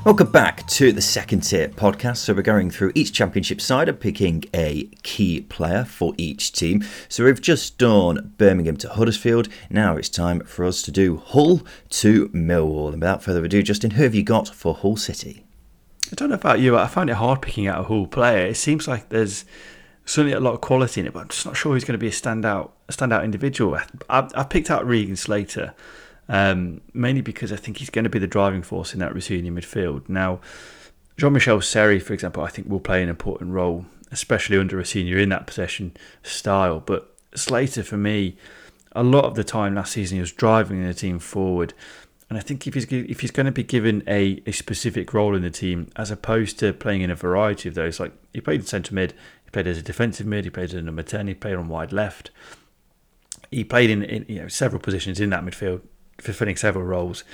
Welcome 0.08 0.32
back 0.32 0.66
to 0.68 0.90
the 0.90 1.02
second 1.02 1.42
tier 1.42 1.68
podcast. 1.68 2.16
So, 2.16 2.32
we're 2.32 2.40
going 2.40 2.70
through 2.70 2.92
each 2.94 3.12
championship 3.12 3.60
side 3.60 3.90
and 3.90 4.00
picking 4.00 4.42
a 4.54 4.84
key 5.02 5.42
player 5.42 5.84
for 5.84 6.14
each 6.16 6.50
team. 6.52 6.82
So, 7.10 7.24
we've 7.26 7.42
just 7.42 7.76
done 7.76 8.32
Birmingham 8.38 8.78
to 8.78 8.88
Huddersfield. 8.88 9.50
Now 9.68 9.98
it's 9.98 10.08
time 10.08 10.40
for 10.44 10.64
us 10.64 10.80
to 10.84 10.90
do 10.90 11.18
Hull 11.18 11.60
to 11.90 12.30
Millwall. 12.30 12.86
And 12.86 13.02
without 13.02 13.22
further 13.22 13.44
ado, 13.44 13.62
Justin, 13.62 13.90
who 13.90 14.02
have 14.02 14.14
you 14.14 14.22
got 14.22 14.48
for 14.48 14.72
Hull 14.72 14.96
City? 14.96 15.44
I 16.10 16.14
don't 16.14 16.30
know 16.30 16.36
about 16.36 16.60
you, 16.60 16.70
but 16.70 16.80
I 16.80 16.86
find 16.86 17.10
it 17.10 17.16
hard 17.16 17.42
picking 17.42 17.66
out 17.66 17.78
a 17.78 17.82
Hull 17.82 18.06
player. 18.06 18.46
It 18.46 18.56
seems 18.56 18.88
like 18.88 19.10
there's 19.10 19.44
certainly 20.06 20.32
a 20.32 20.40
lot 20.40 20.54
of 20.54 20.62
quality 20.62 21.02
in 21.02 21.06
it, 21.06 21.12
but 21.12 21.20
I'm 21.20 21.28
just 21.28 21.44
not 21.44 21.54
sure 21.54 21.74
who's 21.74 21.84
going 21.84 21.92
to 21.92 21.98
be 21.98 22.08
a 22.08 22.12
standout, 22.12 22.70
a 22.88 22.92
standout 22.94 23.24
individual. 23.24 23.78
I, 24.08 24.26
I 24.34 24.44
picked 24.44 24.70
out 24.70 24.86
Regan 24.86 25.16
Slater 25.16 25.74
um, 26.28 26.80
mainly 26.92 27.22
because 27.22 27.52
I 27.52 27.56
think 27.56 27.78
he's 27.78 27.90
going 27.90 28.04
to 28.04 28.10
be 28.10 28.18
the 28.18 28.26
driving 28.26 28.62
force 28.62 28.92
in 28.92 29.00
that 29.00 29.14
Rosenior 29.14 29.52
midfield. 29.52 30.08
Now, 30.08 30.40
Jean 31.16 31.32
Michel 31.32 31.60
Seri, 31.60 31.98
for 31.98 32.12
example, 32.12 32.42
I 32.42 32.48
think 32.48 32.68
will 32.68 32.80
play 32.80 33.02
an 33.02 33.08
important 33.08 33.52
role, 33.52 33.86
especially 34.12 34.58
under 34.58 34.76
Rosenior 34.76 35.18
in 35.18 35.30
that 35.30 35.46
possession 35.46 35.96
style. 36.22 36.80
But 36.80 37.14
Slater, 37.34 37.82
for 37.82 37.96
me, 37.96 38.36
a 38.92 39.02
lot 39.02 39.24
of 39.24 39.34
the 39.34 39.44
time 39.44 39.74
last 39.74 39.92
season 39.92 40.16
he 40.16 40.20
was 40.20 40.32
driving 40.32 40.86
the 40.86 40.94
team 40.94 41.18
forward. 41.18 41.74
And 42.28 42.36
I 42.36 42.42
think 42.42 42.66
if 42.66 42.74
he's 42.74 42.84
if 42.92 43.20
he's 43.20 43.30
going 43.30 43.46
to 43.46 43.52
be 43.52 43.62
given 43.62 44.02
a, 44.06 44.42
a 44.46 44.52
specific 44.52 45.14
role 45.14 45.34
in 45.34 45.40
the 45.40 45.50
team, 45.50 45.90
as 45.96 46.10
opposed 46.10 46.58
to 46.58 46.74
playing 46.74 47.00
in 47.00 47.10
a 47.10 47.14
variety 47.14 47.70
of 47.70 47.74
those, 47.74 47.98
like 47.98 48.12
he 48.34 48.42
played 48.42 48.60
in 48.60 48.66
centre 48.66 48.94
mid, 48.94 49.14
he 49.44 49.50
played 49.50 49.66
as 49.66 49.78
a 49.78 49.82
defensive 49.82 50.26
mid, 50.26 50.44
he 50.44 50.50
played 50.50 50.68
as 50.70 50.74
a 50.74 50.82
number 50.82 51.02
ten, 51.02 51.26
he 51.26 51.32
played 51.32 51.54
on 51.54 51.68
wide 51.68 51.90
left, 51.90 52.30
he 53.50 53.64
played 53.64 53.88
in, 53.88 54.02
in 54.02 54.26
you 54.28 54.42
know 54.42 54.48
several 54.48 54.80
positions 54.80 55.20
in 55.20 55.30
that 55.30 55.42
midfield 55.42 55.80
fulfilling 56.20 56.56
several 56.56 56.84
roles. 56.84 57.24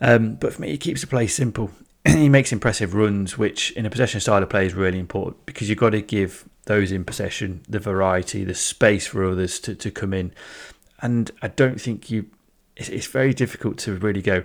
Um, 0.00 0.34
but 0.34 0.52
for 0.52 0.62
me, 0.62 0.70
he 0.70 0.78
keeps 0.78 1.00
the 1.00 1.06
play 1.06 1.26
simple. 1.26 1.70
he 2.04 2.28
makes 2.28 2.52
impressive 2.52 2.94
runs, 2.94 3.38
which 3.38 3.72
in 3.72 3.86
a 3.86 3.90
possession 3.90 4.20
style 4.20 4.42
of 4.42 4.50
play 4.50 4.66
is 4.66 4.74
really 4.74 4.98
important 4.98 5.44
because 5.46 5.68
you've 5.68 5.78
got 5.78 5.90
to 5.90 6.02
give 6.02 6.48
those 6.64 6.92
in 6.92 7.04
possession 7.04 7.62
the 7.68 7.78
variety, 7.78 8.44
the 8.44 8.54
space 8.54 9.06
for 9.06 9.24
others 9.24 9.58
to, 9.60 9.74
to 9.74 9.90
come 9.90 10.12
in. 10.12 10.32
And 11.00 11.30
I 11.42 11.48
don't 11.48 11.80
think 11.80 12.10
you. 12.10 12.26
It's, 12.76 12.88
it's 12.90 13.06
very 13.06 13.32
difficult 13.32 13.78
to 13.78 13.94
really 13.94 14.22
go. 14.22 14.44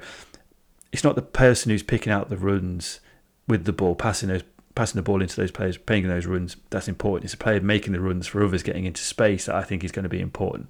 It's 0.92 1.04
not 1.04 1.16
the 1.16 1.22
person 1.22 1.70
who's 1.70 1.84
picking 1.84 2.12
out 2.12 2.30
the 2.30 2.38
runs 2.38 3.00
with 3.48 3.66
the 3.66 3.74
ball, 3.74 3.96
passing 3.96 4.30
those 4.30 4.44
passing 4.76 5.00
the 5.00 5.04
ball 5.04 5.22
into 5.22 5.36
those 5.36 5.52
players, 5.52 5.78
playing 5.78 6.08
those 6.08 6.26
runs, 6.26 6.56
that's 6.70 6.88
important. 6.88 7.26
It's 7.26 7.34
a 7.34 7.38
player 7.38 7.60
making 7.62 7.94
the 7.94 8.00
runs 8.00 8.28
for 8.28 8.44
others 8.44 8.64
getting 8.64 8.86
into 8.86 9.02
space 9.02 9.46
that 9.46 9.56
I 9.56 9.64
think 9.64 9.84
is 9.84 9.92
going 9.92 10.04
to 10.04 10.10
be 10.10 10.20
important. 10.20 10.70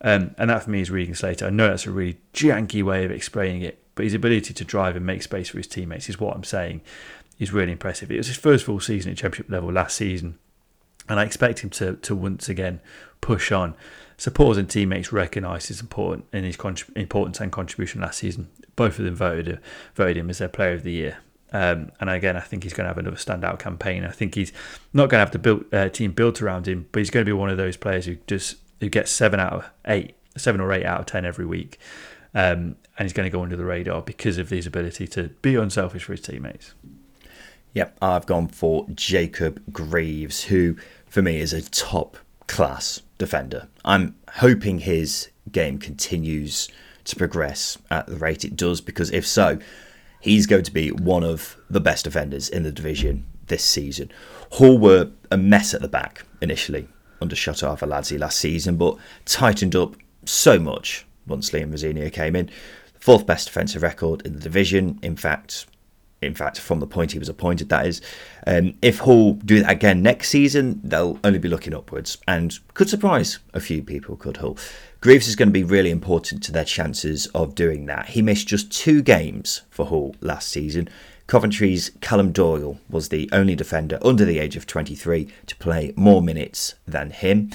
Um, 0.00 0.34
and 0.38 0.50
that 0.50 0.62
for 0.64 0.70
me 0.70 0.80
is 0.80 0.90
Regan 0.90 1.14
Slater. 1.14 1.46
I 1.46 1.50
know 1.50 1.68
that's 1.68 1.86
a 1.86 1.90
really 1.90 2.18
janky 2.32 2.82
way 2.82 3.04
of 3.04 3.10
explaining 3.10 3.62
it, 3.62 3.82
but 3.94 4.04
his 4.04 4.14
ability 4.14 4.54
to 4.54 4.64
drive 4.64 4.96
and 4.96 5.06
make 5.06 5.22
space 5.22 5.48
for 5.48 5.58
his 5.58 5.66
teammates 5.66 6.08
is 6.08 6.20
what 6.20 6.34
I'm 6.34 6.44
saying 6.44 6.82
is 7.38 7.52
really 7.52 7.72
impressive. 7.72 8.10
It 8.10 8.18
was 8.18 8.28
his 8.28 8.36
first 8.36 8.64
full 8.64 8.80
season 8.80 9.12
at 9.12 9.18
championship 9.18 9.50
level 9.50 9.72
last 9.72 9.96
season, 9.96 10.38
and 11.08 11.18
I 11.18 11.24
expect 11.24 11.60
him 11.60 11.70
to 11.70 11.94
to 11.94 12.14
once 12.14 12.48
again 12.48 12.80
push 13.20 13.52
on. 13.52 13.74
Supporters 14.16 14.58
and 14.58 14.70
teammates 14.70 15.12
recognised 15.12 15.68
his 15.68 15.80
important 15.80 16.26
in 16.32 16.44
his 16.44 16.56
importance 16.94 17.40
and 17.40 17.50
contribution 17.50 18.00
last 18.00 18.18
season. 18.18 18.48
Both 18.76 18.98
of 18.98 19.04
them 19.04 19.14
voted 19.14 19.58
voted 19.94 20.18
him 20.18 20.30
as 20.30 20.38
their 20.38 20.48
player 20.48 20.72
of 20.74 20.82
the 20.82 20.92
year. 20.92 21.18
Um, 21.54 21.92
and 22.00 22.10
again, 22.10 22.36
I 22.36 22.40
think 22.40 22.64
he's 22.64 22.72
going 22.72 22.84
to 22.84 22.88
have 22.88 22.98
another 22.98 23.16
standout 23.16 23.60
campaign. 23.60 24.04
I 24.04 24.10
think 24.10 24.34
he's 24.34 24.52
not 24.92 25.08
going 25.08 25.20
to 25.20 25.24
have 25.24 25.30
the 25.30 25.38
build, 25.38 25.72
uh, 25.72 25.88
team 25.88 26.10
built 26.10 26.42
around 26.42 26.66
him, 26.66 26.88
but 26.90 26.98
he's 26.98 27.10
going 27.10 27.24
to 27.24 27.28
be 27.28 27.32
one 27.32 27.48
of 27.48 27.56
those 27.56 27.76
players 27.76 28.06
who 28.06 28.16
just 28.26 28.56
who 28.80 28.88
gets 28.88 29.12
seven 29.12 29.38
out 29.38 29.52
of 29.52 29.70
eight, 29.86 30.16
seven 30.36 30.60
or 30.60 30.72
eight 30.72 30.84
out 30.84 30.98
of 30.98 31.06
ten 31.06 31.24
every 31.24 31.46
week, 31.46 31.78
um, 32.34 32.74
and 32.98 33.06
he's 33.06 33.12
going 33.12 33.24
to 33.24 33.30
go 33.30 33.40
under 33.40 33.54
the 33.54 33.64
radar 33.64 34.02
because 34.02 34.36
of 34.36 34.50
his 34.50 34.66
ability 34.66 35.06
to 35.06 35.28
be 35.42 35.54
unselfish 35.54 36.02
for 36.02 36.12
his 36.12 36.20
teammates. 36.20 36.74
Yep, 37.72 37.98
I've 38.02 38.26
gone 38.26 38.48
for 38.48 38.86
Jacob 38.92 39.62
Greaves, 39.72 40.44
who 40.44 40.76
for 41.06 41.22
me 41.22 41.38
is 41.38 41.52
a 41.52 41.62
top 41.62 42.16
class 42.48 43.00
defender. 43.16 43.68
I'm 43.84 44.16
hoping 44.28 44.80
his 44.80 45.30
game 45.52 45.78
continues 45.78 46.68
to 47.04 47.14
progress 47.14 47.78
at 47.92 48.08
the 48.08 48.16
rate 48.16 48.44
it 48.44 48.56
does, 48.56 48.80
because 48.80 49.12
if 49.12 49.24
so, 49.24 49.58
he's 50.24 50.46
going 50.46 50.64
to 50.64 50.72
be 50.72 50.90
one 50.90 51.22
of 51.22 51.58
the 51.68 51.80
best 51.80 52.04
defenders 52.04 52.48
in 52.48 52.62
the 52.62 52.72
division 52.72 53.26
this 53.48 53.62
season. 53.62 54.10
Hull 54.52 54.78
were 54.78 55.10
a 55.30 55.36
mess 55.36 55.74
at 55.74 55.82
the 55.82 55.88
back 55.88 56.24
initially 56.40 56.88
under 57.20 57.36
Shota 57.36 57.76
Arveladze 57.76 58.18
last 58.18 58.38
season, 58.38 58.76
but 58.78 58.96
tightened 59.26 59.76
up 59.76 59.96
so 60.24 60.58
much 60.58 61.04
once 61.26 61.50
Liam 61.50 61.70
Rosenior 61.70 62.08
came 62.08 62.34
in. 62.34 62.50
Fourth 62.98 63.26
best 63.26 63.48
defensive 63.48 63.82
record 63.82 64.22
in 64.24 64.32
the 64.32 64.40
division. 64.40 64.98
In 65.02 65.14
fact, 65.14 65.66
in 66.22 66.34
fact, 66.34 66.58
from 66.58 66.80
the 66.80 66.86
point 66.86 67.12
he 67.12 67.18
was 67.18 67.28
appointed, 67.28 67.68
that 67.68 67.86
is. 67.86 68.00
Um, 68.46 68.78
if 68.80 69.00
Hull 69.00 69.34
do 69.34 69.60
that 69.60 69.70
again 69.70 70.02
next 70.02 70.30
season, 70.30 70.80
they'll 70.82 71.18
only 71.22 71.38
be 71.38 71.48
looking 71.50 71.74
upwards 71.74 72.16
and 72.26 72.58
could 72.72 72.88
surprise 72.88 73.40
a 73.52 73.60
few 73.60 73.82
people, 73.82 74.16
could 74.16 74.38
Hull. 74.38 74.56
Greaves 75.04 75.28
is 75.28 75.36
going 75.36 75.50
to 75.50 75.52
be 75.52 75.62
really 75.62 75.90
important 75.90 76.42
to 76.42 76.50
their 76.50 76.64
chances 76.64 77.26
of 77.34 77.54
doing 77.54 77.84
that. 77.84 78.06
He 78.06 78.22
missed 78.22 78.48
just 78.48 78.72
two 78.72 79.02
games 79.02 79.60
for 79.68 79.84
Hull 79.84 80.16
last 80.22 80.48
season. 80.48 80.88
Coventry's 81.26 81.90
Callum 82.00 82.32
Doyle 82.32 82.78
was 82.88 83.10
the 83.10 83.28
only 83.30 83.54
defender 83.54 83.98
under 84.00 84.24
the 84.24 84.38
age 84.38 84.56
of 84.56 84.66
23 84.66 85.28
to 85.44 85.56
play 85.56 85.92
more 85.94 86.22
minutes 86.22 86.76
than 86.88 87.10
him. 87.10 87.50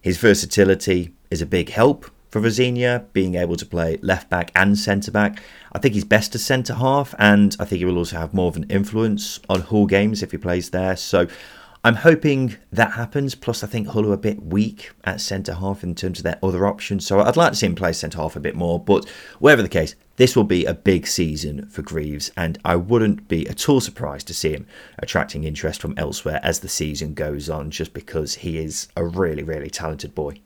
His 0.00 0.18
versatility 0.18 1.12
is 1.28 1.42
a 1.42 1.44
big 1.44 1.70
help 1.70 2.08
for 2.30 2.38
Rosenior, 2.38 3.04
being 3.12 3.34
able 3.34 3.56
to 3.56 3.66
play 3.66 3.98
left 4.00 4.30
back 4.30 4.52
and 4.54 4.78
centre 4.78 5.10
back. 5.10 5.42
I 5.72 5.80
think 5.80 5.94
he's 5.94 6.04
best 6.04 6.36
as 6.36 6.44
centre 6.44 6.74
half, 6.74 7.16
and 7.18 7.56
I 7.58 7.64
think 7.64 7.80
he 7.80 7.84
will 7.84 7.98
also 7.98 8.18
have 8.18 8.32
more 8.32 8.46
of 8.46 8.56
an 8.56 8.70
influence 8.70 9.40
on 9.48 9.62
Hull 9.62 9.86
games 9.86 10.22
if 10.22 10.30
he 10.30 10.38
plays 10.38 10.70
there. 10.70 10.94
So 10.94 11.26
I'm 11.84 11.96
hoping 11.96 12.56
that 12.70 12.92
happens. 12.92 13.34
Plus, 13.34 13.64
I 13.64 13.66
think 13.66 13.88
Hull 13.88 14.06
are 14.06 14.12
a 14.12 14.18
bit 14.18 14.40
weak 14.40 14.92
at 15.02 15.20
centre 15.20 15.54
half 15.54 15.82
in 15.82 15.96
terms 15.96 16.20
of 16.20 16.22
their 16.22 16.38
other 16.40 16.64
options. 16.64 17.04
So 17.04 17.20
I'd 17.20 17.36
like 17.36 17.52
to 17.52 17.56
see 17.56 17.66
him 17.66 17.74
play 17.74 17.92
centre 17.92 18.18
half 18.18 18.36
a 18.36 18.40
bit 18.40 18.54
more. 18.54 18.78
But 18.78 19.08
whatever 19.40 19.62
the 19.62 19.68
case, 19.68 19.96
this 20.14 20.36
will 20.36 20.44
be 20.44 20.64
a 20.64 20.74
big 20.74 21.08
season 21.08 21.66
for 21.66 21.82
Greaves, 21.82 22.30
and 22.36 22.56
I 22.64 22.76
wouldn't 22.76 23.26
be 23.26 23.48
at 23.48 23.68
all 23.68 23.80
surprised 23.80 24.28
to 24.28 24.34
see 24.34 24.52
him 24.52 24.66
attracting 24.98 25.42
interest 25.42 25.80
from 25.80 25.94
elsewhere 25.96 26.38
as 26.44 26.60
the 26.60 26.68
season 26.68 27.14
goes 27.14 27.50
on, 27.50 27.72
just 27.72 27.92
because 27.92 28.36
he 28.36 28.58
is 28.58 28.86
a 28.96 29.04
really, 29.04 29.42
really 29.42 29.70
talented 29.70 30.14
boy. 30.14 30.38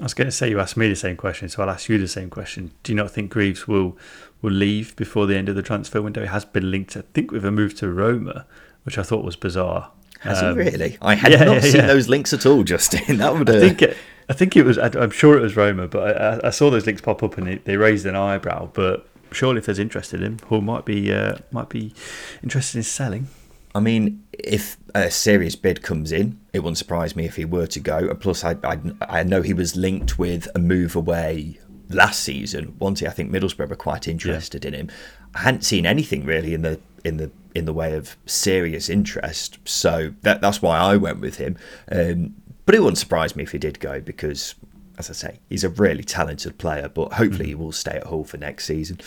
I 0.00 0.04
was 0.04 0.14
going 0.14 0.28
to 0.28 0.32
say 0.32 0.48
you 0.48 0.60
asked 0.60 0.76
me 0.76 0.88
the 0.88 0.96
same 0.96 1.16
question, 1.16 1.48
so 1.50 1.62
I'll 1.62 1.70
ask 1.70 1.88
you 1.88 1.98
the 1.98 2.08
same 2.08 2.30
question. 2.30 2.70
Do 2.82 2.92
you 2.92 2.96
not 2.96 3.10
think 3.10 3.30
Greaves 3.30 3.68
will 3.68 3.98
will 4.40 4.52
leave 4.52 4.94
before 4.96 5.26
the 5.26 5.36
end 5.36 5.48
of 5.48 5.56
the 5.56 5.62
transfer 5.62 6.00
window? 6.00 6.22
He 6.22 6.28
has 6.28 6.46
been 6.46 6.70
linked, 6.70 6.96
I 6.96 7.02
think, 7.12 7.32
with 7.32 7.44
a 7.44 7.50
move 7.50 7.74
to 7.78 7.90
Roma, 7.90 8.46
which 8.84 8.96
I 8.96 9.02
thought 9.02 9.24
was 9.24 9.36
bizarre. 9.36 9.90
Has 10.20 10.42
um, 10.42 10.58
he 10.58 10.64
really? 10.64 10.98
I 11.00 11.14
had 11.14 11.32
yeah, 11.32 11.44
not 11.44 11.54
yeah, 11.54 11.60
seen 11.60 11.76
yeah. 11.76 11.86
those 11.86 12.08
links 12.08 12.32
at 12.32 12.44
all, 12.46 12.64
Justin. 12.64 13.16
That 13.18 13.34
would. 13.34 13.48
Uh... 13.48 13.56
I 13.56 13.60
think 13.60 13.82
it, 13.82 13.96
I 14.28 14.32
think 14.32 14.56
it 14.56 14.64
was. 14.64 14.78
I'm 14.78 15.10
sure 15.10 15.38
it 15.38 15.40
was 15.40 15.56
Roma, 15.56 15.88
but 15.88 16.20
I, 16.20 16.48
I 16.48 16.50
saw 16.50 16.70
those 16.70 16.86
links 16.86 17.00
pop 17.00 17.22
up 17.22 17.38
and 17.38 17.46
they, 17.46 17.56
they 17.56 17.76
raised 17.76 18.06
an 18.06 18.16
eyebrow. 18.16 18.70
But 18.72 19.08
surely, 19.32 19.58
if 19.58 19.66
there's 19.66 19.78
interest 19.78 20.12
in 20.14 20.22
him, 20.22 20.38
Hull 20.48 20.60
might 20.60 20.84
be 20.84 21.12
uh, 21.12 21.38
might 21.50 21.68
be 21.68 21.94
interested 22.42 22.78
in 22.78 22.82
selling. 22.82 23.28
I 23.74 23.80
mean, 23.80 24.24
if 24.32 24.76
a 24.94 25.10
serious 25.10 25.54
bid 25.54 25.82
comes 25.82 26.10
in, 26.10 26.40
it 26.52 26.60
wouldn't 26.60 26.78
surprise 26.78 27.14
me 27.14 27.26
if 27.26 27.36
he 27.36 27.44
were 27.44 27.66
to 27.68 27.80
go. 27.80 28.12
Plus, 28.14 28.42
I, 28.42 28.56
I, 28.64 28.78
I 29.02 29.22
know 29.22 29.42
he 29.42 29.52
was 29.52 29.76
linked 29.76 30.18
with 30.18 30.48
a 30.54 30.58
move 30.58 30.96
away 30.96 31.58
last 31.90 32.20
season. 32.20 32.74
Once 32.78 33.02
I 33.02 33.10
think 33.10 33.30
Middlesbrough 33.30 33.68
were 33.68 33.76
quite 33.76 34.08
interested 34.08 34.64
yeah. 34.64 34.68
in 34.68 34.74
him. 34.74 34.90
I 35.34 35.40
hadn't 35.40 35.62
seen 35.62 35.86
anything 35.86 36.24
really 36.24 36.54
in 36.54 36.62
the 36.62 36.80
in 37.04 37.18
the 37.18 37.30
in 37.58 37.64
the 37.64 37.72
way 37.72 37.94
of 37.94 38.16
serious 38.26 38.88
interest, 38.88 39.58
so 39.64 40.14
that 40.22 40.40
that's 40.40 40.62
why 40.62 40.78
I 40.78 40.96
went 40.96 41.20
with 41.20 41.36
him. 41.36 41.56
Um, 41.90 42.34
but 42.64 42.74
it 42.74 42.80
wouldn't 42.80 42.98
surprise 42.98 43.34
me 43.34 43.42
if 43.42 43.52
he 43.52 43.58
did 43.58 43.80
go 43.80 44.00
because 44.00 44.54
as 44.98 45.08
I 45.08 45.12
say, 45.12 45.38
he's 45.48 45.62
a 45.62 45.68
really 45.68 46.02
talented 46.02 46.58
player, 46.58 46.88
but 46.88 47.12
hopefully 47.12 47.46
he 47.46 47.54
will 47.54 47.70
stay 47.70 47.92
at 47.92 48.08
Hull 48.08 48.24
for 48.24 48.36
next 48.36 48.64
season. 48.64 48.98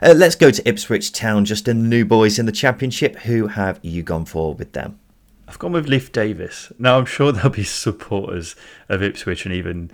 Uh, 0.00 0.14
let's 0.16 0.36
go 0.36 0.50
to 0.50 0.68
Ipswich 0.68 1.12
Town, 1.12 1.44
just 1.44 1.66
the 1.66 1.74
new 1.74 2.04
boys 2.06 2.38
in 2.38 2.46
the 2.46 2.52
Championship. 2.52 3.16
Who 3.20 3.48
have 3.48 3.78
you 3.82 4.02
gone 4.02 4.24
for 4.24 4.54
with 4.54 4.72
them? 4.72 4.98
I've 5.46 5.58
gone 5.58 5.72
with 5.72 5.86
Leif 5.86 6.12
Davis. 6.12 6.72
Now 6.78 6.98
I'm 6.98 7.04
sure 7.04 7.30
there'll 7.32 7.50
be 7.50 7.64
supporters 7.64 8.56
of 8.88 9.02
Ipswich 9.02 9.44
and 9.44 9.54
even 9.54 9.90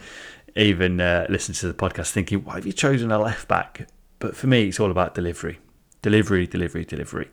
even 0.57 1.01
uh, 1.01 1.27
listen 1.29 1.55
to 1.55 1.69
the 1.69 1.75
podcast 1.75 2.11
thinking, 2.11 2.45
why 2.45 2.55
have 2.55 2.67
you 2.67 2.73
chosen 2.73 3.11
a 3.11 3.19
left 3.19 3.47
back? 3.47 3.89
But 4.19 4.37
for 4.37 4.47
me, 4.47 4.69
it's 4.69 4.81
all 4.81 4.91
about 4.91 5.15
delivery, 5.15 5.59
delivery, 6.03 6.47
delivery, 6.47 6.85
delivery. 6.85 7.29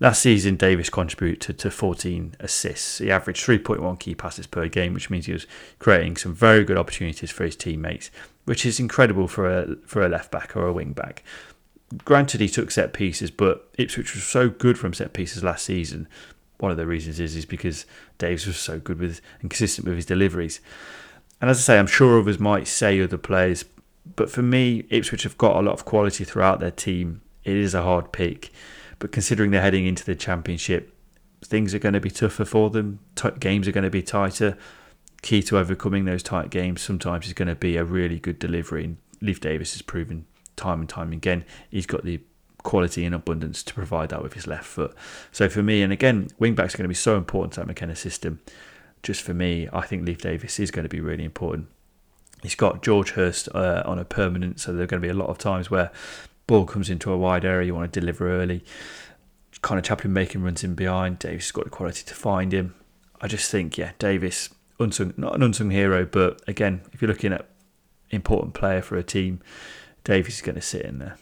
Last 0.00 0.22
season, 0.22 0.54
Davis 0.54 0.90
contributed 0.90 1.58
to 1.58 1.70
14 1.72 2.36
assists. 2.38 2.98
He 2.98 3.10
averaged 3.10 3.44
3.1 3.44 3.98
key 3.98 4.14
passes 4.14 4.46
per 4.46 4.68
game, 4.68 4.94
which 4.94 5.10
means 5.10 5.26
he 5.26 5.32
was 5.32 5.46
creating 5.80 6.16
some 6.16 6.32
very 6.32 6.64
good 6.64 6.78
opportunities 6.78 7.32
for 7.32 7.44
his 7.44 7.56
teammates, 7.56 8.12
which 8.44 8.64
is 8.64 8.78
incredible 8.78 9.26
for 9.26 9.50
a 9.50 9.76
for 9.86 10.04
a 10.04 10.08
left 10.08 10.30
back 10.30 10.56
or 10.56 10.68
a 10.68 10.72
wing 10.72 10.92
back. 10.92 11.24
Granted, 12.04 12.40
he 12.40 12.48
took 12.48 12.70
set 12.70 12.92
pieces, 12.92 13.32
but 13.32 13.68
Ipswich 13.76 14.14
was 14.14 14.22
so 14.22 14.48
good 14.48 14.78
from 14.78 14.94
set 14.94 15.14
pieces 15.14 15.42
last 15.42 15.64
season. 15.64 16.06
One 16.58 16.70
of 16.70 16.76
the 16.76 16.86
reasons 16.86 17.18
is 17.18 17.34
is 17.34 17.46
because 17.46 17.84
Davis 18.18 18.46
was 18.46 18.56
so 18.56 18.78
good 18.78 19.00
with 19.00 19.20
and 19.40 19.50
consistent 19.50 19.86
with 19.86 19.96
his 19.96 20.06
deliveries. 20.06 20.60
And 21.40 21.50
as 21.50 21.58
I 21.58 21.62
say, 21.62 21.78
I'm 21.78 21.86
sure 21.88 22.20
others 22.20 22.38
might 22.38 22.68
say 22.68 23.00
other 23.00 23.18
players, 23.18 23.64
but 24.14 24.30
for 24.30 24.42
me, 24.42 24.84
Ipswich 24.90 25.24
have 25.24 25.38
got 25.38 25.56
a 25.56 25.60
lot 25.60 25.72
of 25.72 25.84
quality 25.84 26.22
throughout 26.24 26.60
their 26.60 26.70
team. 26.70 27.22
It 27.42 27.56
is 27.56 27.74
a 27.74 27.82
hard 27.82 28.12
pick. 28.12 28.52
But 28.98 29.12
considering 29.12 29.50
they're 29.50 29.62
heading 29.62 29.86
into 29.86 30.04
the 30.04 30.14
championship, 30.14 30.94
things 31.44 31.74
are 31.74 31.78
going 31.78 31.94
to 31.94 32.00
be 32.00 32.10
tougher 32.10 32.44
for 32.44 32.70
them. 32.70 33.00
T- 33.14 33.30
games 33.38 33.68
are 33.68 33.72
going 33.72 33.84
to 33.84 33.90
be 33.90 34.02
tighter. 34.02 34.56
Key 35.22 35.42
to 35.44 35.58
overcoming 35.58 36.04
those 36.04 36.22
tight 36.22 36.50
games 36.50 36.80
sometimes 36.80 37.26
is 37.26 37.32
going 37.32 37.48
to 37.48 37.54
be 37.54 37.76
a 37.76 37.84
really 37.84 38.18
good 38.18 38.38
delivery. 38.38 38.84
And 38.84 38.96
Leif 39.20 39.40
Davis 39.40 39.72
has 39.72 39.82
proven 39.82 40.26
time 40.56 40.80
and 40.80 40.88
time 40.88 41.12
again 41.12 41.44
he's 41.70 41.86
got 41.86 42.04
the 42.04 42.20
quality 42.64 43.04
and 43.04 43.14
abundance 43.14 43.62
to 43.62 43.72
provide 43.72 44.10
that 44.10 44.22
with 44.22 44.34
his 44.34 44.46
left 44.46 44.66
foot. 44.66 44.94
So 45.32 45.48
for 45.48 45.62
me, 45.62 45.80
and 45.82 45.92
again, 45.92 46.28
wing 46.38 46.54
backs 46.54 46.74
are 46.74 46.78
going 46.78 46.84
to 46.84 46.88
be 46.88 46.94
so 46.94 47.16
important 47.16 47.54
to 47.54 47.60
that 47.60 47.66
McKenna 47.66 47.96
system. 47.96 48.40
Just 49.02 49.22
for 49.22 49.32
me, 49.32 49.68
I 49.72 49.82
think 49.82 50.04
Leif 50.04 50.18
Davis 50.18 50.58
is 50.58 50.70
going 50.70 50.82
to 50.82 50.88
be 50.88 51.00
really 51.00 51.24
important. 51.24 51.68
He's 52.42 52.56
got 52.56 52.82
George 52.82 53.10
Hurst 53.12 53.48
uh, 53.54 53.82
on 53.86 53.98
a 53.98 54.04
permanent, 54.04 54.60
so 54.60 54.72
there 54.72 54.82
are 54.82 54.86
going 54.86 55.00
to 55.00 55.06
be 55.06 55.10
a 55.10 55.14
lot 55.14 55.28
of 55.28 55.38
times 55.38 55.70
where 55.70 55.90
ball 56.48 56.64
comes 56.64 56.90
into 56.90 57.12
a 57.12 57.16
wide 57.16 57.44
area, 57.44 57.66
you 57.66 57.74
want 57.76 57.92
to 57.92 58.00
deliver 58.00 58.28
early. 58.28 58.64
Conor 59.62 59.80
Chaplin 59.80 60.12
making 60.12 60.42
runs 60.42 60.64
in 60.64 60.74
behind. 60.74 61.20
Davis 61.20 61.44
has 61.44 61.52
got 61.52 61.64
the 61.64 61.70
quality 61.70 62.02
to 62.04 62.14
find 62.14 62.52
him. 62.52 62.74
I 63.20 63.28
just 63.28 63.48
think, 63.50 63.78
yeah, 63.78 63.92
Davis, 64.00 64.48
unsung, 64.80 65.14
not 65.16 65.36
an 65.36 65.42
unsung 65.42 65.70
hero, 65.70 66.04
but 66.04 66.42
again, 66.48 66.80
if 66.92 67.00
you're 67.00 67.10
looking 67.10 67.32
at 67.32 67.48
important 68.10 68.54
player 68.54 68.82
for 68.82 68.96
a 68.96 69.02
team, 69.02 69.40
Davis 70.02 70.36
is 70.36 70.42
going 70.42 70.56
to 70.56 70.62
sit 70.62 70.82
in 70.82 70.98
there. 70.98 71.16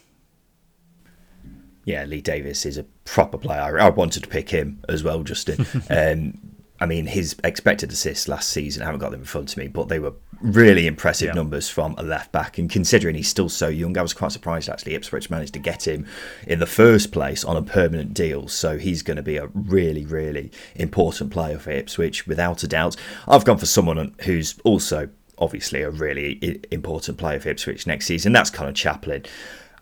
Yeah, 1.83 2.03
Leif 2.05 2.23
Davis 2.23 2.65
is 2.65 2.77
a 2.77 2.83
proper 3.05 3.37
player. 3.37 3.79
I 3.79 3.89
wanted 3.89 4.23
to 4.23 4.29
pick 4.29 4.49
him 4.49 4.83
as 4.89 5.03
well, 5.03 5.23
Justin. 5.23 5.65
um, 5.89 6.37
I 6.79 6.85
mean, 6.85 7.07
his 7.07 7.35
expected 7.43 7.91
assists 7.91 8.27
last 8.27 8.49
season, 8.49 8.83
I 8.83 8.85
haven't 8.85 8.99
got 8.99 9.11
them 9.11 9.21
in 9.21 9.25
front 9.25 9.51
of 9.51 9.57
me, 9.57 9.67
but 9.67 9.87
they 9.87 9.99
were 9.99 10.13
really 10.41 10.87
impressive 10.87 11.27
yeah. 11.27 11.33
numbers 11.33 11.69
from 11.69 11.95
a 11.97 12.03
left 12.03 12.31
back. 12.31 12.57
And 12.57 12.69
considering 12.69 13.15
he's 13.15 13.27
still 13.27 13.49
so 13.49 13.67
young, 13.67 13.97
I 13.97 14.01
was 14.01 14.13
quite 14.13 14.31
surprised 14.31 14.69
actually 14.69 14.95
Ipswich 14.95 15.29
managed 15.29 15.53
to 15.53 15.59
get 15.59 15.87
him 15.87 16.05
in 16.45 16.59
the 16.59 16.65
first 16.65 17.11
place 17.11 17.43
on 17.43 17.57
a 17.57 17.61
permanent 17.61 18.13
deal. 18.13 18.47
So 18.47 18.77
he's 18.77 19.01
going 19.01 19.17
to 19.17 19.23
be 19.23 19.37
a 19.37 19.47
really, 19.47 20.05
really 20.05 20.51
important 20.75 21.31
player 21.31 21.59
for 21.59 21.71
Ipswich, 21.71 22.27
without 22.27 22.63
a 22.63 22.67
doubt. 22.67 22.95
I've 23.27 23.45
gone 23.45 23.57
for 23.57 23.65
someone 23.65 24.15
who's 24.21 24.57
also 24.63 25.09
obviously 25.37 25.81
a 25.81 25.91
really 25.91 26.61
important 26.71 27.17
player 27.17 27.39
for 27.39 27.49
Ipswich 27.49 27.85
next 27.85 28.05
season. 28.05 28.33
That's 28.33 28.49
Conor 28.49 28.73
Chaplin. 28.73 29.23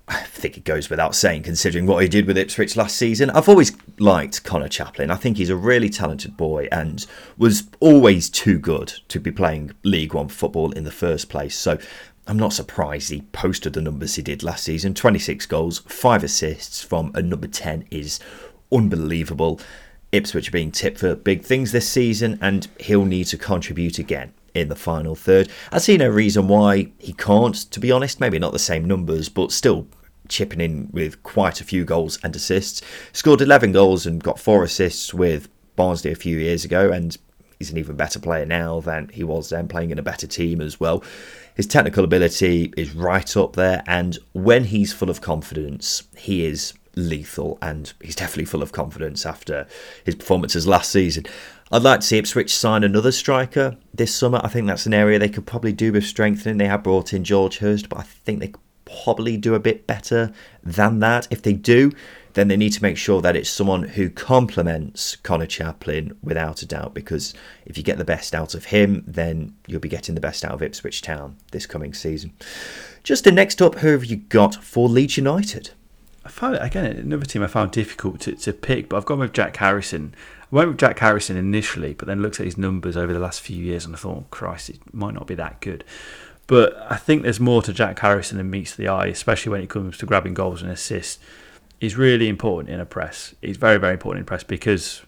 I 0.07 0.21
think 0.21 0.57
it 0.57 0.63
goes 0.65 0.89
without 0.89 1.15
saying, 1.15 1.43
considering 1.43 1.87
what 1.87 2.03
he 2.03 2.07
did 2.07 2.27
with 2.27 2.37
Ipswich 2.37 2.75
last 2.75 2.95
season. 2.95 3.31
I've 3.31 3.49
always 3.49 3.75
liked 3.97 4.43
Conor 4.43 4.67
Chaplin. 4.67 5.09
I 5.09 5.15
think 5.15 5.37
he's 5.37 5.49
a 5.49 5.55
really 5.55 5.89
talented 5.89 6.37
boy 6.37 6.67
and 6.71 7.05
was 7.37 7.63
always 7.79 8.29
too 8.29 8.59
good 8.59 8.93
to 9.07 9.19
be 9.19 9.31
playing 9.31 9.71
League 9.83 10.13
One 10.13 10.27
football 10.27 10.71
in 10.71 10.83
the 10.83 10.91
first 10.91 11.27
place. 11.29 11.57
So 11.57 11.79
I'm 12.27 12.37
not 12.37 12.53
surprised 12.53 13.09
he 13.09 13.21
posted 13.21 13.73
the 13.73 13.81
numbers 13.81 14.15
he 14.15 14.21
did 14.21 14.43
last 14.43 14.63
season 14.63 14.93
26 14.93 15.45
goals, 15.47 15.79
5 15.87 16.23
assists 16.23 16.83
from 16.83 17.11
a 17.15 17.21
number 17.21 17.47
10 17.47 17.85
is 17.89 18.19
unbelievable. 18.71 19.59
Ipswich 20.11 20.49
are 20.49 20.51
being 20.51 20.71
tipped 20.71 20.99
for 20.99 21.15
big 21.15 21.43
things 21.43 21.71
this 21.71 21.89
season, 21.89 22.37
and 22.41 22.67
he'll 22.79 23.05
need 23.05 23.25
to 23.25 23.37
contribute 23.37 23.99
again 23.99 24.33
in 24.53 24.69
the 24.69 24.75
final 24.75 25.15
third. 25.15 25.49
I 25.71 25.79
see 25.79 25.97
no 25.97 26.07
reason 26.07 26.47
why 26.47 26.91
he 26.97 27.13
can't, 27.13 27.55
to 27.55 27.79
be 27.79 27.91
honest. 27.91 28.19
Maybe 28.21 28.39
not 28.39 28.53
the 28.53 28.59
same 28.59 28.85
numbers, 28.85 29.27
but 29.27 29.51
still 29.51 29.87
chipping 30.27 30.61
in 30.61 30.89
with 30.91 31.21
quite 31.23 31.61
a 31.61 31.65
few 31.65 31.85
goals 31.85 32.19
and 32.23 32.35
assists. 32.35 32.81
Scored 33.13 33.41
11 33.41 33.71
goals 33.71 34.05
and 34.05 34.23
got 34.23 34.39
four 34.39 34.63
assists 34.63 35.13
with 35.13 35.49
Barnsley 35.75 36.11
a 36.11 36.15
few 36.15 36.37
years 36.37 36.65
ago, 36.65 36.91
and 36.91 37.17
he's 37.59 37.71
an 37.71 37.77
even 37.77 37.95
better 37.95 38.19
player 38.19 38.45
now 38.45 38.79
than 38.79 39.09
he 39.09 39.23
was 39.23 39.49
then, 39.49 39.67
playing 39.67 39.91
in 39.91 39.99
a 39.99 40.03
better 40.03 40.27
team 40.27 40.61
as 40.61 40.79
well. 40.79 41.03
His 41.55 41.67
technical 41.67 42.03
ability 42.03 42.73
is 42.75 42.93
right 42.93 43.35
up 43.37 43.53
there, 43.53 43.83
and 43.87 44.17
when 44.33 44.65
he's 44.65 44.93
full 44.93 45.09
of 45.09 45.21
confidence, 45.21 46.03
he 46.17 46.45
is 46.45 46.73
lethal, 46.95 47.57
and 47.61 47.93
he's 48.01 48.15
definitely 48.15 48.45
full 48.45 48.61
of 48.61 48.71
confidence 48.71 49.25
after 49.25 49.67
his 50.03 50.15
performances 50.15 50.67
last 50.67 50.91
season. 50.91 51.25
I'd 51.71 51.81
like 51.81 52.01
to 52.01 52.05
see 52.05 52.17
Ipswich 52.17 52.55
sign 52.55 52.83
another 52.83 53.11
striker 53.11 53.77
this 53.93 54.13
summer. 54.13 54.39
I 54.43 54.49
think 54.49 54.67
that's 54.67 54.85
an 54.85 54.93
area 54.93 55.17
they 55.17 55.29
could 55.29 55.47
probably 55.47 55.73
do 55.73 55.91
with 55.91 56.05
strengthening. 56.05 56.57
They 56.57 56.67
have 56.67 56.83
brought 56.83 57.13
in 57.13 57.23
George 57.23 57.57
Hurst, 57.57 57.89
but 57.89 57.99
I 57.99 58.03
think 58.03 58.39
they 58.39 58.53
probably 58.85 59.37
do 59.37 59.55
a 59.55 59.59
bit 59.59 59.85
better 59.87 60.31
than 60.63 60.99
that. 60.99 61.27
If 61.29 61.41
they 61.41 61.53
do, 61.53 61.91
then 62.33 62.47
they 62.49 62.57
need 62.57 62.73
to 62.73 62.83
make 62.83 62.97
sure 62.97 63.21
that 63.21 63.35
it's 63.35 63.49
someone 63.49 63.83
who 63.83 64.09
complements 64.09 65.15
Conor 65.15 65.45
Chaplin 65.45 66.17
without 66.21 66.61
a 66.61 66.65
doubt, 66.65 66.93
because 66.93 67.33
if 67.65 67.77
you 67.77 67.83
get 67.83 67.97
the 67.97 68.05
best 68.05 68.35
out 68.35 68.53
of 68.53 68.65
him, 68.65 69.03
then 69.07 69.55
you'll 69.67 69.79
be 69.79 69.89
getting 69.89 70.15
the 70.15 70.21
best 70.21 70.43
out 70.43 70.51
of 70.51 70.61
Ipswich 70.61 71.01
Town 71.01 71.37
this 71.51 71.65
coming 71.65 71.93
season. 71.93 72.33
Just 73.03 73.23
the 73.23 73.31
next 73.31 73.61
up, 73.61 73.75
who 73.75 73.89
have 73.89 74.05
you 74.05 74.17
got 74.17 74.55
for 74.63 74.89
Leeds 74.89 75.17
United? 75.17 75.71
I 76.25 76.29
found 76.29 76.57
again 76.57 76.85
another 76.85 77.25
team 77.25 77.43
I 77.43 77.47
found 77.47 77.71
difficult 77.71 78.19
to, 78.21 78.33
to 78.33 78.51
pick, 78.51 78.89
but 78.89 78.97
I've 78.97 79.05
gone 79.05 79.19
with 79.19 79.31
Jack 79.31 79.55
Harrison. 79.57 80.15
I 80.41 80.55
went 80.55 80.69
with 80.69 80.79
Jack 80.79 80.97
Harrison 80.99 81.37
initially, 81.37 81.93
but 81.93 82.07
then 82.07 82.21
looked 82.21 82.39
at 82.39 82.47
his 82.47 82.57
numbers 82.57 82.97
over 82.97 83.13
the 83.13 83.19
last 83.19 83.41
few 83.41 83.63
years 83.63 83.85
and 83.85 83.95
I 83.95 83.99
thought, 83.99 84.17
oh, 84.17 84.25
Christ, 84.31 84.71
it 84.71 84.93
might 84.93 85.13
not 85.13 85.27
be 85.27 85.35
that 85.35 85.61
good. 85.61 85.83
But 86.47 86.77
I 86.89 86.97
think 86.97 87.23
there's 87.23 87.39
more 87.39 87.61
to 87.63 87.73
Jack 87.73 87.99
Harrison 87.99 88.37
than 88.37 88.49
meets 88.49 88.75
the 88.75 88.87
eye, 88.87 89.07
especially 89.07 89.51
when 89.51 89.61
it 89.61 89.69
comes 89.69 89.97
to 89.97 90.05
grabbing 90.05 90.33
goals 90.33 90.61
and 90.61 90.71
assists. 90.71 91.19
He's 91.79 91.97
really 91.97 92.27
important 92.27 92.69
in 92.69 92.79
a 92.79 92.85
press. 92.85 93.33
He's 93.41 93.57
very, 93.57 93.77
very 93.77 93.93
important 93.93 94.21
in 94.21 94.25
press 94.25 94.43
because 94.43 95.01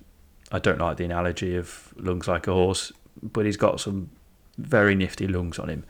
I 0.52 0.60
don't 0.60 0.80
like 0.80 0.98
the 0.98 1.06
analogy 1.06 1.56
of 1.56 1.94
lungs 1.98 2.28
like 2.28 2.48
a 2.48 2.54
horse, 2.54 2.92
but 3.22 3.46
he's 3.46 3.58
got 3.58 3.80
some 3.80 4.10
very 4.58 4.96
nifty 4.96 5.28
lungs 5.28 5.60
on 5.60 5.70
him. 5.70 5.84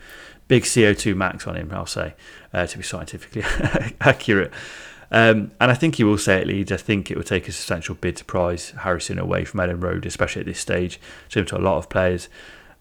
Big 0.48 0.64
VO2 0.64 1.16
max 1.16 1.48
on 1.48 1.56
him, 1.56 1.72
I'll 1.74 1.86
say, 1.86 2.14
uh, 2.54 2.68
to 2.68 2.78
be 2.78 2.84
scientifically 2.84 3.43
accurate. 4.02 4.52
Um, 5.10 5.52
and 5.62 5.72
I 5.72 5.74
think 5.74 5.95
he 5.95 6.04
will 6.04 6.18
say 6.18 6.41
at 6.41 6.48
Leeds. 6.48 6.72
I 6.72 6.78
think 6.78 7.10
it 7.10 7.18
will 7.18 7.24
take 7.24 7.48
a 7.48 7.52
substantial 7.52 7.95
bid 7.95 8.18
to 8.18 8.26
prize 8.26 8.72
Harrison 8.72 9.20
away 9.20 9.45
from 9.45 9.62
Elland 9.62 9.82
Road, 9.82 10.06
especially 10.06 10.41
at 10.41 10.45
this 10.45 10.60
stage, 10.60 11.00
similar 11.30 11.48
to 11.50 11.58
a 11.58 11.60
lot 11.60 11.78
of 11.78 11.89
players. 11.89 12.28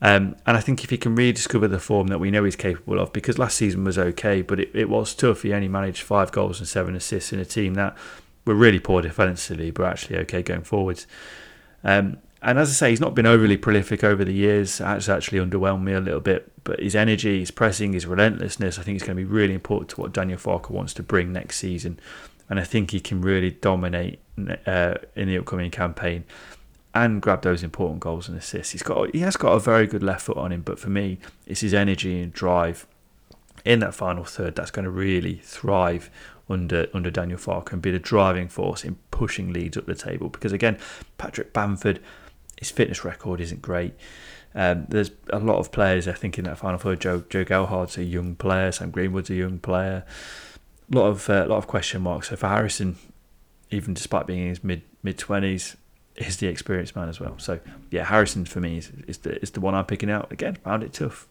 Um, 0.03 0.36
and 0.47 0.57
I 0.57 0.61
think 0.61 0.84
if 0.84 0.90
he 0.90 0.99
can 0.99 1.14
rediscover 1.14 1.68
the 1.68 1.78
form 1.78 2.09
that 2.09 2.18
we 2.18 2.30
know 2.30 2.44
he's 2.44 2.57
capable 2.57 2.99
of, 2.99 3.12
because 3.12 3.38
last 3.38 3.57
season 3.57 3.84
was 3.84 3.99
okay, 3.99 4.42
but 4.42 4.61
it, 4.61 4.70
it 4.74 4.88
was 4.88 5.14
tough. 5.14 5.42
He 5.42 5.53
only 5.53 5.68
managed 5.68 6.03
five 6.03 6.32
goals 6.32 6.59
and 6.59 6.68
seven 6.68 6.94
assists 6.94 7.32
in 7.32 7.38
a 7.38 7.44
team 7.44 7.74
that 7.74 7.97
were 8.44 8.55
really 8.55 8.78
poor 8.78 9.03
defensively, 9.03 9.70
but 9.70 9.86
actually 9.86 10.18
okay 10.18 10.42
going 10.42 10.62
forwards. 10.62 11.07
Um, 11.82 12.18
and 12.42 12.59
as 12.59 12.70
I 12.70 12.72
say, 12.74 12.90
he's 12.90 13.01
not 13.01 13.14
been 13.14 13.26
overly 13.26 13.57
prolific 13.57 14.05
over 14.05 14.24
the 14.24 14.34
years. 14.34 14.78
That's 14.78 15.09
actually 15.09 15.38
underwhelmed 15.38 15.82
me 15.82 15.94
a 15.94 16.01
little 16.01 16.20
bit. 16.20 16.53
But 16.62 16.80
his 16.80 16.94
energy, 16.94 17.40
his 17.40 17.51
pressing, 17.51 17.94
his 17.94 18.07
relentlessness, 18.07 18.78
I 18.78 18.82
think 18.82 18.97
is 18.97 19.03
going 19.03 19.16
to 19.16 19.22
be 19.22 19.24
really 19.24 19.55
important 19.55 19.90
to 19.90 20.01
what 20.01 20.12
Daniel 20.12 20.38
Farke 20.38 20.70
wants 20.70 20.92
to 20.94 21.03
bring 21.03 21.32
next 21.32 21.57
season. 21.57 21.99
And 22.49 22.61
I 22.61 22.64
think 22.64 22.90
he 22.90 23.01
can 23.01 23.22
really 23.22 23.51
dominate 23.51 24.20
uh, 24.66 24.94
in 25.16 25.28
the 25.28 25.38
upcoming 25.38 25.70
campaign 25.70 26.24
and 27.05 27.20
grab 27.20 27.42
those 27.42 27.62
important 27.62 28.01
goals 28.01 28.28
and 28.28 28.36
assists. 28.38 28.72
He's 28.72 28.82
got 28.82 29.14
he 29.14 29.20
has 29.20 29.36
got 29.36 29.53
a 29.53 29.61
very 29.61 29.86
good 29.86 30.03
left 30.03 30.22
foot 30.22 30.36
on 30.36 30.53
him, 30.53 30.62
but 30.62 30.78
for 30.78 30.88
me, 30.88 31.18
it's 31.47 31.61
his 31.61 31.74
energy 31.74 32.22
and 32.22 32.32
drive 32.32 32.86
in 33.64 33.80
that 33.80 33.94
final 33.94 34.24
third 34.24 34.55
that's 34.55 34.70
going 34.70 34.84
to 34.84 34.90
really 34.90 35.36
thrive 35.42 36.11
under 36.49 36.88
under 36.94 37.11
Daniel 37.11 37.38
Farke 37.38 37.72
and 37.72 37.82
be 37.82 37.90
the 37.90 37.99
driving 37.99 38.49
force 38.49 38.84
in 38.84 38.97
pushing 39.11 39.53
Leeds 39.53 39.76
up 39.76 39.86
the 39.86 39.94
table. 39.94 40.28
Because 40.28 40.53
again, 40.53 40.78
Patrick 41.18 41.53
Bamford, 41.53 42.01
his 42.59 42.70
fitness 42.70 43.05
record 43.05 43.40
isn't 43.40 43.61
great. 43.62 43.94
Um, 44.55 44.86
there's 44.88 45.11
a 45.30 45.38
lot 45.38 45.59
of 45.59 45.70
players 45.70 46.09
I 46.09 46.12
think 46.12 46.38
in 46.38 46.44
that 46.44 46.59
final 46.59 46.78
third. 46.78 47.01
Joe 47.01 47.24
Joe 47.28 47.44
Gelhardt's 47.44 47.99
a 47.99 48.05
young 48.05 48.36
player. 48.36 48.72
Sam 48.72 48.90
Greenwood's 48.90 49.30
a 49.30 49.34
young 49.34 49.59
player. 49.59 50.05
A 50.90 50.97
lot 50.97 51.09
of 51.09 51.28
uh, 51.28 51.47
lot 51.47 51.59
of 51.59 51.66
question 51.66 52.01
marks. 52.03 52.30
So 52.30 52.36
for 52.36 52.49
Harrison, 52.49 52.97
even 53.70 53.92
despite 53.92 54.26
being 54.26 54.40
in 54.40 54.49
his 54.49 54.64
mid 54.64 54.82
mid 55.03 55.18
twenties, 55.18 55.76
is 56.19 56.39
the 56.39 56.47
experienced 56.47 56.97
man 56.97 57.09
as 57.09 57.21
well. 57.21 57.35
So 57.39 57.61
yeah, 57.91 58.05
Harrison 58.05 58.45
for 58.45 58.61
me 58.61 58.79
is, 58.79 58.91
is 59.07 59.19
the 59.19 59.41
is 59.43 59.51
the 59.51 59.61
one 59.61 59.75
I'm 59.75 59.85
picking 59.85 60.11
out. 60.11 60.33
Again, 60.33 60.57
found 60.57 60.83
it 60.83 60.93
tough. 60.93 61.27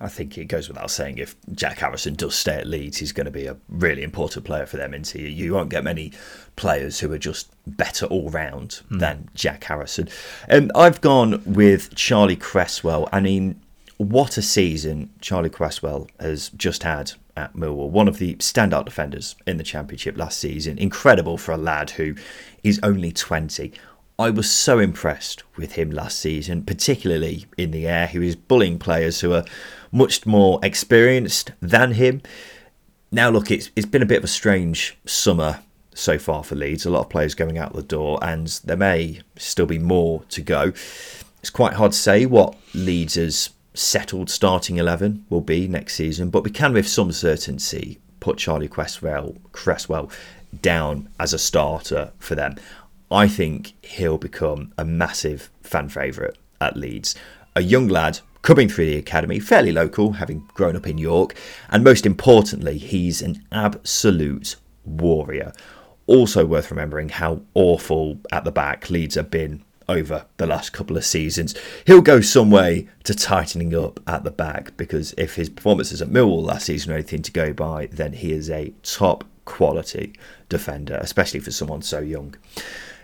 I 0.00 0.08
think 0.08 0.36
it 0.36 0.46
goes 0.46 0.68
without 0.68 0.90
saying 0.90 1.18
if 1.18 1.36
Jack 1.52 1.78
Harrison 1.78 2.14
does 2.14 2.34
stay 2.34 2.56
at 2.56 2.66
Leeds, 2.66 2.98
he's 2.98 3.12
going 3.12 3.26
to 3.26 3.30
be 3.30 3.46
a 3.46 3.56
really 3.68 4.02
important 4.02 4.44
player 4.44 4.66
for 4.66 4.76
them. 4.76 4.92
Into 4.92 5.20
you, 5.20 5.28
you 5.28 5.54
won't 5.54 5.70
get 5.70 5.84
many 5.84 6.12
players 6.56 7.00
who 7.00 7.12
are 7.12 7.18
just 7.18 7.50
better 7.66 8.06
all 8.06 8.30
round 8.30 8.80
mm. 8.90 8.98
than 8.98 9.28
Jack 9.34 9.64
Harrison. 9.64 10.08
And 10.48 10.70
um, 10.74 10.82
I've 10.82 11.00
gone 11.00 11.42
with 11.46 11.94
Charlie 11.94 12.36
Cresswell. 12.36 13.08
I 13.12 13.20
mean, 13.20 13.60
what 13.96 14.36
a 14.36 14.42
season 14.42 15.10
Charlie 15.20 15.50
Cresswell 15.50 16.08
has 16.18 16.50
just 16.50 16.82
had 16.82 17.12
at 17.36 17.54
Millwall. 17.54 17.90
One 17.90 18.08
of 18.08 18.18
the 18.18 18.34
standout 18.36 18.84
defenders 18.84 19.36
in 19.46 19.56
the 19.56 19.64
Championship 19.64 20.16
last 20.16 20.38
season. 20.38 20.78
Incredible 20.78 21.38
for 21.38 21.52
a 21.52 21.56
lad 21.56 21.90
who 21.90 22.14
is 22.62 22.80
only 22.82 23.12
20 23.12 23.72
I 24.18 24.30
was 24.30 24.48
so 24.50 24.78
impressed 24.78 25.42
with 25.56 25.72
him 25.72 25.90
last 25.90 26.20
season, 26.20 26.62
particularly 26.62 27.46
in 27.58 27.72
the 27.72 27.88
air. 27.88 28.06
He 28.06 28.20
was 28.20 28.36
bullying 28.36 28.78
players 28.78 29.20
who 29.20 29.32
are 29.32 29.44
much 29.90 30.24
more 30.24 30.60
experienced 30.62 31.50
than 31.60 31.92
him. 31.92 32.22
Now, 33.10 33.30
look, 33.30 33.50
it's 33.50 33.70
it's 33.74 33.86
been 33.86 34.02
a 34.02 34.06
bit 34.06 34.18
of 34.18 34.24
a 34.24 34.28
strange 34.28 34.96
summer 35.04 35.60
so 35.94 36.18
far 36.18 36.44
for 36.44 36.54
Leeds. 36.54 36.86
A 36.86 36.90
lot 36.90 37.00
of 37.00 37.10
players 37.10 37.34
going 37.34 37.58
out 37.58 37.72
the 37.72 37.82
door, 37.82 38.18
and 38.22 38.46
there 38.64 38.76
may 38.76 39.20
still 39.36 39.66
be 39.66 39.78
more 39.78 40.22
to 40.28 40.42
go. 40.42 40.72
It's 41.40 41.50
quite 41.50 41.74
hard 41.74 41.92
to 41.92 41.98
say 41.98 42.24
what 42.24 42.56
Leeds' 42.72 43.50
settled 43.74 44.30
starting 44.30 44.76
eleven 44.76 45.24
will 45.28 45.40
be 45.40 45.66
next 45.66 45.94
season, 45.94 46.30
but 46.30 46.44
we 46.44 46.50
can, 46.50 46.72
with 46.72 46.88
some 46.88 47.10
certainty, 47.10 47.98
put 48.20 48.38
Charlie 48.38 48.68
Cresswell 48.68 49.36
Cresswell 49.50 50.10
down 50.62 51.08
as 51.18 51.32
a 51.32 51.38
starter 51.38 52.12
for 52.20 52.36
them. 52.36 52.56
I 53.14 53.28
think 53.28 53.74
he'll 53.80 54.18
become 54.18 54.72
a 54.76 54.84
massive 54.84 55.48
fan 55.62 55.88
favourite 55.88 56.36
at 56.60 56.76
Leeds. 56.76 57.14
A 57.54 57.62
young 57.62 57.86
lad 57.86 58.18
coming 58.42 58.68
through 58.68 58.86
the 58.86 58.98
academy, 58.98 59.38
fairly 59.38 59.70
local, 59.70 60.14
having 60.14 60.40
grown 60.52 60.74
up 60.74 60.88
in 60.88 60.98
York, 60.98 61.36
and 61.70 61.84
most 61.84 62.06
importantly, 62.06 62.76
he's 62.76 63.22
an 63.22 63.40
absolute 63.52 64.56
warrior. 64.84 65.52
Also 66.08 66.44
worth 66.44 66.72
remembering 66.72 67.08
how 67.08 67.42
awful 67.54 68.18
at 68.32 68.42
the 68.42 68.50
back 68.50 68.90
Leeds 68.90 69.14
have 69.14 69.30
been 69.30 69.62
over 69.88 70.26
the 70.38 70.46
last 70.46 70.72
couple 70.72 70.96
of 70.96 71.04
seasons. 71.04 71.54
He'll 71.86 72.02
go 72.02 72.20
some 72.20 72.50
way 72.50 72.88
to 73.04 73.14
tightening 73.14 73.76
up 73.76 74.00
at 74.08 74.24
the 74.24 74.32
back 74.32 74.76
because 74.76 75.14
if 75.16 75.36
his 75.36 75.48
performances 75.48 76.02
at 76.02 76.08
Millwall 76.08 76.42
last 76.42 76.66
season 76.66 76.90
are 76.90 76.96
anything 76.96 77.22
to 77.22 77.30
go 77.30 77.52
by, 77.52 77.86
then 77.92 78.14
he 78.14 78.32
is 78.32 78.50
a 78.50 78.74
top 78.82 79.22
quality 79.44 80.14
defender, 80.48 80.98
especially 81.00 81.38
for 81.38 81.52
someone 81.52 81.82
so 81.82 82.00
young. 82.00 82.34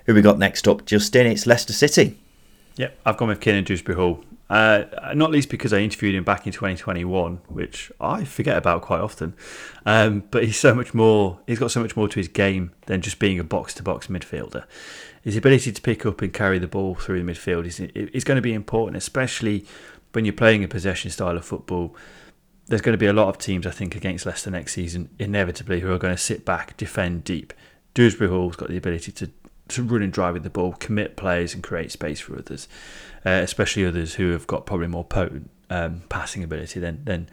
Who 0.06 0.14
we 0.14 0.22
got 0.22 0.38
next 0.38 0.66
up, 0.66 0.86
Justin? 0.86 1.26
It's 1.26 1.46
Leicester 1.46 1.72
City. 1.72 2.18
Yep, 2.76 2.98
I've 3.04 3.16
gone 3.16 3.28
with 3.28 3.40
Kiernan 3.40 3.64
Dewsbury 3.64 3.96
Hall. 3.96 4.24
Uh, 4.48 5.12
not 5.14 5.30
least 5.30 5.48
because 5.48 5.72
I 5.72 5.78
interviewed 5.78 6.16
him 6.16 6.24
back 6.24 6.44
in 6.44 6.52
2021, 6.52 7.36
which 7.46 7.92
I 8.00 8.24
forget 8.24 8.56
about 8.56 8.82
quite 8.82 9.00
often. 9.00 9.34
Um, 9.86 10.24
but 10.30 10.44
he's 10.44 10.58
so 10.58 10.74
much 10.74 10.92
more. 10.92 11.38
He's 11.46 11.60
got 11.60 11.70
so 11.70 11.80
much 11.80 11.96
more 11.96 12.08
to 12.08 12.18
his 12.18 12.26
game 12.26 12.72
than 12.86 13.00
just 13.00 13.20
being 13.20 13.38
a 13.38 13.44
box-to-box 13.44 14.08
midfielder. 14.08 14.64
His 15.22 15.36
ability 15.36 15.70
to 15.70 15.80
pick 15.80 16.04
up 16.04 16.20
and 16.20 16.32
carry 16.32 16.58
the 16.58 16.66
ball 16.66 16.96
through 16.96 17.22
the 17.22 17.32
midfield 17.32 17.66
is, 17.66 17.78
is 17.78 18.24
going 18.24 18.36
to 18.36 18.42
be 18.42 18.52
important, 18.52 18.96
especially 18.96 19.64
when 20.12 20.24
you're 20.24 20.32
playing 20.32 20.64
a 20.64 20.68
possession 20.68 21.10
style 21.12 21.36
of 21.36 21.44
football. 21.44 21.94
There's 22.66 22.80
going 22.80 22.94
to 22.94 22.98
be 22.98 23.06
a 23.06 23.12
lot 23.12 23.28
of 23.28 23.38
teams, 23.38 23.66
I 23.66 23.70
think, 23.70 23.94
against 23.94 24.26
Leicester 24.26 24.50
next 24.50 24.72
season, 24.72 25.10
inevitably, 25.18 25.80
who 25.80 25.92
are 25.92 25.98
going 25.98 26.14
to 26.14 26.20
sit 26.20 26.44
back, 26.44 26.76
defend 26.76 27.22
deep. 27.22 27.52
Dewsbury 27.94 28.30
Hall's 28.30 28.56
got 28.56 28.68
the 28.68 28.76
ability 28.76 29.12
to 29.12 29.30
to 29.70 29.82
run 29.82 30.02
and 30.02 30.12
drive 30.12 30.34
with 30.34 30.42
the 30.42 30.50
ball, 30.50 30.72
commit 30.72 31.16
plays, 31.16 31.54
and 31.54 31.62
create 31.62 31.92
space 31.92 32.20
for 32.20 32.38
others, 32.38 32.68
uh, 33.24 33.30
especially 33.30 33.84
others 33.84 34.14
who 34.14 34.30
have 34.32 34.46
got 34.46 34.66
probably 34.66 34.88
more 34.88 35.04
potent 35.04 35.50
um, 35.70 36.02
passing 36.08 36.42
ability 36.42 36.80
than 36.80 37.04
than 37.04 37.28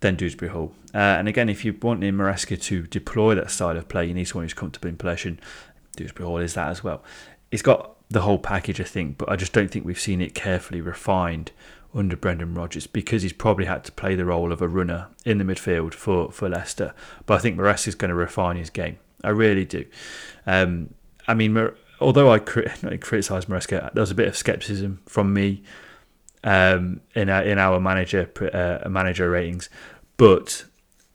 than 0.00 0.16
Dewsbury 0.16 0.50
Hall. 0.50 0.72
Uh, 0.94 0.98
and 0.98 1.28
again, 1.28 1.48
if 1.48 1.64
you 1.64 1.76
want 1.80 2.02
in 2.02 2.16
Maresca 2.16 2.60
to 2.62 2.86
deploy 2.86 3.34
that 3.34 3.50
style 3.50 3.76
of 3.76 3.88
play, 3.88 4.06
you 4.06 4.14
need 4.14 4.24
someone 4.24 4.44
who's 4.44 4.54
comfortable 4.54 4.88
in 4.88 4.96
possession. 4.96 5.38
Dewsbury 5.96 6.26
Hall 6.26 6.38
is 6.38 6.54
that 6.54 6.68
as 6.68 6.82
well. 6.82 7.02
He's 7.50 7.62
got 7.62 7.96
the 8.08 8.22
whole 8.22 8.38
package, 8.38 8.80
I 8.80 8.84
think, 8.84 9.18
but 9.18 9.28
I 9.28 9.36
just 9.36 9.52
don't 9.52 9.70
think 9.70 9.84
we've 9.84 10.00
seen 10.00 10.20
it 10.22 10.34
carefully 10.34 10.80
refined 10.80 11.52
under 11.94 12.16
Brendan 12.16 12.54
Rodgers 12.54 12.86
because 12.86 13.22
he's 13.22 13.32
probably 13.32 13.66
had 13.66 13.84
to 13.84 13.92
play 13.92 14.14
the 14.14 14.24
role 14.24 14.52
of 14.52 14.62
a 14.62 14.68
runner 14.68 15.08
in 15.24 15.38
the 15.38 15.44
midfield 15.44 15.92
for, 15.94 16.30
for 16.30 16.48
Leicester. 16.48 16.94
But 17.26 17.34
I 17.34 17.38
think 17.38 17.58
Maresca 17.58 17.88
is 17.88 17.94
going 17.94 18.10
to 18.10 18.14
refine 18.14 18.56
his 18.56 18.70
game. 18.70 18.98
I 19.22 19.30
really 19.30 19.64
do. 19.64 19.84
Um, 20.46 20.94
I 21.30 21.34
mean, 21.34 21.70
although 22.00 22.30
I 22.32 22.38
criticise 22.38 23.46
Maresca, 23.46 23.92
there's 23.94 24.10
a 24.10 24.14
bit 24.14 24.28
of 24.28 24.36
scepticism 24.36 25.00
from 25.06 25.32
me 25.32 25.62
um, 26.42 27.00
in 27.14 27.30
our, 27.30 27.42
in 27.42 27.58
our 27.58 27.78
manager 27.80 28.30
uh, 28.52 28.88
manager 28.88 29.30
ratings. 29.30 29.68
But 30.16 30.64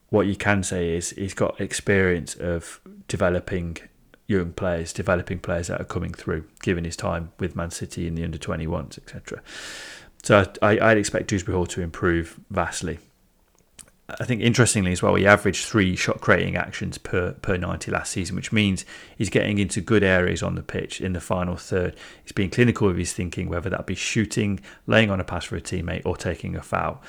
what 0.10 0.28
you 0.28 0.36
can 0.36 0.64
say 0.64 0.96
is 0.96 1.10
he's 1.12 1.34
got 1.34 1.60
experience 1.60 2.36
of 2.36 2.80
developing 3.08 3.78
young 4.28 4.54
players, 4.54 4.94
developing 4.94 5.40
players 5.40 5.68
that 5.68 5.82
are 5.82 5.86
coming 5.86 6.14
through, 6.14 6.46
given 6.62 6.86
his 6.86 6.96
time 6.96 7.32
with 7.40 7.56
Man 7.56 7.72
City 7.72 8.08
in 8.08 8.16
the 8.16 8.24
under 8.24 8.38
21s, 8.38 8.98
etc. 8.98 9.42
So 10.24 10.46
I, 10.62 10.80
I'd 10.80 10.98
expect 10.98 11.28
Dewsbury 11.28 11.56
Hall 11.56 11.68
to 11.68 11.82
improve 11.82 12.40
vastly. 12.50 13.00
I 14.08 14.24
think 14.24 14.42
interestingly 14.42 14.92
as 14.92 15.02
well, 15.02 15.16
he 15.16 15.26
averaged 15.26 15.66
three 15.66 15.96
shot 15.96 16.22
creating 16.22 16.56
actions 16.56 17.00
per, 17.00 17.32
per 17.34 17.58
90 17.58 17.90
last 17.90 18.12
season, 18.12 18.36
which 18.36 18.52
means 18.52 18.86
he's 19.18 19.32
getting 19.32 19.58
into 19.58 19.82
good 19.82 20.04
areas 20.04 20.44
on 20.44 20.54
the 20.54 20.62
pitch 20.62 21.02
in 21.02 21.14
the 21.14 21.20
final 21.20 21.56
third. 21.56 21.96
He's 22.24 22.32
being 22.32 22.52
clinical 22.52 22.88
with 22.88 22.98
his 22.98 23.14
thinking, 23.14 23.50
whether 23.50 23.70
that 23.72 23.88
be 23.88 23.96
shooting, 23.96 24.60
laying 24.86 25.10
on 25.10 25.20
a 25.20 25.24
pass 25.24 25.46
for 25.46 25.56
a 25.56 25.62
teammate, 25.62 26.06
or 26.06 26.16
taking 26.16 26.56
a 26.56 26.62
foul. 26.62 27.02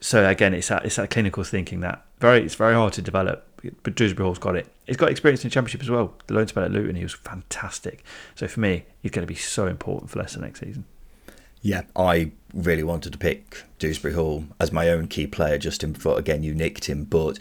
So 0.00 0.28
again, 0.28 0.54
it's 0.54 0.68
that 0.68 0.84
it's 0.84 0.96
that 0.96 1.10
clinical 1.10 1.44
thinking 1.44 1.80
that 1.80 2.04
very 2.18 2.42
it's 2.42 2.56
very 2.56 2.74
hard 2.74 2.92
to 2.94 3.02
develop. 3.02 3.46
But 3.82 3.94
Dewsbury 3.94 4.26
Hall's 4.26 4.38
got 4.38 4.56
it. 4.56 4.66
He's 4.86 4.98
got 4.98 5.10
experience 5.10 5.42
in 5.42 5.48
the 5.48 5.54
Championship 5.54 5.80
as 5.80 5.88
well. 5.88 6.14
The 6.26 6.34
loan 6.34 6.48
spell 6.48 6.64
at 6.64 6.70
Luton, 6.70 6.96
he 6.96 7.02
was 7.02 7.14
fantastic. 7.14 8.04
So 8.34 8.46
for 8.46 8.60
me, 8.60 8.84
he's 9.00 9.10
going 9.10 9.26
to 9.26 9.32
be 9.32 9.38
so 9.38 9.66
important 9.66 10.10
for 10.10 10.18
Leicester 10.18 10.40
next 10.40 10.60
season. 10.60 10.84
Yeah, 11.64 11.84
I 11.96 12.32
really 12.52 12.82
wanted 12.82 13.14
to 13.14 13.18
pick 13.18 13.62
Dewsbury 13.78 14.12
Hall 14.12 14.44
as 14.60 14.70
my 14.70 14.90
own 14.90 15.08
key 15.08 15.26
player, 15.26 15.56
Justin, 15.56 15.92
before 15.92 16.18
again 16.18 16.42
you 16.42 16.54
nicked 16.54 16.84
him. 16.84 17.04
But 17.04 17.38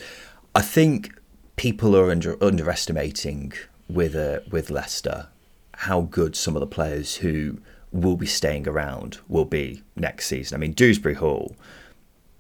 I 0.56 0.62
think 0.62 1.14
people 1.58 1.94
are 1.94 2.10
under, 2.10 2.42
underestimating 2.42 3.52
with 3.90 4.16
uh, 4.16 4.40
with 4.50 4.70
Leicester 4.70 5.28
how 5.74 6.02
good 6.04 6.38
some 6.38 6.56
of 6.56 6.62
the 6.62 6.68
players 6.68 7.18
who 7.18 7.60
will 7.92 8.16
be 8.16 8.26
staying 8.26 8.66
around 8.66 9.20
will 9.28 9.44
be 9.44 9.84
next 9.98 10.28
season. 10.28 10.56
I 10.56 10.60
mean, 10.60 10.72
Dewsbury 10.72 11.16
Hall 11.16 11.54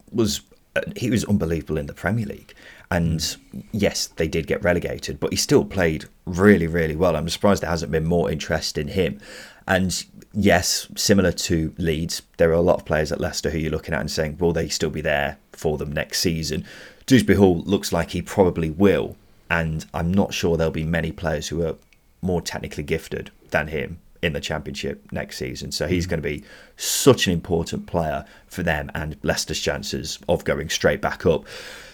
was 0.09 0.39
uh, 0.77 0.84
he 0.95 1.09
was 1.09 1.25
unbelievable 1.25 1.77
in 1.77 1.88
the 1.88 1.93
Premier 1.93 2.25
League. 2.25 2.53
And 2.91 3.36
yes, 3.73 4.07
they 4.07 4.29
did 4.29 4.47
get 4.47 4.63
relegated, 4.63 5.19
but 5.19 5.31
he 5.31 5.36
still 5.36 5.65
played 5.65 6.05
really, 6.25 6.67
really 6.67 6.95
well. 6.95 7.17
I'm 7.17 7.27
surprised 7.27 7.61
there 7.61 7.69
hasn't 7.69 7.91
been 7.91 8.05
more 8.05 8.31
interest 8.31 8.77
in 8.77 8.88
him. 8.88 9.19
And 9.67 10.05
yes, 10.34 10.88
similar 10.95 11.31
to 11.31 11.73
Leeds, 11.77 12.23
there 12.38 12.49
are 12.49 12.53
a 12.53 12.61
lot 12.61 12.79
of 12.79 12.86
players 12.86 13.11
at 13.11 13.21
Leicester 13.21 13.49
who 13.49 13.57
you're 13.57 13.71
looking 13.71 13.93
at 13.93 14.01
and 14.01 14.11
saying, 14.11 14.38
will 14.38 14.53
they 14.53 14.67
still 14.67 14.89
be 14.89 15.01
there 15.01 15.38
for 15.51 15.77
them 15.77 15.91
next 15.91 16.19
season? 16.19 16.65
Dewsbury 17.05 17.38
Hall 17.38 17.59
looks 17.65 17.91
like 17.91 18.11
he 18.11 18.21
probably 18.21 18.69
will. 18.69 19.15
And 19.49 19.86
I'm 19.93 20.11
not 20.11 20.34
sure 20.34 20.57
there'll 20.57 20.71
be 20.71 20.84
many 20.84 21.11
players 21.11 21.49
who 21.49 21.65
are 21.65 21.75
more 22.21 22.41
technically 22.41 22.84
gifted 22.84 23.29
than 23.51 23.67
him 23.67 23.99
in 24.23 24.34
the 24.34 24.39
championship 24.39 25.11
next 25.11 25.38
season. 25.38 25.71
So 25.71 25.86
he's 25.86 26.05
hmm. 26.05 26.11
going 26.11 26.21
to 26.21 26.29
be 26.29 26.43
such 26.77 27.27
an 27.27 27.34
important 27.34 27.86
player 27.86 28.25
for 28.47 28.63
them 28.63 28.89
and 28.95 29.17
Leicester's 29.21 29.59
chances 29.59 30.17
of 30.27 30.43
going 30.43 30.69
straight 30.69 31.01
back 31.01 31.25
up. 31.25 31.45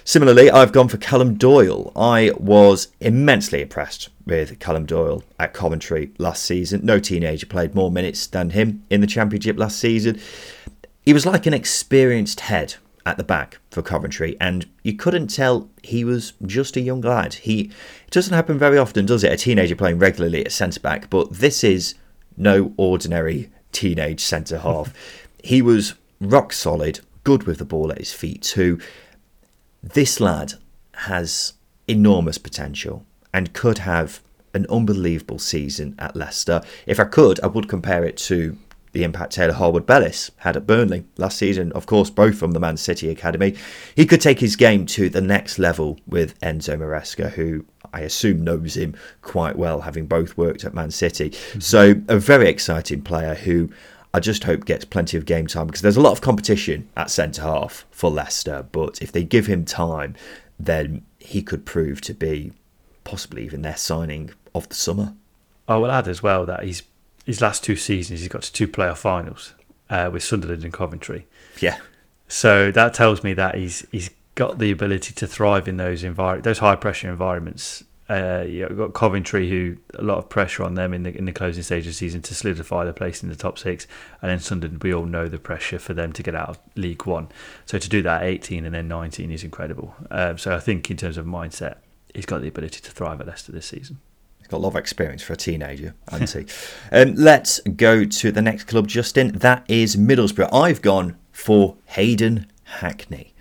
Similarly, 0.05 0.49
I've 0.49 0.71
gone 0.71 0.87
for 0.87 0.97
Callum 0.97 1.35
Doyle. 1.35 1.91
I 1.95 2.31
was 2.37 2.87
immensely 2.99 3.61
impressed 3.61 4.09
with 4.29 4.59
Callum 4.59 4.85
Doyle 4.85 5.23
at 5.39 5.53
Coventry 5.53 6.11
last 6.17 6.43
season. 6.43 6.81
No 6.83 6.99
teenager 6.99 7.45
played 7.45 7.75
more 7.75 7.91
minutes 7.91 8.27
than 8.27 8.51
him 8.51 8.83
in 8.89 9.01
the 9.01 9.07
championship 9.07 9.57
last 9.57 9.79
season. 9.79 10.19
He 11.05 11.13
was 11.13 11.25
like 11.25 11.45
an 11.45 11.53
experienced 11.53 12.41
head 12.41 12.75
at 13.05 13.17
the 13.17 13.23
back 13.23 13.59
for 13.71 13.81
Coventry, 13.81 14.37
and 14.39 14.67
you 14.83 14.93
couldn't 14.93 15.27
tell 15.27 15.69
he 15.81 16.03
was 16.03 16.33
just 16.45 16.77
a 16.77 16.81
young 16.81 17.01
lad. 17.01 17.33
He 17.33 17.71
it 18.05 18.11
doesn't 18.11 18.33
happen 18.33 18.57
very 18.57 18.77
often, 18.77 19.05
does 19.05 19.23
it? 19.23 19.33
A 19.33 19.37
teenager 19.37 19.75
playing 19.75 19.99
regularly 19.99 20.45
at 20.45 20.51
centre 20.51 20.79
back, 20.79 21.09
but 21.09 21.33
this 21.33 21.63
is 21.63 21.95
no 22.37 22.73
ordinary 22.77 23.49
teenage 23.71 24.21
centre 24.21 24.59
half. 24.59 24.93
he 25.43 25.61
was 25.61 25.95
rock 26.21 26.53
solid, 26.53 26.99
good 27.23 27.43
with 27.43 27.57
the 27.57 27.65
ball 27.65 27.91
at 27.91 27.97
his 27.97 28.13
feet 28.13 28.41
too 28.41 28.79
this 29.81 30.19
lad 30.19 30.53
has 30.93 31.53
enormous 31.87 32.37
potential 32.37 33.05
and 33.33 33.53
could 33.53 33.79
have 33.79 34.21
an 34.53 34.65
unbelievable 34.69 35.39
season 35.39 35.95
at 35.99 36.15
Leicester. 36.15 36.61
If 36.85 36.99
I 36.99 37.05
could, 37.05 37.39
I 37.41 37.47
would 37.47 37.69
compare 37.69 38.03
it 38.03 38.17
to 38.17 38.57
the 38.91 39.03
impact 39.03 39.33
Taylor 39.33 39.53
Harwood 39.53 39.85
Bellis 39.85 40.31
had 40.37 40.57
at 40.57 40.65
Burnley 40.65 41.05
last 41.17 41.37
season, 41.37 41.71
of 41.73 41.85
course, 41.85 42.09
both 42.09 42.37
from 42.37 42.51
the 42.51 42.59
Man 42.59 42.77
City 42.77 43.09
Academy. 43.09 43.55
He 43.95 44.05
could 44.05 44.21
take 44.21 44.39
his 44.39 44.55
game 44.55 44.85
to 44.87 45.09
the 45.09 45.21
next 45.21 45.59
level 45.59 45.99
with 46.07 46.39
Enzo 46.39 46.77
Maresca, 46.77 47.29
who 47.31 47.65
I 47.93 48.01
assume 48.01 48.43
knows 48.43 48.75
him 48.75 48.95
quite 49.21 49.57
well, 49.57 49.81
having 49.81 50.07
both 50.07 50.37
worked 50.37 50.63
at 50.65 50.73
Man 50.73 50.91
City. 50.91 51.29
Mm-hmm. 51.29 51.59
So, 51.59 52.01
a 52.07 52.17
very 52.17 52.49
exciting 52.49 53.01
player 53.01 53.35
who 53.35 53.69
I 54.13 54.19
just 54.19 54.43
hope 54.43 54.65
gets 54.65 54.85
plenty 54.85 55.17
of 55.17 55.25
game 55.25 55.45
time 55.45 55.67
because 55.67 55.81
there's 55.81 55.97
a 55.97 56.01
lot 56.01 56.13
of 56.13 56.21
competition 56.21 56.89
at 56.97 57.11
centre 57.11 57.43
half 57.43 57.85
for 57.91 58.09
Leicester. 58.09 58.65
But 58.71 59.01
if 59.01 59.11
they 59.11 59.23
give 59.23 59.45
him 59.45 59.65
time, 59.65 60.15
then 60.59 61.03
he 61.19 61.43
could 61.43 61.65
prove 61.65 62.01
to 62.01 62.13
be 62.13 62.53
possibly 63.09 63.43
even 63.43 63.63
their 63.63 63.75
signing 63.75 64.31
of 64.53 64.69
the 64.69 64.75
summer. 64.75 65.13
I 65.67 65.77
will 65.77 65.91
add 65.91 66.07
as 66.07 66.21
well 66.21 66.45
that 66.45 66.63
he's 66.63 66.83
his 67.25 67.41
last 67.41 67.63
two 67.63 67.75
seasons 67.75 68.19
he's 68.19 68.29
got 68.29 68.43
to 68.43 68.53
two 68.53 68.67
playoff 68.67 68.97
finals 68.97 69.53
uh, 69.89 70.09
with 70.11 70.23
Sunderland 70.23 70.63
and 70.63 70.73
Coventry. 70.73 71.27
Yeah. 71.59 71.77
So 72.27 72.71
that 72.71 72.93
tells 72.93 73.23
me 73.23 73.33
that 73.33 73.55
he's 73.55 73.85
he's 73.91 74.11
got 74.35 74.59
the 74.59 74.71
ability 74.71 75.13
to 75.15 75.27
thrive 75.27 75.67
in 75.67 75.77
those 75.77 76.03
envir- 76.03 76.43
those 76.43 76.59
high 76.59 76.75
pressure 76.75 77.09
environments 77.09 77.83
uh, 78.09 78.43
you've 78.47 78.75
got 78.75 78.93
Coventry, 78.95 79.47
who 79.47 79.77
a 79.93 80.01
lot 80.01 80.17
of 80.17 80.29
pressure 80.29 80.63
on 80.63 80.73
them 80.73 80.95
in 80.95 81.03
the 81.03 81.15
in 81.15 81.25
the 81.25 81.31
closing 81.31 81.61
stage 81.61 81.85
of 81.85 81.91
the 81.91 81.93
season 81.93 82.23
to 82.23 82.33
solidify 82.33 82.83
their 82.83 82.93
place 82.93 83.21
in 83.21 83.29
the 83.29 83.35
top 83.35 83.59
six, 83.59 83.85
and 84.21 84.31
then 84.31 84.39
Sunderland. 84.39 84.81
We 84.81 84.93
all 84.93 85.05
know 85.05 85.27
the 85.27 85.37
pressure 85.37 85.77
for 85.77 85.93
them 85.93 86.11
to 86.13 86.23
get 86.23 86.33
out 86.33 86.49
of 86.49 86.59
League 86.75 87.05
One. 87.05 87.29
So 87.67 87.77
to 87.77 87.87
do 87.87 88.01
that 88.01 88.23
18 88.23 88.65
and 88.65 88.73
then 88.73 88.87
19 88.87 89.31
is 89.31 89.43
incredible. 89.43 89.93
Um, 90.09 90.39
so 90.39 90.55
I 90.55 90.59
think 90.59 90.89
in 90.89 90.97
terms 90.97 91.17
of 91.17 91.27
mindset, 91.27 91.75
he's 92.13 92.25
got 92.25 92.41
the 92.41 92.47
ability 92.47 92.81
to 92.81 92.91
thrive 92.91 93.21
at 93.21 93.27
Leicester 93.27 93.51
this 93.51 93.67
season. 93.67 93.99
He's 94.39 94.47
got 94.47 94.57
a 94.57 94.63
lot 94.63 94.69
of 94.69 94.75
experience 94.75 95.21
for 95.21 95.33
a 95.33 95.37
teenager, 95.37 95.95
he? 96.33 96.45
um, 96.91 97.15
let's 97.15 97.59
go 97.61 98.05
to 98.05 98.31
the 98.31 98.41
next 98.41 98.65
club, 98.65 98.87
Justin. 98.87 99.33
That 99.39 99.65
is 99.67 99.95
Middlesbrough. 99.95 100.53
I've 100.53 100.81
gone 100.81 101.17
for 101.31 101.75
Hayden 101.87 102.47
Hackney. 102.63 103.33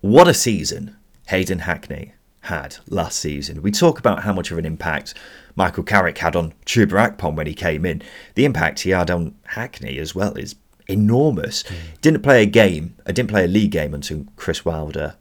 What 0.00 0.28
a 0.28 0.34
season 0.34 0.96
Hayden 1.28 1.60
Hackney 1.60 2.12
had 2.42 2.76
last 2.88 3.18
season. 3.18 3.62
We 3.62 3.72
talk 3.72 3.98
about 3.98 4.22
how 4.22 4.32
much 4.32 4.50
of 4.50 4.58
an 4.58 4.64
impact 4.64 5.14
Michael 5.56 5.82
Carrick 5.82 6.18
had 6.18 6.36
on 6.36 6.52
Chuba 6.64 7.16
Akpom 7.16 7.34
when 7.34 7.46
he 7.46 7.54
came 7.54 7.84
in. 7.84 8.02
The 8.34 8.44
impact 8.44 8.80
he 8.80 8.90
had 8.90 9.10
on 9.10 9.34
Hackney 9.46 9.98
as 9.98 10.14
well 10.14 10.34
is 10.34 10.54
enormous. 10.86 11.64
Mm. 11.64 12.00
Didn't 12.00 12.22
play 12.22 12.42
a 12.42 12.46
game, 12.46 12.94
I 13.06 13.12
didn't 13.12 13.30
play 13.30 13.44
a 13.44 13.48
league 13.48 13.72
game 13.72 13.94
until 13.94 14.26
Chris 14.36 14.64
Wilder 14.64 15.16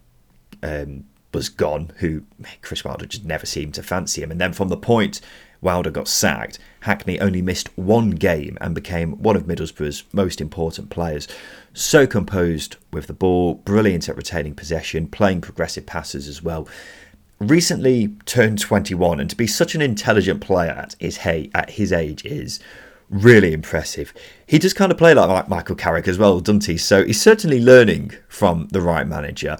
um, 0.62 1.06
was 1.36 1.50
gone, 1.50 1.92
who 1.98 2.24
Chris 2.62 2.84
Wilder 2.84 3.06
just 3.06 3.26
never 3.26 3.46
seemed 3.46 3.76
to 3.76 3.84
fancy 3.84 4.24
him. 4.24 4.32
And 4.32 4.42
then 4.42 4.54
from 4.54 4.70
the 4.70 4.78
point 4.78 5.22
Wilder 5.62 5.92
got 5.92 6.08
sacked, 6.08 6.58
Hackney 6.82 7.20
only 7.20 7.42
missed 7.42 7.76
one 7.78 8.12
game 8.12 8.58
and 8.62 8.74
became 8.74 9.22
one 9.22 9.36
of 9.36 9.44
Middlesbrough's 9.46 10.04
most 10.14 10.42
important 10.42 10.90
players. 10.90 11.28
So 11.74 12.08
composed 12.08 12.78
with 12.92 13.08
the 13.08 13.14
ball, 13.14 13.56
brilliant 13.56 14.10
at 14.10 14.18
retaining 14.18 14.56
possession, 14.56 15.08
playing 15.08 15.42
progressive 15.42 15.86
passes 15.86 16.28
as 16.28 16.42
well 16.42 16.68
recently 17.40 18.16
turned 18.26 18.60
21 18.60 19.20
and 19.20 19.30
to 19.30 19.36
be 19.36 19.48
such 19.48 19.76
an 19.76 19.82
intelligent 19.82 20.42
player 20.42 20.72
at 20.72 20.96
his, 21.00 21.18
hey, 21.18 21.50
at 21.54 21.72
his 21.72 21.92
age 21.92 22.26
is 22.26 22.60
really 23.10 23.54
impressive. 23.54 24.14
He 24.48 24.58
does 24.58 24.74
kind 24.74 24.92
of 24.92 24.98
play 24.98 25.14
like 25.14 25.50
Michael 25.50 25.76
Carrick 25.76 26.08
as 26.08 26.18
well, 26.18 26.40
doesn't 26.40 26.66
he? 26.66 26.78
So 26.78 27.04
he's 27.04 27.22
certainly 27.22 27.62
learning 27.62 28.14
from 28.28 28.68
the 28.72 28.82
right 28.82 29.08
manager. 29.08 29.58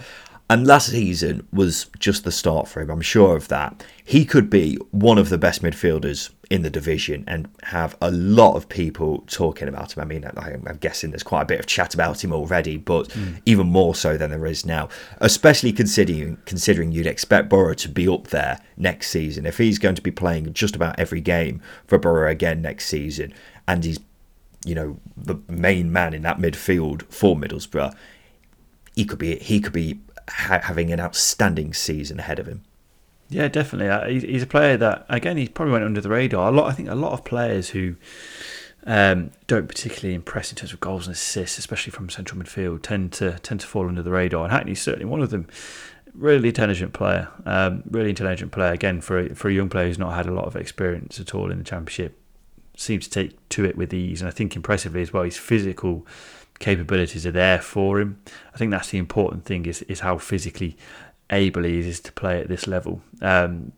And 0.48 0.68
last 0.68 0.92
season 0.92 1.48
was 1.52 1.88
just 1.98 2.24
the 2.24 2.32
start 2.32 2.68
for 2.68 2.80
him, 2.80 2.92
I'm 2.92 3.02
sure 3.02 3.36
of 3.36 3.48
that. 3.48 3.84
He 4.04 4.26
could 4.26 4.48
be 4.48 4.78
one 4.92 5.18
of 5.18 5.30
the 5.30 5.40
best 5.40 5.64
midfielders 5.64 6.30
in 6.52 6.62
the 6.62 6.70
division 6.70 7.24
and 7.28 7.50
have 7.64 7.98
a 8.00 8.12
lot 8.12 8.56
of 8.56 8.70
people 8.70 9.24
talking 9.26 9.68
about 9.68 9.98
him. 9.98 10.02
I 10.02 10.06
mean, 10.06 10.24
I'm 10.38 10.78
guessing 10.78 11.10
there's 11.10 11.24
quite 11.24 11.42
a 11.42 11.46
bit 11.46 11.60
of 11.60 11.66
chat 11.66 11.96
about 11.96 12.24
him 12.24 12.32
already, 12.32 12.78
but 12.78 13.10
mm. 13.10 13.42
even 13.48 13.66
more 13.66 13.96
so 13.96 14.18
than 14.18 14.30
there 14.30 14.46
is 14.46 14.68
now, 14.68 14.88
especially 15.18 15.72
considering 15.74 16.38
considering 16.46 16.92
you'd 16.92 17.08
expect 17.08 17.50
Borough 17.50 17.74
to 17.74 17.90
be 17.90 18.08
up 18.08 18.28
there 18.28 18.60
next 18.78 19.10
season. 19.10 19.48
If 19.48 19.58
he's 19.58 19.80
going 19.80 19.96
to 19.96 20.02
be 20.04 20.12
playing 20.12 20.54
just 20.54 20.76
about 20.76 21.00
every 21.00 21.22
game 21.22 21.60
for 21.88 21.98
Borough 21.98 22.30
again 22.30 22.62
next 22.62 22.86
season 22.86 23.34
and 23.68 23.84
he's 23.84 24.00
you 24.64 24.76
know 24.76 25.00
the 25.18 25.38
main 25.48 25.92
man 25.92 26.14
in 26.14 26.22
that 26.22 26.38
midfield 26.38 27.02
for 27.12 27.36
Middlesbrough, 27.36 27.96
he 28.96 29.06
could 29.06 29.20
be 29.20 29.38
he 29.38 29.60
could 29.60 29.74
be 29.74 30.00
ha- 30.30 30.62
having 30.64 30.92
an 30.92 31.00
outstanding 31.00 31.74
season 31.74 32.20
ahead 32.20 32.40
of 32.40 32.48
him. 32.48 32.64
Yeah, 33.30 33.48
definitely. 33.48 33.90
Uh, 33.90 34.08
he's 34.08 34.44
a 34.44 34.48
player 34.48 34.78
that 34.78 35.06
again 35.10 35.38
he 35.38 35.48
probably 35.48 35.74
went 35.74 35.84
under 35.84 36.02
the 36.02 36.10
radar. 36.10 36.50
A 36.50 36.52
lot, 36.52 36.70
I 36.70 36.74
think, 36.74 36.90
a 36.90 36.96
lot 36.96 37.14
of 37.14 37.26
players 37.26 37.70
who 37.70 37.96
um, 38.86 39.32
don't 39.48 39.68
particularly 39.68 40.14
impress 40.14 40.52
in 40.52 40.58
terms 40.58 40.74
of 40.74 40.80
goals 40.80 41.08
and 41.08 41.16
assists, 41.16 41.58
especially 41.58 41.92
from 41.92 42.10
central 42.10 42.40
midfield, 42.40 42.84
tend 42.84 43.14
to 43.14 43.40
tend 43.40 43.62
to 43.62 43.68
fall 43.68 43.88
under 43.88 44.04
the 44.04 44.12
radar. 44.12 44.44
And 44.44 44.52
Hackney's 44.52 44.82
certainly 44.82 45.06
one 45.06 45.22
of 45.22 45.32
them. 45.32 45.48
Really 46.14 46.48
intelligent 46.48 46.94
player, 46.94 47.28
um, 47.46 47.84
really 47.90 48.10
intelligent 48.10 48.54
player. 48.54 48.72
Again, 48.72 49.02
for 49.02 49.20
a, 49.20 49.36
for 49.36 49.50
a 49.50 49.54
young 49.54 49.68
player 49.68 49.88
who's 49.88 50.00
not 50.00 50.14
had 50.14 50.28
a 50.28 50.32
lot 50.32 50.46
of 50.46 50.56
experience 50.56 51.20
at 51.20 51.36
all 51.36 51.52
in 51.52 51.58
the 51.58 51.64
championship, 51.66 52.18
seems 52.78 53.08
to 53.10 53.24
take 53.24 53.50
to 53.50 53.66
it 53.66 53.76
with 53.76 53.94
ease, 53.94 54.22
and 54.22 54.30
I 54.30 54.32
think 54.32 54.56
impressively 54.56 55.02
as 55.02 55.12
well. 55.12 55.24
His 55.24 55.36
physical 55.36 56.08
capabilities 56.60 57.26
are 57.26 57.32
there 57.32 57.60
for 57.60 58.00
him. 58.00 58.20
I 58.54 58.58
think 58.58 58.72
that's 58.72 58.90
the 58.90 58.98
important 58.98 59.46
thing 59.46 59.66
is 59.66 59.82
is 59.84 60.02
how 60.02 60.18
physically 60.18 60.78
able 61.30 61.64
he 61.64 61.80
is 61.80 62.00
to 62.02 62.12
play 62.12 62.40
at 62.40 62.48
this 62.48 62.68
level. 62.68 63.02
Um, 63.22 63.72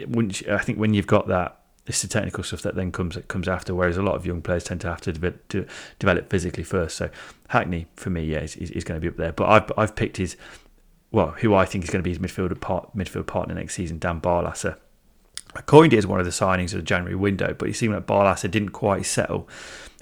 I 0.00 0.58
think 0.58 0.78
when 0.78 0.94
you've 0.94 1.06
got 1.06 1.28
that, 1.28 1.60
it's 1.86 2.02
the 2.02 2.08
technical 2.08 2.42
stuff 2.42 2.62
that 2.62 2.74
then 2.74 2.92
comes 2.92 3.16
comes 3.28 3.48
after. 3.48 3.74
Whereas 3.74 3.96
a 3.96 4.02
lot 4.02 4.16
of 4.16 4.26
young 4.26 4.42
players 4.42 4.64
tend 4.64 4.80
to 4.82 4.88
have 4.88 5.00
to 5.02 5.12
develop, 5.12 5.48
to 5.48 5.66
develop 5.98 6.30
physically 6.30 6.64
first. 6.64 6.96
So 6.96 7.10
Hackney, 7.48 7.86
for 7.94 8.10
me, 8.10 8.24
yeah, 8.24 8.40
is, 8.40 8.56
is 8.56 8.84
going 8.84 9.00
to 9.00 9.02
be 9.02 9.08
up 9.08 9.16
there. 9.16 9.32
But 9.32 9.48
I've 9.48 9.72
I've 9.76 9.94
picked 9.94 10.16
his 10.16 10.36
well, 11.12 11.30
who 11.30 11.54
I 11.54 11.64
think 11.64 11.84
is 11.84 11.90
going 11.90 12.02
to 12.02 12.04
be 12.04 12.10
his 12.10 12.18
midfield 12.18 12.60
part, 12.60 12.94
midfield 12.96 13.26
partner 13.26 13.54
next 13.54 13.74
season, 13.74 13.98
Dan 13.98 14.20
Barlaser. 14.20 14.76
I 15.54 15.62
coined 15.62 15.94
it 15.94 15.98
as 15.98 16.06
one 16.06 16.20
of 16.20 16.26
the 16.26 16.32
signings 16.32 16.72
of 16.72 16.80
the 16.80 16.82
January 16.82 17.14
window, 17.14 17.54
but 17.54 17.68
it 17.68 17.76
seemed 17.76 17.94
like 17.94 18.06
Barlaser 18.06 18.50
didn't 18.50 18.70
quite 18.70 19.06
settle 19.06 19.48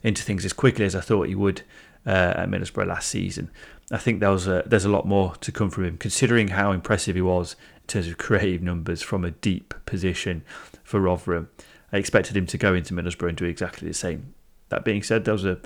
into 0.02 0.22
things 0.22 0.44
as 0.44 0.52
quickly 0.52 0.84
as 0.84 0.96
I 0.96 1.00
thought 1.00 1.28
he 1.28 1.34
would 1.34 1.62
uh, 2.06 2.34
at 2.36 2.48
Middlesbrough 2.48 2.86
last 2.86 3.08
season. 3.08 3.50
I 3.90 3.98
think 3.98 4.20
there 4.20 4.30
was 4.30 4.46
a, 4.46 4.62
there's 4.66 4.84
a 4.84 4.90
lot 4.90 5.06
more 5.06 5.34
to 5.36 5.52
come 5.52 5.70
from 5.70 5.84
him, 5.84 5.98
considering 5.98 6.48
how 6.48 6.72
impressive 6.72 7.14
he 7.14 7.22
was 7.22 7.56
in 7.82 7.86
terms 7.86 8.08
of 8.08 8.18
creative 8.18 8.62
numbers 8.62 9.02
from 9.02 9.24
a 9.24 9.30
deep 9.30 9.74
position 9.86 10.42
for 10.82 11.00
Rotherham. 11.00 11.48
I 11.92 11.98
expected 11.98 12.36
him 12.36 12.46
to 12.46 12.58
go 12.58 12.74
into 12.74 12.94
Middlesbrough 12.94 13.28
and 13.28 13.36
do 13.36 13.44
exactly 13.44 13.86
the 13.86 13.94
same. 13.94 14.34
That 14.70 14.84
being 14.84 15.02
said, 15.02 15.24
there 15.24 15.34
was 15.34 15.44
a 15.44 15.60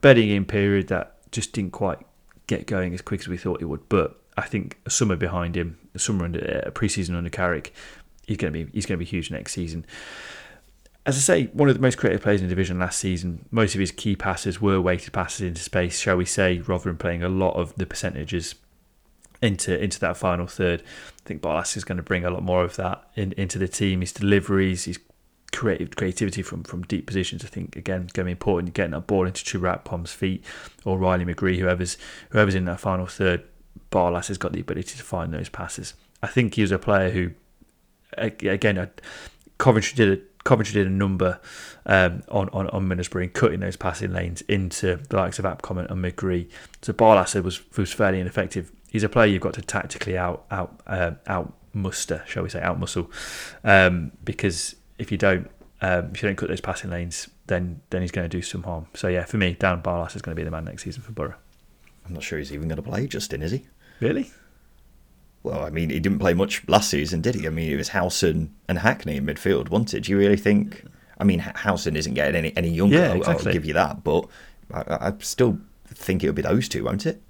bedding 0.00 0.30
in 0.30 0.44
period 0.44 0.88
that 0.88 1.30
just 1.32 1.52
didn't 1.52 1.72
quite 1.72 1.98
get 2.46 2.66
going 2.66 2.92
as 2.94 3.00
quick 3.00 3.20
as 3.20 3.28
we 3.28 3.38
thought 3.38 3.62
it 3.62 3.64
would. 3.64 3.88
But 3.88 4.20
I 4.36 4.42
think 4.42 4.78
a 4.86 4.90
summer 4.90 5.16
behind 5.16 5.56
him, 5.56 5.78
a 5.94 5.98
summer 5.98 6.24
under 6.24 6.62
a 6.66 6.70
preseason 6.70 7.16
under 7.16 7.30
Carrick, 7.30 7.72
he's 8.26 8.36
going 8.36 8.52
to 8.52 8.64
be 8.64 8.70
he's 8.72 8.86
going 8.86 8.98
to 8.98 9.04
be 9.04 9.08
huge 9.08 9.30
next 9.30 9.52
season. 9.52 9.86
As 11.04 11.16
I 11.16 11.20
say, 11.20 11.44
one 11.52 11.68
of 11.68 11.74
the 11.74 11.80
most 11.80 11.98
creative 11.98 12.22
players 12.22 12.40
in 12.40 12.46
the 12.46 12.54
division 12.54 12.78
last 12.78 13.00
season. 13.00 13.46
Most 13.50 13.74
of 13.74 13.80
his 13.80 13.90
key 13.90 14.14
passes 14.14 14.60
were 14.60 14.80
weighted 14.80 15.12
passes 15.12 15.40
into 15.40 15.60
space, 15.60 15.98
shall 15.98 16.16
we 16.16 16.24
say, 16.24 16.60
rather 16.60 16.84
than 16.84 16.96
playing 16.96 17.24
a 17.24 17.28
lot 17.28 17.54
of 17.54 17.74
the 17.74 17.86
percentages 17.86 18.54
into 19.40 19.82
into 19.82 19.98
that 19.98 20.16
final 20.16 20.46
third. 20.46 20.82
I 20.82 21.28
think 21.28 21.42
Barlas 21.42 21.76
is 21.76 21.84
going 21.84 21.96
to 21.96 22.02
bring 22.02 22.24
a 22.24 22.30
lot 22.30 22.44
more 22.44 22.64
of 22.64 22.76
that 22.76 23.04
in, 23.16 23.32
into 23.32 23.58
the 23.58 23.66
team. 23.66 24.00
His 24.00 24.12
deliveries, 24.12 24.84
his 24.84 24.98
creative 25.52 25.94
creativity 25.96 26.40
from, 26.42 26.64
from 26.64 26.82
deep 26.82 27.06
positions. 27.06 27.44
I 27.44 27.48
think 27.48 27.76
again 27.76 28.08
going 28.12 28.24
to 28.24 28.24
be 28.24 28.30
important 28.30 28.72
getting 28.74 28.92
that 28.92 29.06
ball 29.06 29.26
into 29.26 29.44
Chuba 29.44 29.82
Akpom's 29.82 30.12
feet 30.12 30.44
or 30.84 30.98
Riley 30.98 31.24
McGree, 31.24 31.58
whoever's 31.58 31.98
whoever's 32.30 32.54
in 32.54 32.64
that 32.66 32.80
final 32.80 33.06
third. 33.06 33.42
Barlas 33.90 34.28
has 34.28 34.38
got 34.38 34.52
the 34.52 34.60
ability 34.60 34.96
to 34.96 35.02
find 35.02 35.34
those 35.34 35.48
passes. 35.48 35.94
I 36.22 36.28
think 36.28 36.54
he 36.54 36.62
was 36.62 36.72
a 36.72 36.78
player 36.78 37.10
who, 37.10 37.32
again, 38.16 38.78
uh, 38.78 38.86
Coventry 39.58 39.96
did 39.96 40.18
a 40.18 40.22
Coventry 40.44 40.74
did 40.74 40.86
a 40.86 40.90
number 40.90 41.40
um, 41.86 42.22
on, 42.28 42.48
on 42.50 42.68
on 42.68 42.88
Middlesbrough 42.88 43.32
cutting 43.32 43.60
those 43.60 43.76
passing 43.76 44.12
lanes 44.12 44.42
into 44.42 44.96
the 45.08 45.16
likes 45.16 45.38
of 45.38 45.44
Akpom 45.44 45.78
and 45.78 46.04
McGree. 46.04 46.50
So 46.82 46.92
Barlas 46.92 47.40
was 47.42 47.60
was 47.76 47.92
fairly 47.92 48.20
ineffective. 48.20 48.72
He's 48.90 49.02
a 49.02 49.08
player 49.08 49.26
you've 49.26 49.42
got 49.42 49.54
to 49.54 49.62
tactically 49.62 50.18
out 50.18 50.44
out 50.50 50.80
uh, 50.86 51.12
out 51.26 51.54
muster, 51.72 52.22
shall 52.26 52.42
we 52.42 52.48
say, 52.48 52.60
out 52.60 52.78
muscle, 52.78 53.10
um, 53.64 54.12
because 54.24 54.76
if 54.98 55.10
you 55.10 55.18
don't 55.18 55.50
um, 55.80 56.10
if 56.12 56.22
you 56.22 56.28
don't 56.28 56.36
cut 56.36 56.48
those 56.48 56.60
passing 56.60 56.90
lanes, 56.90 57.28
then 57.46 57.80
then 57.90 58.02
he's 58.02 58.12
going 58.12 58.28
to 58.28 58.36
do 58.36 58.42
some 58.42 58.62
harm. 58.62 58.86
So 58.94 59.08
yeah, 59.08 59.24
for 59.24 59.36
me, 59.36 59.56
Dan 59.58 59.82
Barlas 59.82 60.16
is 60.16 60.22
going 60.22 60.34
to 60.36 60.40
be 60.40 60.44
the 60.44 60.50
man 60.50 60.64
next 60.64 60.84
season 60.84 61.02
for 61.02 61.12
Borough. 61.12 61.34
I'm 62.06 62.14
not 62.14 62.22
sure 62.22 62.38
he's 62.38 62.52
even 62.52 62.68
going 62.68 62.76
to 62.76 62.82
play, 62.82 63.06
Justin, 63.06 63.42
is 63.42 63.52
he? 63.52 63.66
Really? 64.00 64.30
Well, 65.42 65.64
I 65.64 65.70
mean, 65.70 65.90
he 65.90 65.98
didn't 65.98 66.20
play 66.20 66.34
much 66.34 66.62
last 66.68 66.90
season, 66.90 67.20
did 67.20 67.34
he? 67.34 67.46
I 67.46 67.50
mean, 67.50 67.70
it 67.70 67.76
was 67.76 67.88
Howson 67.88 68.54
and 68.68 68.78
Hackney 68.78 69.16
in 69.16 69.26
midfield, 69.26 69.70
wasn't 69.70 69.94
it? 69.94 70.00
Do 70.04 70.12
you 70.12 70.18
really 70.18 70.36
think? 70.36 70.84
I 71.18 71.24
mean, 71.24 71.40
Howson 71.40 71.96
isn't 71.96 72.14
getting 72.14 72.36
any, 72.36 72.56
any 72.56 72.70
younger, 72.70 72.96
yeah, 72.96 73.14
exactly. 73.14 73.46
I'll 73.48 73.52
give 73.52 73.64
you 73.64 73.74
that, 73.74 74.04
but 74.04 74.28
I, 74.72 75.08
I 75.08 75.12
still 75.18 75.58
think 75.86 76.22
it 76.22 76.28
would 76.28 76.36
be 76.36 76.42
those 76.42 76.68
two, 76.68 76.84
won't 76.84 77.06
it? 77.06 77.20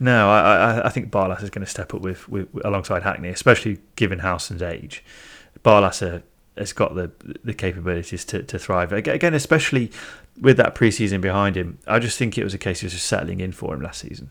No, 0.00 0.28
I, 0.30 0.86
I 0.86 0.88
think 0.88 1.10
Barlas 1.10 1.42
is 1.42 1.50
going 1.50 1.64
to 1.64 1.70
step 1.70 1.94
up 1.94 2.00
with, 2.00 2.28
with 2.28 2.48
alongside 2.64 3.02
Hackney, 3.02 3.28
especially 3.28 3.78
given 3.96 4.18
Howson's 4.18 4.62
age. 4.62 5.04
Barlas 5.64 6.22
has 6.56 6.72
got 6.72 6.94
the 6.94 7.10
the 7.42 7.54
capabilities 7.54 8.24
to, 8.26 8.42
to 8.42 8.58
thrive 8.58 8.92
again, 8.92 9.34
especially 9.34 9.90
with 10.40 10.56
that 10.56 10.74
preseason 10.74 11.20
behind 11.20 11.56
him. 11.56 11.78
I 11.86 11.98
just 11.98 12.18
think 12.18 12.36
it 12.36 12.44
was 12.44 12.54
a 12.54 12.58
case 12.58 12.82
of 12.82 12.90
just 12.90 13.06
settling 13.06 13.40
in 13.40 13.52
for 13.52 13.74
him 13.74 13.80
last 13.82 14.00
season. 14.00 14.30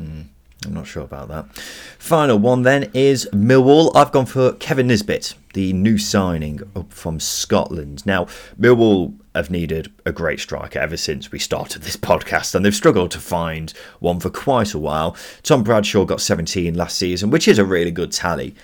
Mm. 0.00 0.26
I'm 0.66 0.74
not 0.74 0.86
sure 0.86 1.04
about 1.04 1.28
that. 1.28 1.56
Final 1.98 2.38
one 2.38 2.62
then 2.62 2.90
is 2.92 3.28
Millwall. 3.32 3.92
I've 3.94 4.12
gone 4.12 4.26
for 4.26 4.52
Kevin 4.54 4.88
Nisbet, 4.88 5.34
the 5.54 5.72
new 5.72 5.96
signing 5.96 6.60
up 6.76 6.92
from 6.92 7.18
Scotland. 7.18 8.04
Now, 8.04 8.26
Millwall 8.60 9.14
have 9.34 9.50
needed 9.50 9.90
a 10.04 10.12
great 10.12 10.38
striker 10.38 10.78
ever 10.78 10.98
since 10.98 11.32
we 11.32 11.38
started 11.38 11.82
this 11.82 11.96
podcast, 12.10 12.54
and 12.54 12.64
they've 12.64 12.74
struggled 12.74 13.10
to 13.12 13.18
find 13.18 13.72
one 14.00 14.20
for 14.20 14.28
quite 14.28 14.74
a 14.74 14.78
while. 14.78 15.16
Tom 15.42 15.62
Bradshaw 15.62 16.04
got 16.04 16.20
17 16.20 16.74
last 16.74 16.98
season, 16.98 17.30
which 17.30 17.48
is 17.48 17.58
a 17.58 17.64
really 17.64 17.90
good 17.90 18.12
tally. 18.12 18.54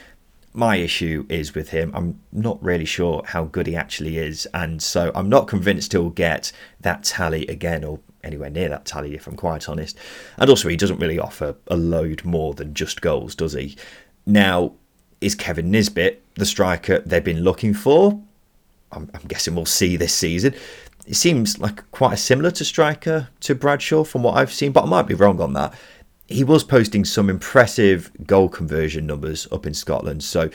My 0.53 0.77
issue 0.77 1.27
is 1.29 1.55
with 1.55 1.71
him. 1.71 1.93
I'm 1.95 2.21
not 2.33 2.63
really 2.63 2.87
sure 2.87 3.23
how 3.27 3.45
good 3.45 3.67
he 3.67 3.77
actually 3.77 4.19
is, 4.19 4.47
and 4.53 4.83
so 4.83 5.13
I'm 5.15 5.31
not 5.31 5.49
convinced 5.49 5.93
he'll 5.93 6.11
get 6.11 6.53
that 6.81 7.05
tally 7.05 7.47
again 7.47 7.85
or 7.85 8.01
anywhere 8.27 8.51
near 8.51 8.69
that 8.69 8.85
tally, 8.85 9.15
if 9.15 9.27
I'm 9.27 9.37
quite 9.37 9.69
honest. 9.69 9.97
And 10.37 10.51
also, 10.51 10.69
he 10.69 10.77
doesn't 10.77 10.99
really 10.99 11.19
offer 11.19 11.57
a 11.69 11.77
load 11.77 12.25
more 12.25 12.55
than 12.55 12.75
just 12.75 13.01
goals, 13.01 13.35
does 13.35 13.53
he? 13.55 13.77
Now, 14.27 14.73
is 15.21 15.35
Kevin 15.35 15.71
Nisbet 15.71 16.23
the 16.35 16.45
striker 16.45 16.99
they've 17.01 17.25
been 17.25 17.43
looking 17.43 17.73
for? 17.73 18.21
I'm, 18.93 19.11
I'm 19.15 19.23
guessing 19.29 19.55
we'll 19.55 19.65
see 19.65 19.97
this 19.97 20.15
season. 20.15 20.55
It 21.07 21.15
seems 21.15 21.59
like 21.59 21.89
quite 21.93 22.15
a 22.15 22.17
similar 22.17 22.51
to 22.53 22.65
striker 22.65 23.29
to 23.41 23.55
Bradshaw 23.55 24.05
from 24.05 24.23
what 24.23 24.37
I've 24.37 24.53
seen, 24.53 24.73
but 24.73 24.85
I 24.85 24.87
might 24.87 25.07
be 25.07 25.15
wrong 25.15 25.41
on 25.41 25.53
that. 25.53 25.75
He 26.27 26.43
was 26.43 26.65
posting 26.65 27.05
some 27.05 27.31
impressive 27.31 28.11
goal 28.27 28.49
conversion 28.49 29.07
numbers 29.07 29.47
up 29.53 29.65
in 29.65 29.75
Scotland, 29.75 30.25
so 30.25 30.51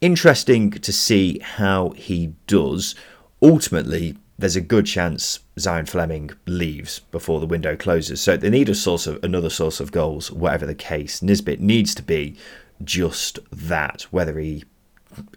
interesting 0.00 0.70
to 0.70 0.92
see 0.92 1.38
how 1.40 1.90
he 1.90 2.32
does. 2.46 2.94
Ultimately, 3.42 4.16
there's 4.40 4.56
a 4.56 4.60
good 4.60 4.86
chance 4.86 5.40
Zian 5.58 5.88
Flemming 5.88 6.30
leaves 6.46 7.00
before 7.10 7.40
the 7.40 7.46
window 7.46 7.76
closes. 7.76 8.20
So 8.20 8.36
they 8.36 8.50
need 8.50 8.68
a 8.68 8.74
source 8.74 9.06
of 9.06 9.22
another 9.22 9.50
source 9.50 9.80
of 9.80 9.92
goals, 9.92 10.32
whatever 10.32 10.66
the 10.66 10.74
case. 10.74 11.22
Nisbet 11.22 11.60
needs 11.60 11.94
to 11.94 12.02
be 12.02 12.36
just 12.82 13.38
that. 13.52 14.02
Whether 14.10 14.38
he 14.38 14.64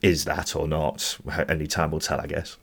is 0.02 0.24
that 0.26 0.56
or 0.56 0.68
not, 0.68 1.18
only 1.50 1.68
time 1.68 1.92
will 1.92 2.00
tell, 2.00 2.22
I 2.22 2.28
guess. 2.28 2.58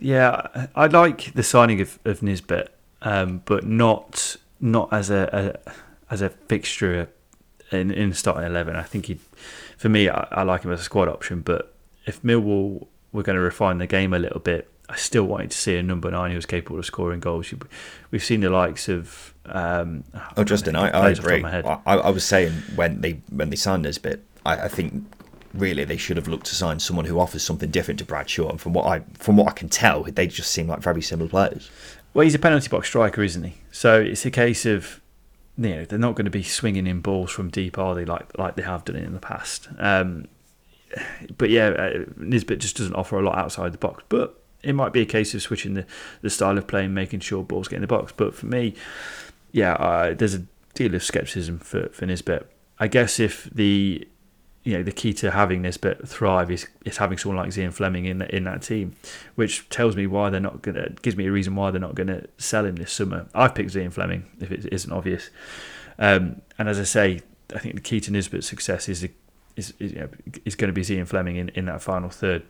Yeah, 0.00 0.68
I 0.74 0.86
like 0.86 1.34
the 1.34 1.42
signing 1.42 1.80
of, 1.80 1.98
of 2.04 2.22
Nisbet, 2.22 2.74
um, 3.02 3.42
but 3.44 3.66
not 3.66 4.36
not 4.60 4.90
as 4.92 5.10
a, 5.10 5.58
a 5.66 5.72
as 6.10 6.22
a 6.22 6.30
fixture 6.30 7.08
in 7.70 7.90
in 7.90 8.14
starting 8.14 8.44
eleven. 8.44 8.76
I 8.76 8.82
think 8.82 9.06
he, 9.06 9.18
for 9.76 9.88
me, 9.88 10.08
I, 10.08 10.26
I 10.30 10.42
like 10.44 10.62
him 10.62 10.72
as 10.72 10.80
a 10.80 10.84
squad 10.84 11.08
option. 11.08 11.40
But 11.40 11.74
if 12.06 12.22
Millwall 12.22 12.86
were 13.12 13.22
going 13.22 13.36
to 13.36 13.42
refine 13.42 13.78
the 13.78 13.86
game 13.86 14.14
a 14.14 14.18
little 14.18 14.40
bit, 14.40 14.70
I 14.88 14.96
still 14.96 15.24
wanted 15.24 15.50
to 15.50 15.56
see 15.56 15.76
a 15.76 15.82
number 15.82 16.10
nine 16.10 16.30
who 16.30 16.36
was 16.36 16.46
capable 16.46 16.78
of 16.78 16.84
scoring 16.84 17.20
goals. 17.20 17.52
We've 18.10 18.24
seen 18.24 18.40
the 18.40 18.50
likes 18.50 18.88
of. 18.88 19.34
Um, 19.46 20.04
oh, 20.36 20.44
Justin, 20.44 20.76
I, 20.76 20.88
I 20.90 21.10
agree. 21.10 21.44
I, 21.44 21.80
I, 21.86 22.10
was 22.10 22.24
saying 22.24 22.52
when 22.76 23.00
they 23.00 23.20
when 23.30 23.50
they 23.50 23.56
signed 23.56 23.82
Nisbet, 23.82 24.20
I, 24.44 24.64
I, 24.64 24.68
think 24.68 25.04
really 25.52 25.84
they 25.84 25.96
should 25.96 26.16
have 26.16 26.28
looked 26.28 26.46
to 26.46 26.54
sign 26.54 26.80
someone 26.80 27.04
who 27.04 27.18
offers 27.18 27.42
something 27.42 27.70
different 27.70 27.98
to 27.98 28.04
Bradshaw. 28.06 28.48
And 28.48 28.60
from 28.60 28.72
what 28.72 28.86
I 28.86 29.00
from 29.14 29.36
what 29.36 29.48
I 29.48 29.52
can 29.52 29.68
tell, 29.68 30.02
they 30.04 30.26
just 30.26 30.50
seem 30.50 30.66
like 30.68 30.80
very 30.80 31.02
similar 31.02 31.28
players. 31.28 31.70
Well, 32.12 32.24
he's 32.24 32.34
a 32.34 32.38
penalty 32.38 32.68
box 32.68 32.88
striker, 32.88 33.22
isn't 33.22 33.42
he? 33.42 33.54
So 33.72 34.00
it's 34.00 34.24
a 34.26 34.30
case 34.30 34.66
of 34.66 35.00
you 35.56 35.70
know 35.70 35.84
they're 35.84 35.98
not 35.98 36.14
going 36.14 36.26
to 36.26 36.30
be 36.30 36.42
swinging 36.42 36.86
in 36.86 37.00
balls 37.00 37.30
from 37.30 37.48
deep, 37.48 37.78
are 37.78 37.94
they? 37.94 38.04
Like 38.04 38.36
like 38.38 38.56
they 38.56 38.62
have 38.62 38.84
done 38.84 38.96
in 38.96 39.14
the 39.14 39.20
past. 39.20 39.68
Um, 39.78 40.28
but 41.38 41.50
yeah, 41.50 41.68
uh, 41.68 42.04
Nisbet 42.16 42.60
just 42.60 42.76
doesn't 42.76 42.94
offer 42.94 43.18
a 43.18 43.22
lot 43.22 43.36
outside 43.36 43.72
the 43.72 43.78
box, 43.78 44.04
but 44.08 44.40
it 44.64 44.74
might 44.74 44.92
be 44.92 45.00
a 45.00 45.06
case 45.06 45.34
of 45.34 45.42
switching 45.42 45.74
the, 45.74 45.86
the 46.22 46.30
style 46.30 46.58
of 46.58 46.66
play 46.66 46.84
and 46.84 46.94
making 46.94 47.20
sure 47.20 47.42
balls 47.42 47.68
get 47.68 47.76
in 47.76 47.82
the 47.82 47.88
box. 47.88 48.12
But 48.16 48.34
for 48.34 48.46
me, 48.46 48.74
yeah, 49.52 49.74
uh, 49.74 50.14
there's 50.14 50.34
a 50.34 50.42
deal 50.74 50.94
of 50.94 51.02
scepticism 51.02 51.58
for, 51.58 51.88
for 51.90 52.06
Nisbet. 52.06 52.50
I 52.78 52.88
guess 52.88 53.20
if 53.20 53.44
the 53.44 54.06
you 54.64 54.72
know 54.72 54.82
the 54.82 54.92
key 54.92 55.12
to 55.12 55.30
having 55.30 55.62
Nisbet 55.62 56.08
thrive 56.08 56.50
is, 56.50 56.66
is 56.84 56.96
having 56.96 57.18
someone 57.18 57.36
like 57.36 57.50
Zian 57.50 57.72
Flemming 57.72 58.06
in 58.06 58.22
in 58.22 58.44
that 58.44 58.62
team, 58.62 58.96
which 59.34 59.68
tells 59.68 59.94
me 59.94 60.06
why 60.06 60.30
they're 60.30 60.40
not 60.40 60.62
gonna 60.62 60.90
gives 61.02 61.16
me 61.16 61.26
a 61.26 61.32
reason 61.32 61.54
why 61.54 61.70
they're 61.70 61.80
not 61.80 61.94
gonna 61.94 62.24
sell 62.38 62.64
him 62.64 62.76
this 62.76 62.90
summer. 62.90 63.26
I've 63.34 63.54
picked 63.54 63.74
Zian 63.74 63.92
Flemming 63.92 64.24
if 64.40 64.50
it 64.50 64.66
isn't 64.72 64.90
obvious, 64.90 65.30
um, 65.98 66.40
and 66.58 66.68
as 66.68 66.80
I 66.80 66.84
say, 66.84 67.20
I 67.54 67.58
think 67.58 67.74
the 67.74 67.80
key 67.80 68.00
to 68.00 68.10
Nisbet's 68.10 68.48
success 68.48 68.88
is 68.88 69.06
is 69.56 69.74
is, 69.78 69.92
you 69.92 70.00
know, 70.00 70.08
is 70.44 70.56
going 70.56 70.68
to 70.68 70.72
be 70.72 70.82
Zian 70.82 71.06
Flemming 71.06 71.36
in, 71.36 71.50
in 71.50 71.66
that 71.66 71.82
final 71.82 72.08
third. 72.08 72.42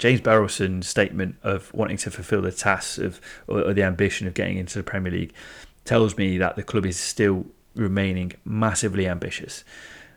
James 0.00 0.22
Berylson's 0.22 0.88
statement 0.88 1.36
of 1.42 1.72
wanting 1.74 1.98
to 1.98 2.10
fulfil 2.10 2.40
the 2.40 2.50
task 2.50 2.98
of 2.98 3.20
or, 3.46 3.60
or 3.60 3.74
the 3.74 3.82
ambition 3.82 4.26
of 4.26 4.32
getting 4.32 4.56
into 4.56 4.78
the 4.78 4.82
Premier 4.82 5.12
League 5.12 5.34
tells 5.84 6.16
me 6.16 6.38
that 6.38 6.56
the 6.56 6.62
club 6.62 6.86
is 6.86 6.98
still 6.98 7.44
remaining 7.76 8.32
massively 8.44 9.06
ambitious. 9.06 9.62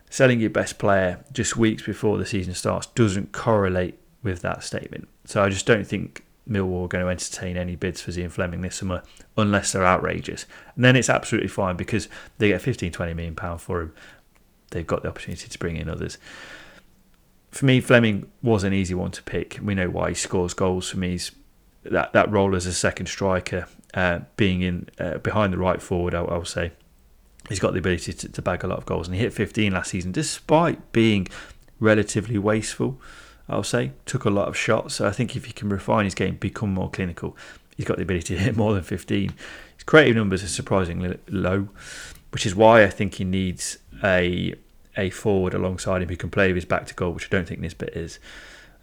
Selling 0.09 0.39
your 0.39 0.49
best 0.49 0.79
player 0.79 1.23
just 1.33 1.57
weeks 1.57 1.83
before 1.83 2.17
the 2.17 2.25
season 2.25 2.53
starts 2.53 2.87
doesn't 2.87 3.33
correlate 3.33 3.99
with 4.23 4.41
that 4.41 4.63
statement. 4.63 5.09
So 5.25 5.43
I 5.43 5.49
just 5.49 5.65
don't 5.65 5.85
think 5.85 6.23
Millwall 6.49 6.85
are 6.85 6.87
going 6.87 7.03
to 7.03 7.09
entertain 7.09 7.57
any 7.57 7.75
bids 7.75 7.99
for 7.99 8.11
Zian 8.11 8.31
Flemming 8.31 8.61
this 8.61 8.77
summer 8.77 9.03
unless 9.35 9.73
they're 9.73 9.85
outrageous. 9.85 10.45
And 10.75 10.85
then 10.85 10.95
it's 10.95 11.09
absolutely 11.09 11.49
fine 11.49 11.75
because 11.75 12.07
they 12.37 12.49
get 12.49 12.61
15, 12.61 12.93
20 12.93 13.13
million 13.15 13.35
pound 13.35 13.59
for 13.59 13.81
him. 13.81 13.93
They've 14.71 14.87
got 14.87 15.03
the 15.03 15.09
opportunity 15.09 15.49
to 15.49 15.59
bring 15.59 15.75
in 15.75 15.89
others 15.89 16.17
for 17.53 17.65
me, 17.65 17.81
Flemming 17.81 18.31
was 18.41 18.63
an 18.63 18.73
easy 18.73 18.95
one 18.95 19.11
to 19.11 19.21
pick. 19.23 19.59
We 19.61 19.75
know 19.75 19.89
why 19.89 20.09
he 20.09 20.15
scores 20.15 20.53
goals. 20.53 20.89
For 20.89 20.97
me, 20.97 21.11
he's 21.11 21.31
that 21.83 22.13
that 22.13 22.31
role 22.31 22.55
as 22.55 22.65
a 22.65 22.73
second 22.73 23.05
striker, 23.05 23.67
uh, 23.93 24.21
being 24.37 24.61
in 24.61 24.89
uh, 24.99 25.19
behind 25.19 25.53
the 25.53 25.57
right 25.57 25.81
forward, 25.81 26.15
I, 26.15 26.21
I 26.21 26.37
will 26.37 26.45
say, 26.45 26.71
he's 27.49 27.59
got 27.59 27.73
the 27.73 27.79
ability 27.79 28.13
to, 28.13 28.29
to 28.29 28.41
bag 28.41 28.63
a 28.63 28.67
lot 28.67 28.79
of 28.79 28.85
goals, 28.85 29.07
and 29.07 29.15
he 29.15 29.21
hit 29.21 29.33
15 29.33 29.71
last 29.71 29.91
season, 29.91 30.11
despite 30.11 30.91
being 30.91 31.27
relatively 31.79 32.37
wasteful. 32.37 32.99
I'll 33.47 33.63
say 33.63 33.91
took 34.05 34.25
a 34.25 34.29
lot 34.29 34.47
of 34.47 34.57
shots. 34.57 34.95
So 34.95 35.07
I 35.07 35.11
think 35.11 35.35
if 35.35 35.45
he 35.45 35.53
can 35.53 35.69
refine 35.69 36.05
his 36.05 36.15
game, 36.15 36.37
become 36.37 36.73
more 36.73 36.89
clinical, 36.89 37.37
he's 37.77 37.85
got 37.85 37.97
the 37.97 38.03
ability 38.03 38.35
to 38.35 38.41
hit 38.41 38.55
more 38.57 38.73
than 38.73 38.83
15. 38.83 39.33
His 39.75 39.83
creative 39.83 40.15
numbers 40.15 40.43
are 40.43 40.47
surprisingly 40.47 41.19
low, 41.27 41.69
which 42.31 42.47
is 42.47 42.55
why 42.55 42.83
I 42.83 42.89
think 42.89 43.15
he 43.15 43.25
needs 43.25 43.77
a 44.03 44.55
a 44.97 45.09
forward 45.09 45.53
alongside 45.53 46.01
him 46.01 46.09
who 46.09 46.15
can 46.15 46.29
play 46.29 46.47
with 46.47 46.55
his 46.55 46.65
back 46.65 46.85
to 46.87 46.93
goal, 46.93 47.11
which 47.11 47.25
I 47.25 47.29
don't 47.29 47.47
think 47.47 47.59
Nisbet 47.59 47.95
is. 47.95 48.19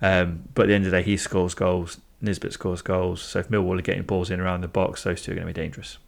Um, 0.03 0.49
but 0.55 0.63
at 0.63 0.69
the 0.69 0.75
end 0.75 0.87
of 0.87 0.91
the 0.91 0.99
day, 0.99 1.03
he 1.03 1.17
scores 1.17 1.55
goals. 1.55 2.01
Nisbet 2.21 2.53
scores 2.53 2.83
goals. 2.83 3.23
So 3.23 3.39
if 3.39 3.49
Millwall 3.49 3.79
are 3.79 3.83
getting 3.83 4.03
balls 4.03 4.31
in 4.31 4.41
around 4.41 4.61
the 4.61 4.69
box, 4.69 5.05
those 5.05 5.23
two 5.23 5.33
are 5.33 5.35
going 5.35 5.47
to 5.47 5.53
be 5.53 5.61
dangerous. 5.61 5.99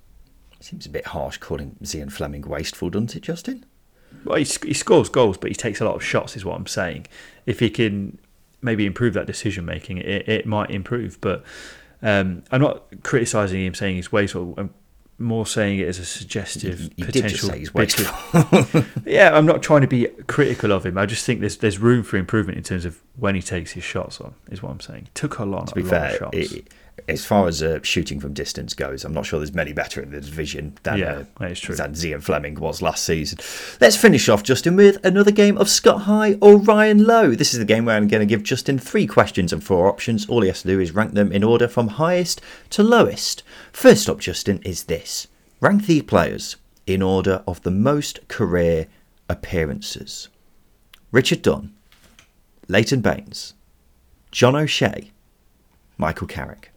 Seems 0.60 0.86
a 0.86 0.90
bit 0.90 1.08
harsh 1.08 1.38
calling 1.38 1.76
Zian 1.82 2.12
Flemming 2.12 2.42
wasteful, 2.42 2.90
doesn't 2.90 3.16
it, 3.16 3.22
Justin? 3.22 3.64
Well, 4.24 4.36
he, 4.36 4.44
sc- 4.44 4.66
he 4.66 4.74
scores 4.74 5.08
goals, 5.08 5.36
but 5.36 5.50
he 5.50 5.54
takes 5.54 5.80
a 5.80 5.84
lot 5.84 5.96
of 5.96 6.04
shots, 6.04 6.36
is 6.36 6.44
what 6.44 6.56
I'm 6.56 6.66
saying. 6.66 7.06
If 7.46 7.60
he 7.60 7.70
can 7.70 8.18
maybe 8.60 8.86
improve 8.86 9.14
that 9.14 9.26
decision 9.26 9.64
making, 9.64 9.98
it, 9.98 10.28
it 10.28 10.46
might 10.46 10.70
improve. 10.70 11.20
But 11.20 11.44
um, 12.02 12.44
I'm 12.50 12.60
not 12.60 12.84
criticising 13.02 13.64
him 13.64 13.74
saying 13.74 13.96
he's 13.96 14.12
wasteful. 14.12 14.54
I'm 14.56 14.72
more 15.22 15.46
saying 15.46 15.78
it 15.78 15.88
as 15.88 15.98
a 15.98 16.04
suggestive 16.04 16.80
You, 16.80 16.90
you 16.96 17.04
potential. 17.06 17.48
say 17.48 17.58
he's 17.60 17.70
bit 17.70 17.98
of- 18.00 19.02
yeah, 19.06 19.34
I'm 19.36 19.46
not 19.46 19.62
trying 19.62 19.80
to 19.82 19.86
be 19.86 20.06
critical 20.26 20.72
of 20.72 20.84
him. 20.84 20.98
I 20.98 21.06
just 21.06 21.24
think 21.24 21.40
there's 21.40 21.56
there's 21.58 21.78
room 21.78 22.02
for 22.02 22.16
improvement 22.16 22.58
in 22.58 22.64
terms 22.64 22.84
of 22.84 23.00
when 23.16 23.34
he 23.34 23.42
takes 23.42 23.72
his 23.72 23.84
shots 23.84 24.20
on. 24.20 24.34
Is 24.50 24.62
what 24.62 24.70
I'm 24.70 24.80
saying. 24.80 25.08
Took 25.14 25.38
a 25.38 25.44
lot, 25.44 25.68
to 25.68 25.74
be 25.74 25.82
fair, 25.82 26.10
of 26.12 26.18
shots. 26.18 26.52
it, 26.52 26.68
as 27.08 27.24
far 27.24 27.48
as 27.48 27.62
uh, 27.62 27.80
shooting 27.82 28.20
from 28.20 28.34
distance 28.34 28.74
goes, 28.74 29.02
I'm 29.04 29.14
not 29.14 29.24
sure 29.24 29.38
there's 29.40 29.54
many 29.54 29.72
better 29.72 30.02
in 30.02 30.10
the 30.10 30.20
division 30.20 30.76
than, 30.82 30.98
Yeah, 30.98 31.22
uh, 31.40 31.54
true. 31.54 31.74
than 31.74 31.94
Zian 31.94 32.22
Flemming 32.22 32.54
was 32.60 32.82
last 32.82 33.02
season. 33.04 33.38
Let's 33.80 33.96
finish 33.96 34.28
off, 34.28 34.42
Justin, 34.42 34.76
with 34.76 35.02
another 35.04 35.30
game 35.30 35.56
of 35.56 35.70
Scott 35.70 36.02
High 36.02 36.34
or 36.42 36.58
Ryan 36.58 37.02
Low. 37.04 37.34
This 37.34 37.54
is 37.54 37.58
the 37.58 37.64
game 37.64 37.86
where 37.86 37.96
I'm 37.96 38.08
going 38.08 38.20
to 38.20 38.26
give 38.26 38.42
Justin 38.42 38.78
three 38.78 39.06
questions 39.06 39.54
and 39.54 39.64
four 39.64 39.88
options. 39.88 40.26
All 40.28 40.42
he 40.42 40.48
has 40.48 40.60
to 40.62 40.68
do 40.68 40.78
is 40.78 40.92
rank 40.92 41.14
them 41.14 41.32
in 41.32 41.42
order 41.42 41.66
from 41.66 41.88
highest 41.88 42.42
to 42.70 42.82
lowest. 42.82 43.42
First 43.72 44.08
up, 44.08 44.20
Justin, 44.20 44.60
is 44.64 44.84
this 44.84 45.28
rank 45.60 45.86
the 45.86 46.02
players 46.02 46.56
in 46.86 47.02
order 47.02 47.42
of 47.46 47.62
the 47.62 47.70
most 47.70 48.26
career 48.28 48.86
appearances 49.28 50.28
Richard 51.10 51.42
Dunne, 51.42 51.74
Leighton 52.68 53.00
Baines, 53.00 53.54
John 54.30 54.56
O'Shea, 54.56 55.10
Michael 55.98 56.26
Carrick. 56.26 56.70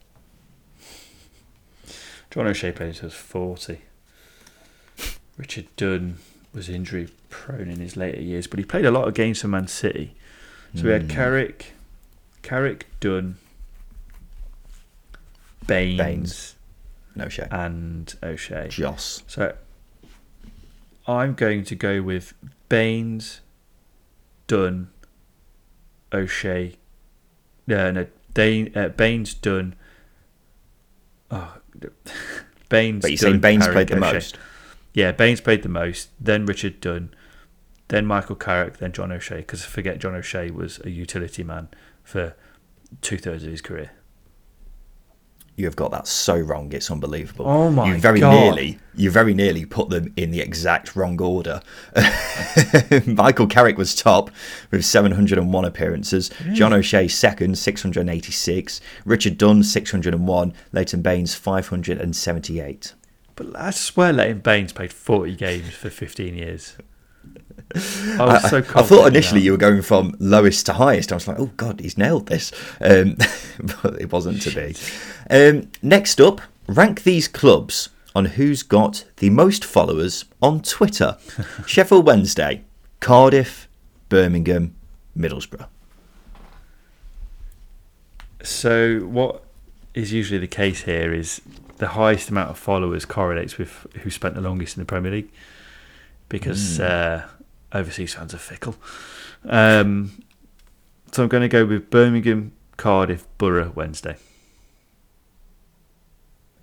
John 2.30 2.46
O'Shea 2.46 2.72
played 2.72 2.88
until 2.88 3.00
he 3.00 3.06
was 3.06 3.14
40. 3.14 3.80
Richard 5.38 5.66
Dunne 5.76 6.18
was 6.52 6.68
injury 6.68 7.08
prone 7.30 7.70
in 7.70 7.80
his 7.80 7.96
later 7.96 8.20
years, 8.20 8.46
but 8.46 8.58
he 8.58 8.64
played 8.64 8.84
a 8.84 8.90
lot 8.90 9.08
of 9.08 9.14
games 9.14 9.40
for 9.40 9.48
Man 9.48 9.68
City. 9.68 10.14
So 10.74 10.84
we 10.84 10.90
had 10.90 11.04
hmm. 11.04 11.08
Carrick, 11.08 11.72
Carrick, 12.42 12.86
Dunne, 13.00 13.36
Baines, 15.66 15.98
Baines. 15.98 16.55
No 17.16 17.28
Shea. 17.28 17.48
and 17.50 18.14
O'Shea. 18.22 18.68
Joss. 18.68 19.22
So 19.26 19.54
I'm 21.06 21.34
going 21.34 21.64
to 21.64 21.74
go 21.74 22.02
with 22.02 22.34
Baines, 22.68 23.40
Dunne, 24.46 24.90
O'Shea. 26.12 26.76
No, 27.66 27.90
no, 27.90 28.06
Dane, 28.34 28.72
uh, 28.76 28.88
Baines, 28.90 29.34
Dunne. 29.34 29.74
Oh, 31.30 31.56
Baines. 32.68 33.02
But 33.02 33.10
you're 33.10 33.16
Dunne, 33.16 33.30
saying 33.32 33.40
Baines 33.40 33.68
played 33.68 33.88
the 33.88 33.96
O'Shea. 33.96 34.12
most. 34.12 34.38
Yeah, 34.94 35.12
Baines 35.12 35.40
played 35.40 35.62
the 35.62 35.68
most. 35.68 36.10
Then 36.20 36.46
Richard 36.46 36.80
Dunne. 36.80 37.14
Then 37.88 38.06
Michael 38.06 38.36
Carrick. 38.36 38.78
Then 38.78 38.92
John 38.92 39.12
O'Shea. 39.12 39.38
Because 39.38 39.64
forget 39.64 39.98
John 39.98 40.14
O'Shea 40.14 40.50
was 40.50 40.80
a 40.84 40.90
utility 40.90 41.44
man 41.44 41.68
for 42.02 42.34
two 43.00 43.18
thirds 43.18 43.44
of 43.44 43.50
his 43.50 43.60
career. 43.62 43.92
You 45.56 45.64
have 45.64 45.76
got 45.76 45.90
that 45.92 46.06
so 46.06 46.36
wrong. 46.36 46.70
It's 46.72 46.90
unbelievable. 46.90 47.46
Oh 47.48 47.70
my 47.70 47.88
You 47.94 47.98
very 47.98 48.20
God. 48.20 48.30
nearly, 48.32 48.78
you 48.94 49.10
very 49.10 49.32
nearly 49.32 49.64
put 49.64 49.88
them 49.88 50.12
in 50.14 50.30
the 50.30 50.40
exact 50.40 50.94
wrong 50.94 51.18
order. 51.20 51.62
Michael 53.06 53.46
Carrick 53.46 53.78
was 53.78 53.94
top 53.94 54.30
with 54.70 54.84
701 54.84 55.64
appearances. 55.64 56.30
John 56.52 56.74
O'Shea 56.74 57.08
second, 57.08 57.56
686. 57.56 58.80
Richard 59.06 59.38
Dunne 59.38 59.62
601. 59.62 60.52
Leighton 60.72 61.00
Baines 61.02 61.34
578. 61.34 62.94
But 63.34 63.56
I 63.58 63.70
swear 63.70 64.12
Leighton 64.12 64.40
Baines 64.40 64.72
played 64.74 64.92
40 64.92 65.36
games 65.36 65.72
for 65.74 65.88
15 65.90 66.34
years. 66.34 66.76
I 67.74 68.24
was 68.24 68.44
I, 68.44 68.48
so 68.48 68.58
I 68.58 68.82
thought 68.82 69.08
initially 69.08 69.40
you 69.40 69.52
were 69.52 69.58
going 69.58 69.82
from 69.82 70.14
lowest 70.18 70.66
to 70.66 70.74
highest. 70.74 71.12
I 71.12 71.16
was 71.16 71.26
like, 71.26 71.38
oh 71.38 71.50
God, 71.56 71.80
he's 71.80 71.98
nailed 71.98 72.26
this. 72.26 72.52
Um, 72.80 73.16
but 73.82 74.00
it 74.00 74.12
wasn't 74.12 74.40
to 74.42 74.50
be. 74.50 74.76
Um, 75.28 75.70
next 75.82 76.20
up, 76.20 76.40
rank 76.68 77.02
these 77.02 77.28
clubs 77.28 77.88
on 78.14 78.24
who's 78.24 78.62
got 78.62 79.04
the 79.16 79.30
most 79.30 79.64
followers 79.64 80.24
on 80.40 80.62
Twitter 80.62 81.18
Sheffield 81.66 82.06
Wednesday, 82.06 82.64
Cardiff, 83.00 83.68
Birmingham, 84.08 84.74
Middlesbrough. 85.16 85.66
So 88.42 89.00
what 89.00 89.42
is 89.92 90.12
usually 90.12 90.38
the 90.38 90.46
case 90.46 90.82
here 90.82 91.12
is 91.12 91.40
the 91.78 91.88
highest 91.88 92.30
amount 92.30 92.50
of 92.50 92.58
followers 92.58 93.04
correlates 93.04 93.58
with 93.58 93.86
who 94.02 94.10
spent 94.10 94.34
the 94.34 94.40
longest 94.40 94.76
in 94.76 94.82
the 94.82 94.86
Premier 94.86 95.10
League, 95.10 95.30
because 96.28 96.80
uh, 96.80 97.26
overseas 97.76 98.14
fans 98.14 98.34
are 98.34 98.38
fickle. 98.38 98.76
Um, 99.44 100.22
so 101.12 101.22
I'm 101.22 101.28
going 101.28 101.42
to 101.42 101.48
go 101.48 101.64
with 101.64 101.90
Birmingham, 101.90 102.52
Cardiff, 102.76 103.26
Borough, 103.38 103.72
Wednesday. 103.74 104.16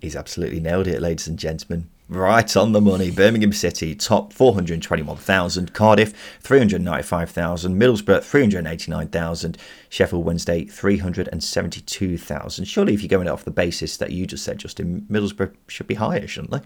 He's 0.01 0.15
absolutely 0.15 0.59
nailed 0.59 0.87
it, 0.87 1.01
ladies 1.01 1.27
and 1.27 1.39
gentlemen. 1.39 1.89
Right 2.09 2.57
on 2.57 2.73
the 2.73 2.81
money. 2.81 3.09
Birmingham 3.09 3.53
City, 3.53 3.95
top 3.95 4.33
421,000. 4.33 5.73
Cardiff, 5.73 6.13
395,000. 6.41 7.79
Middlesbrough, 7.79 8.21
389,000. 8.21 9.57
Sheffield 9.87 10.25
Wednesday, 10.25 10.65
372,000. 10.65 12.65
Surely, 12.65 12.93
if 12.93 13.01
you're 13.01 13.07
going 13.07 13.29
off 13.29 13.45
the 13.45 13.51
basis 13.51 13.95
that 13.97 14.11
you 14.11 14.27
just 14.27 14.43
said, 14.43 14.57
Justin, 14.57 15.07
Middlesbrough 15.09 15.55
should 15.69 15.87
be 15.87 15.95
higher, 15.95 16.27
shouldn't 16.27 16.51
they? 16.51 16.59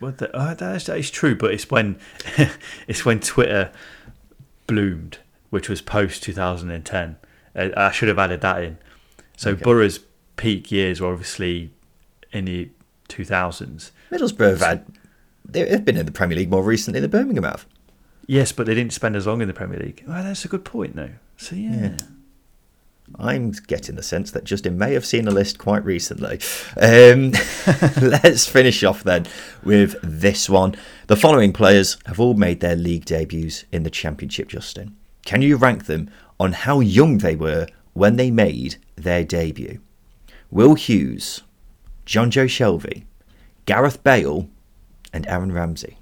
Well, 0.00 0.12
the, 0.12 0.34
uh, 0.36 0.54
that, 0.54 0.76
is, 0.76 0.86
that 0.86 0.98
is 0.98 1.10
true, 1.10 1.34
but 1.34 1.52
it's 1.52 1.70
when 1.70 1.98
it's 2.88 3.04
when 3.04 3.20
Twitter 3.20 3.72
bloomed, 4.66 5.18
which 5.50 5.68
was 5.68 5.80
post 5.80 6.22
2010. 6.22 7.16
Uh, 7.54 7.68
I 7.76 7.90
should 7.90 8.08
have 8.08 8.18
added 8.18 8.40
that 8.42 8.62
in. 8.62 8.78
So 9.36 9.50
Okay. 9.52 9.62
Borough's 9.62 10.00
peak 10.36 10.70
years 10.70 11.00
were 11.00 11.12
obviously 11.12 11.70
in 12.32 12.44
the 12.46 12.70
2000s. 13.08 13.90
Middlesbrough 14.10 14.50
have 14.50 14.60
had. 14.60 14.86
They've 15.48 15.84
been 15.84 15.96
in 15.96 16.06
the 16.06 16.12
Premier 16.12 16.36
League 16.36 16.50
more 16.50 16.62
recently 16.62 17.00
than 17.00 17.10
Birmingham 17.10 17.44
have. 17.44 17.66
Yes, 18.26 18.50
but 18.50 18.66
they 18.66 18.74
didn't 18.74 18.92
spend 18.92 19.14
as 19.14 19.26
long 19.26 19.40
in 19.40 19.46
the 19.48 19.54
Premier 19.54 19.78
League. 19.78 20.02
Well, 20.06 20.22
that's 20.24 20.44
a 20.44 20.48
good 20.48 20.64
point, 20.64 20.96
though. 20.96 21.12
So 21.36 21.54
yeah, 21.54 21.70
Yeah. 21.76 21.96
I'm 23.14 23.52
getting 23.52 23.94
the 23.94 24.02
sense 24.02 24.30
that 24.32 24.44
Justin 24.44 24.76
may 24.76 24.92
have 24.94 25.06
seen 25.06 25.28
a 25.28 25.30
list 25.30 25.58
quite 25.58 25.84
recently. 25.84 26.40
Um, 26.76 27.32
let's 28.02 28.46
finish 28.46 28.82
off 28.82 29.04
then 29.04 29.26
with 29.62 29.96
this 30.02 30.50
one. 30.50 30.74
The 31.06 31.16
following 31.16 31.52
players 31.52 31.98
have 32.06 32.18
all 32.18 32.34
made 32.34 32.60
their 32.60 32.76
league 32.76 33.04
debuts 33.04 33.64
in 33.70 33.84
the 33.84 33.90
Championship, 33.90 34.48
Justin. 34.48 34.96
Can 35.24 35.42
you 35.42 35.56
rank 35.56 35.86
them 35.86 36.10
on 36.38 36.52
how 36.52 36.80
young 36.80 37.18
they 37.18 37.36
were 37.36 37.66
when 37.92 38.16
they 38.16 38.30
made 38.30 38.76
their 38.96 39.24
debut? 39.24 39.80
Will 40.50 40.74
Hughes, 40.74 41.42
Jonjo 42.06 42.46
Shelvey, 42.46 43.04
Gareth 43.66 44.02
Bale, 44.02 44.48
and 45.12 45.26
Aaron 45.26 45.52
Ramsey. 45.52 45.98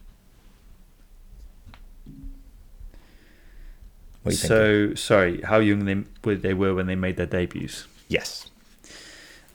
What 4.25 4.31
do 4.31 4.37
you 4.37 4.37
think? 4.37 4.49
so 4.49 4.95
sorry, 4.95 5.41
how 5.43 5.59
young 5.61 5.85
they 5.85 6.03
were- 6.25 6.35
they 6.35 6.55
were 6.55 6.75
when 6.75 6.87
they 6.87 6.95
made 6.97 7.17
their 7.17 7.27
debuts? 7.27 7.87
Yes. 8.09 8.51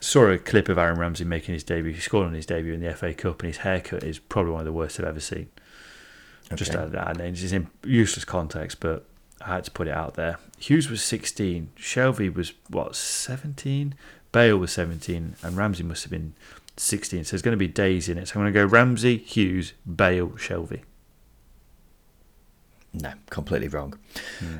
Saw 0.00 0.28
a 0.30 0.38
clip 0.38 0.68
of 0.70 0.78
Aaron 0.78 0.98
Ramsey 0.98 1.24
making 1.24 1.52
his 1.54 1.62
debut. 1.62 1.92
He 1.92 2.00
scored 2.00 2.26
on 2.26 2.32
his 2.34 2.46
debut 2.46 2.72
in 2.72 2.80
the 2.80 2.88
FA 2.88 3.12
Cup, 3.12 3.42
and 3.42 3.48
his 3.48 3.58
haircut 3.58 4.02
is 4.02 4.18
probably 4.18 4.52
one 4.52 4.60
of 4.60 4.64
the 4.66 4.72
worst 4.72 4.98
I've 4.98 5.04
ever 5.06 5.20
seen. 5.20 5.48
Just 6.54 6.70
Okay. 6.70 6.80
added 6.80 6.92
that, 6.92 7.20
and 7.20 7.20
it's 7.38 7.52
in 7.52 7.68
useless 7.84 8.24
context, 8.24 8.80
but 8.80 9.04
I 9.42 9.54
had 9.56 9.64
to 9.64 9.70
put 9.70 9.88
it 9.88 9.94
out 9.94 10.14
there. 10.14 10.38
Hughes 10.58 10.88
was 10.88 11.02
16, 11.02 11.68
Shelvey 11.78 12.32
was 12.34 12.54
what 12.68 12.96
17, 12.96 13.94
Bale 14.32 14.56
was 14.56 14.72
17, 14.72 15.34
and 15.42 15.56
Ramsey 15.56 15.82
must 15.82 16.02
have 16.04 16.10
been 16.10 16.32
16. 16.76 17.24
So 17.24 17.32
there's 17.32 17.42
going 17.42 17.52
to 17.52 17.58
be 17.58 17.68
days 17.68 18.08
in 18.08 18.16
it. 18.18 18.28
So 18.28 18.34
I'm 18.40 18.44
going 18.44 18.52
to 18.54 18.58
go 18.60 18.64
Ramsey, 18.66 19.18
Hughes, 19.18 19.74
Bale, 19.84 20.28
Shelvey. 20.30 20.80
No, 22.92 23.12
completely 23.30 23.68
wrong. 23.68 23.98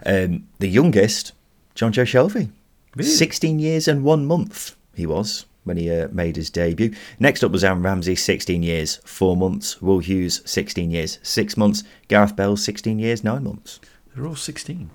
Um, 0.06 0.46
the 0.58 0.68
youngest, 0.68 1.32
Jonjo 1.74 2.04
Shelvey. 2.04 2.50
Really? 2.94 3.10
16 3.10 3.58
years 3.58 3.88
and 3.88 4.04
one 4.04 4.26
month 4.26 4.76
he 4.94 5.06
was 5.06 5.46
when 5.64 5.76
he 5.76 5.90
uh, 5.90 6.08
made 6.10 6.36
his 6.36 6.50
debut. 6.50 6.94
Next 7.18 7.44
up 7.44 7.52
was 7.52 7.62
Aaron 7.62 7.82
Ramsey, 7.82 8.16
16 8.16 8.62
years, 8.62 8.96
4 9.04 9.36
months. 9.36 9.80
Will 9.82 9.98
Hughes, 9.98 10.42
16 10.44 10.90
years, 10.90 11.18
6 11.22 11.56
months. 11.56 11.84
Gareth 12.08 12.36
Bale, 12.36 12.56
16 12.56 12.98
years, 12.98 13.22
9 13.22 13.44
months. 13.44 13.80
They're 14.14 14.26
all 14.26 14.36
16. 14.36 14.90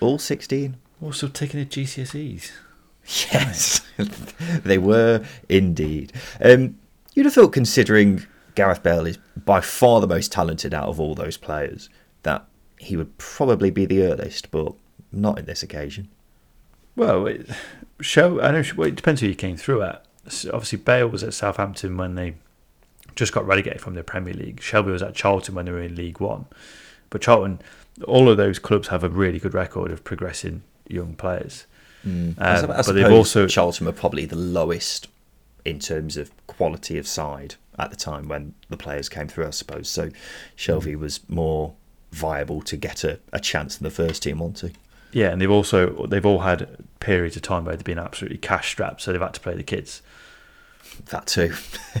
All 0.00 0.18
16. 0.18 0.76
Also 1.00 1.28
taking 1.28 1.60
the 1.60 1.66
GCSEs. 1.66 2.50
Yes, 3.32 3.82
they 4.64 4.78
were 4.78 5.24
indeed. 5.48 6.12
Um, 6.42 6.78
you'd 7.14 7.26
have 7.26 7.34
thought, 7.34 7.52
considering 7.52 8.24
Gareth 8.54 8.82
Bale 8.82 9.06
is 9.06 9.18
by 9.44 9.60
far 9.60 10.00
the 10.00 10.06
most 10.06 10.32
talented 10.32 10.72
out 10.72 10.88
of 10.88 10.98
all 10.98 11.14
those 11.14 11.36
players, 11.36 11.90
he 12.78 12.96
would 12.96 13.16
probably 13.18 13.70
be 13.70 13.86
the 13.86 14.02
earliest, 14.02 14.50
but 14.50 14.74
not 15.12 15.38
in 15.38 15.46
this 15.46 15.62
occasion. 15.62 16.08
Well, 16.96 17.26
it, 17.26 17.48
show 18.00 18.40
I 18.40 18.52
know. 18.52 18.62
Well, 18.76 18.88
it 18.88 18.96
depends 18.96 19.20
who 19.20 19.28
you 19.28 19.34
came 19.34 19.56
through 19.56 19.82
at. 19.82 20.04
So 20.28 20.50
obviously, 20.52 20.78
Bale 20.78 21.08
was 21.08 21.22
at 21.22 21.34
Southampton 21.34 21.96
when 21.96 22.14
they 22.14 22.34
just 23.14 23.32
got 23.32 23.46
relegated 23.46 23.80
from 23.80 23.94
the 23.94 24.02
Premier 24.02 24.34
League. 24.34 24.60
Shelvey 24.60 24.92
was 24.92 25.02
at 25.02 25.14
Charlton 25.14 25.54
when 25.54 25.66
they 25.66 25.72
were 25.72 25.82
in 25.82 25.94
League 25.94 26.20
One, 26.20 26.46
But 27.10 27.20
Charlton, 27.20 27.60
all 28.06 28.28
of 28.28 28.36
those 28.36 28.58
clubs 28.58 28.88
have 28.88 29.04
a 29.04 29.08
really 29.08 29.38
good 29.38 29.54
record 29.54 29.90
of 29.90 30.02
progressing 30.02 30.62
young 30.88 31.14
players. 31.14 31.66
Mm. 32.06 32.38
Um, 32.38 32.70
I, 32.70 32.82
but 32.82 32.92
they've 32.92 33.10
also 33.10 33.46
Charlton 33.46 33.86
were 33.86 33.92
probably 33.92 34.26
the 34.26 34.36
lowest 34.36 35.08
in 35.64 35.78
terms 35.78 36.16
of 36.16 36.30
quality 36.46 36.98
of 36.98 37.06
side 37.06 37.54
at 37.78 37.90
the 37.90 37.96
time 37.96 38.28
when 38.28 38.54
the 38.68 38.76
players 38.76 39.08
came 39.08 39.28
through, 39.28 39.46
I 39.46 39.50
suppose. 39.50 39.88
So 39.88 40.10
Shelvey 40.56 40.96
was 40.96 41.20
more 41.28 41.74
viable 42.14 42.62
to 42.62 42.76
get 42.76 43.04
a, 43.04 43.18
a 43.32 43.40
chance 43.40 43.78
in 43.78 43.84
the 43.84 43.90
first 43.90 44.22
team, 44.22 44.38
he? 44.62 44.72
yeah, 45.12 45.30
and 45.30 45.40
they've 45.40 45.50
also 45.50 46.06
they've 46.06 46.26
all 46.26 46.40
had 46.40 46.76
periods 47.00 47.36
of 47.36 47.42
time 47.42 47.64
where 47.64 47.76
they've 47.76 47.84
been 47.84 47.98
absolutely 47.98 48.38
cash 48.38 48.68
strapped, 48.68 49.02
so 49.02 49.12
they've 49.12 49.20
had 49.20 49.34
to 49.34 49.40
play 49.40 49.54
the 49.54 49.62
kids. 49.62 50.02
That 51.10 51.26
too. 51.26 51.52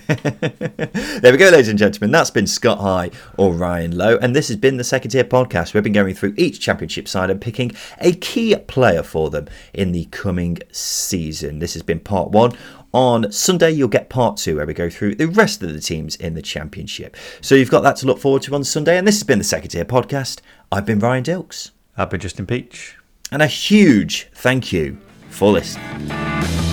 there 1.20 1.32
we 1.32 1.38
go, 1.38 1.50
ladies 1.50 1.68
and 1.68 1.78
gentlemen. 1.78 2.10
That's 2.10 2.30
been 2.30 2.46
Scott 2.46 2.78
High 2.78 3.10
or 3.36 3.52
Ryan 3.52 3.96
Lowe, 3.96 4.16
and 4.16 4.34
this 4.34 4.48
has 4.48 4.56
been 4.56 4.76
the 4.76 4.84
second 4.84 5.10
tier 5.10 5.24
podcast. 5.24 5.74
We've 5.74 5.82
been 5.82 5.92
going 5.92 6.14
through 6.14 6.34
each 6.36 6.60
championship 6.60 7.06
side 7.06 7.30
and 7.30 7.40
picking 7.40 7.72
a 8.00 8.12
key 8.12 8.56
player 8.56 9.02
for 9.02 9.30
them 9.30 9.46
in 9.72 9.92
the 9.92 10.06
coming 10.06 10.58
season. 10.72 11.58
This 11.58 11.74
has 11.74 11.82
been 11.82 12.00
part 12.00 12.30
one. 12.30 12.52
On 12.92 13.30
Sunday, 13.32 13.72
you'll 13.72 13.88
get 13.88 14.08
part 14.08 14.36
two, 14.36 14.56
where 14.56 14.66
we 14.66 14.72
go 14.72 14.88
through 14.88 15.16
the 15.16 15.26
rest 15.26 15.62
of 15.62 15.72
the 15.72 15.80
teams 15.80 16.16
in 16.16 16.34
the 16.34 16.42
championship. 16.42 17.16
So 17.40 17.54
you've 17.54 17.70
got 17.70 17.82
that 17.82 17.96
to 17.96 18.06
look 18.06 18.20
forward 18.20 18.42
to 18.42 18.54
on 18.54 18.64
Sunday, 18.64 18.96
and 18.96 19.06
this 19.06 19.16
has 19.16 19.24
been 19.24 19.38
the 19.38 19.44
second 19.44 19.70
tier 19.70 19.84
podcast. 19.84 20.40
I've 20.72 20.86
been 20.86 21.00
Ryan 21.00 21.24
Dilks, 21.24 21.72
I've 21.96 22.10
been 22.10 22.20
Justin 22.20 22.46
Peach. 22.46 22.96
and 23.30 23.42
a 23.42 23.46
huge 23.48 24.28
thank 24.32 24.72
you 24.72 24.98
for 25.28 25.50
listening. 25.52 26.63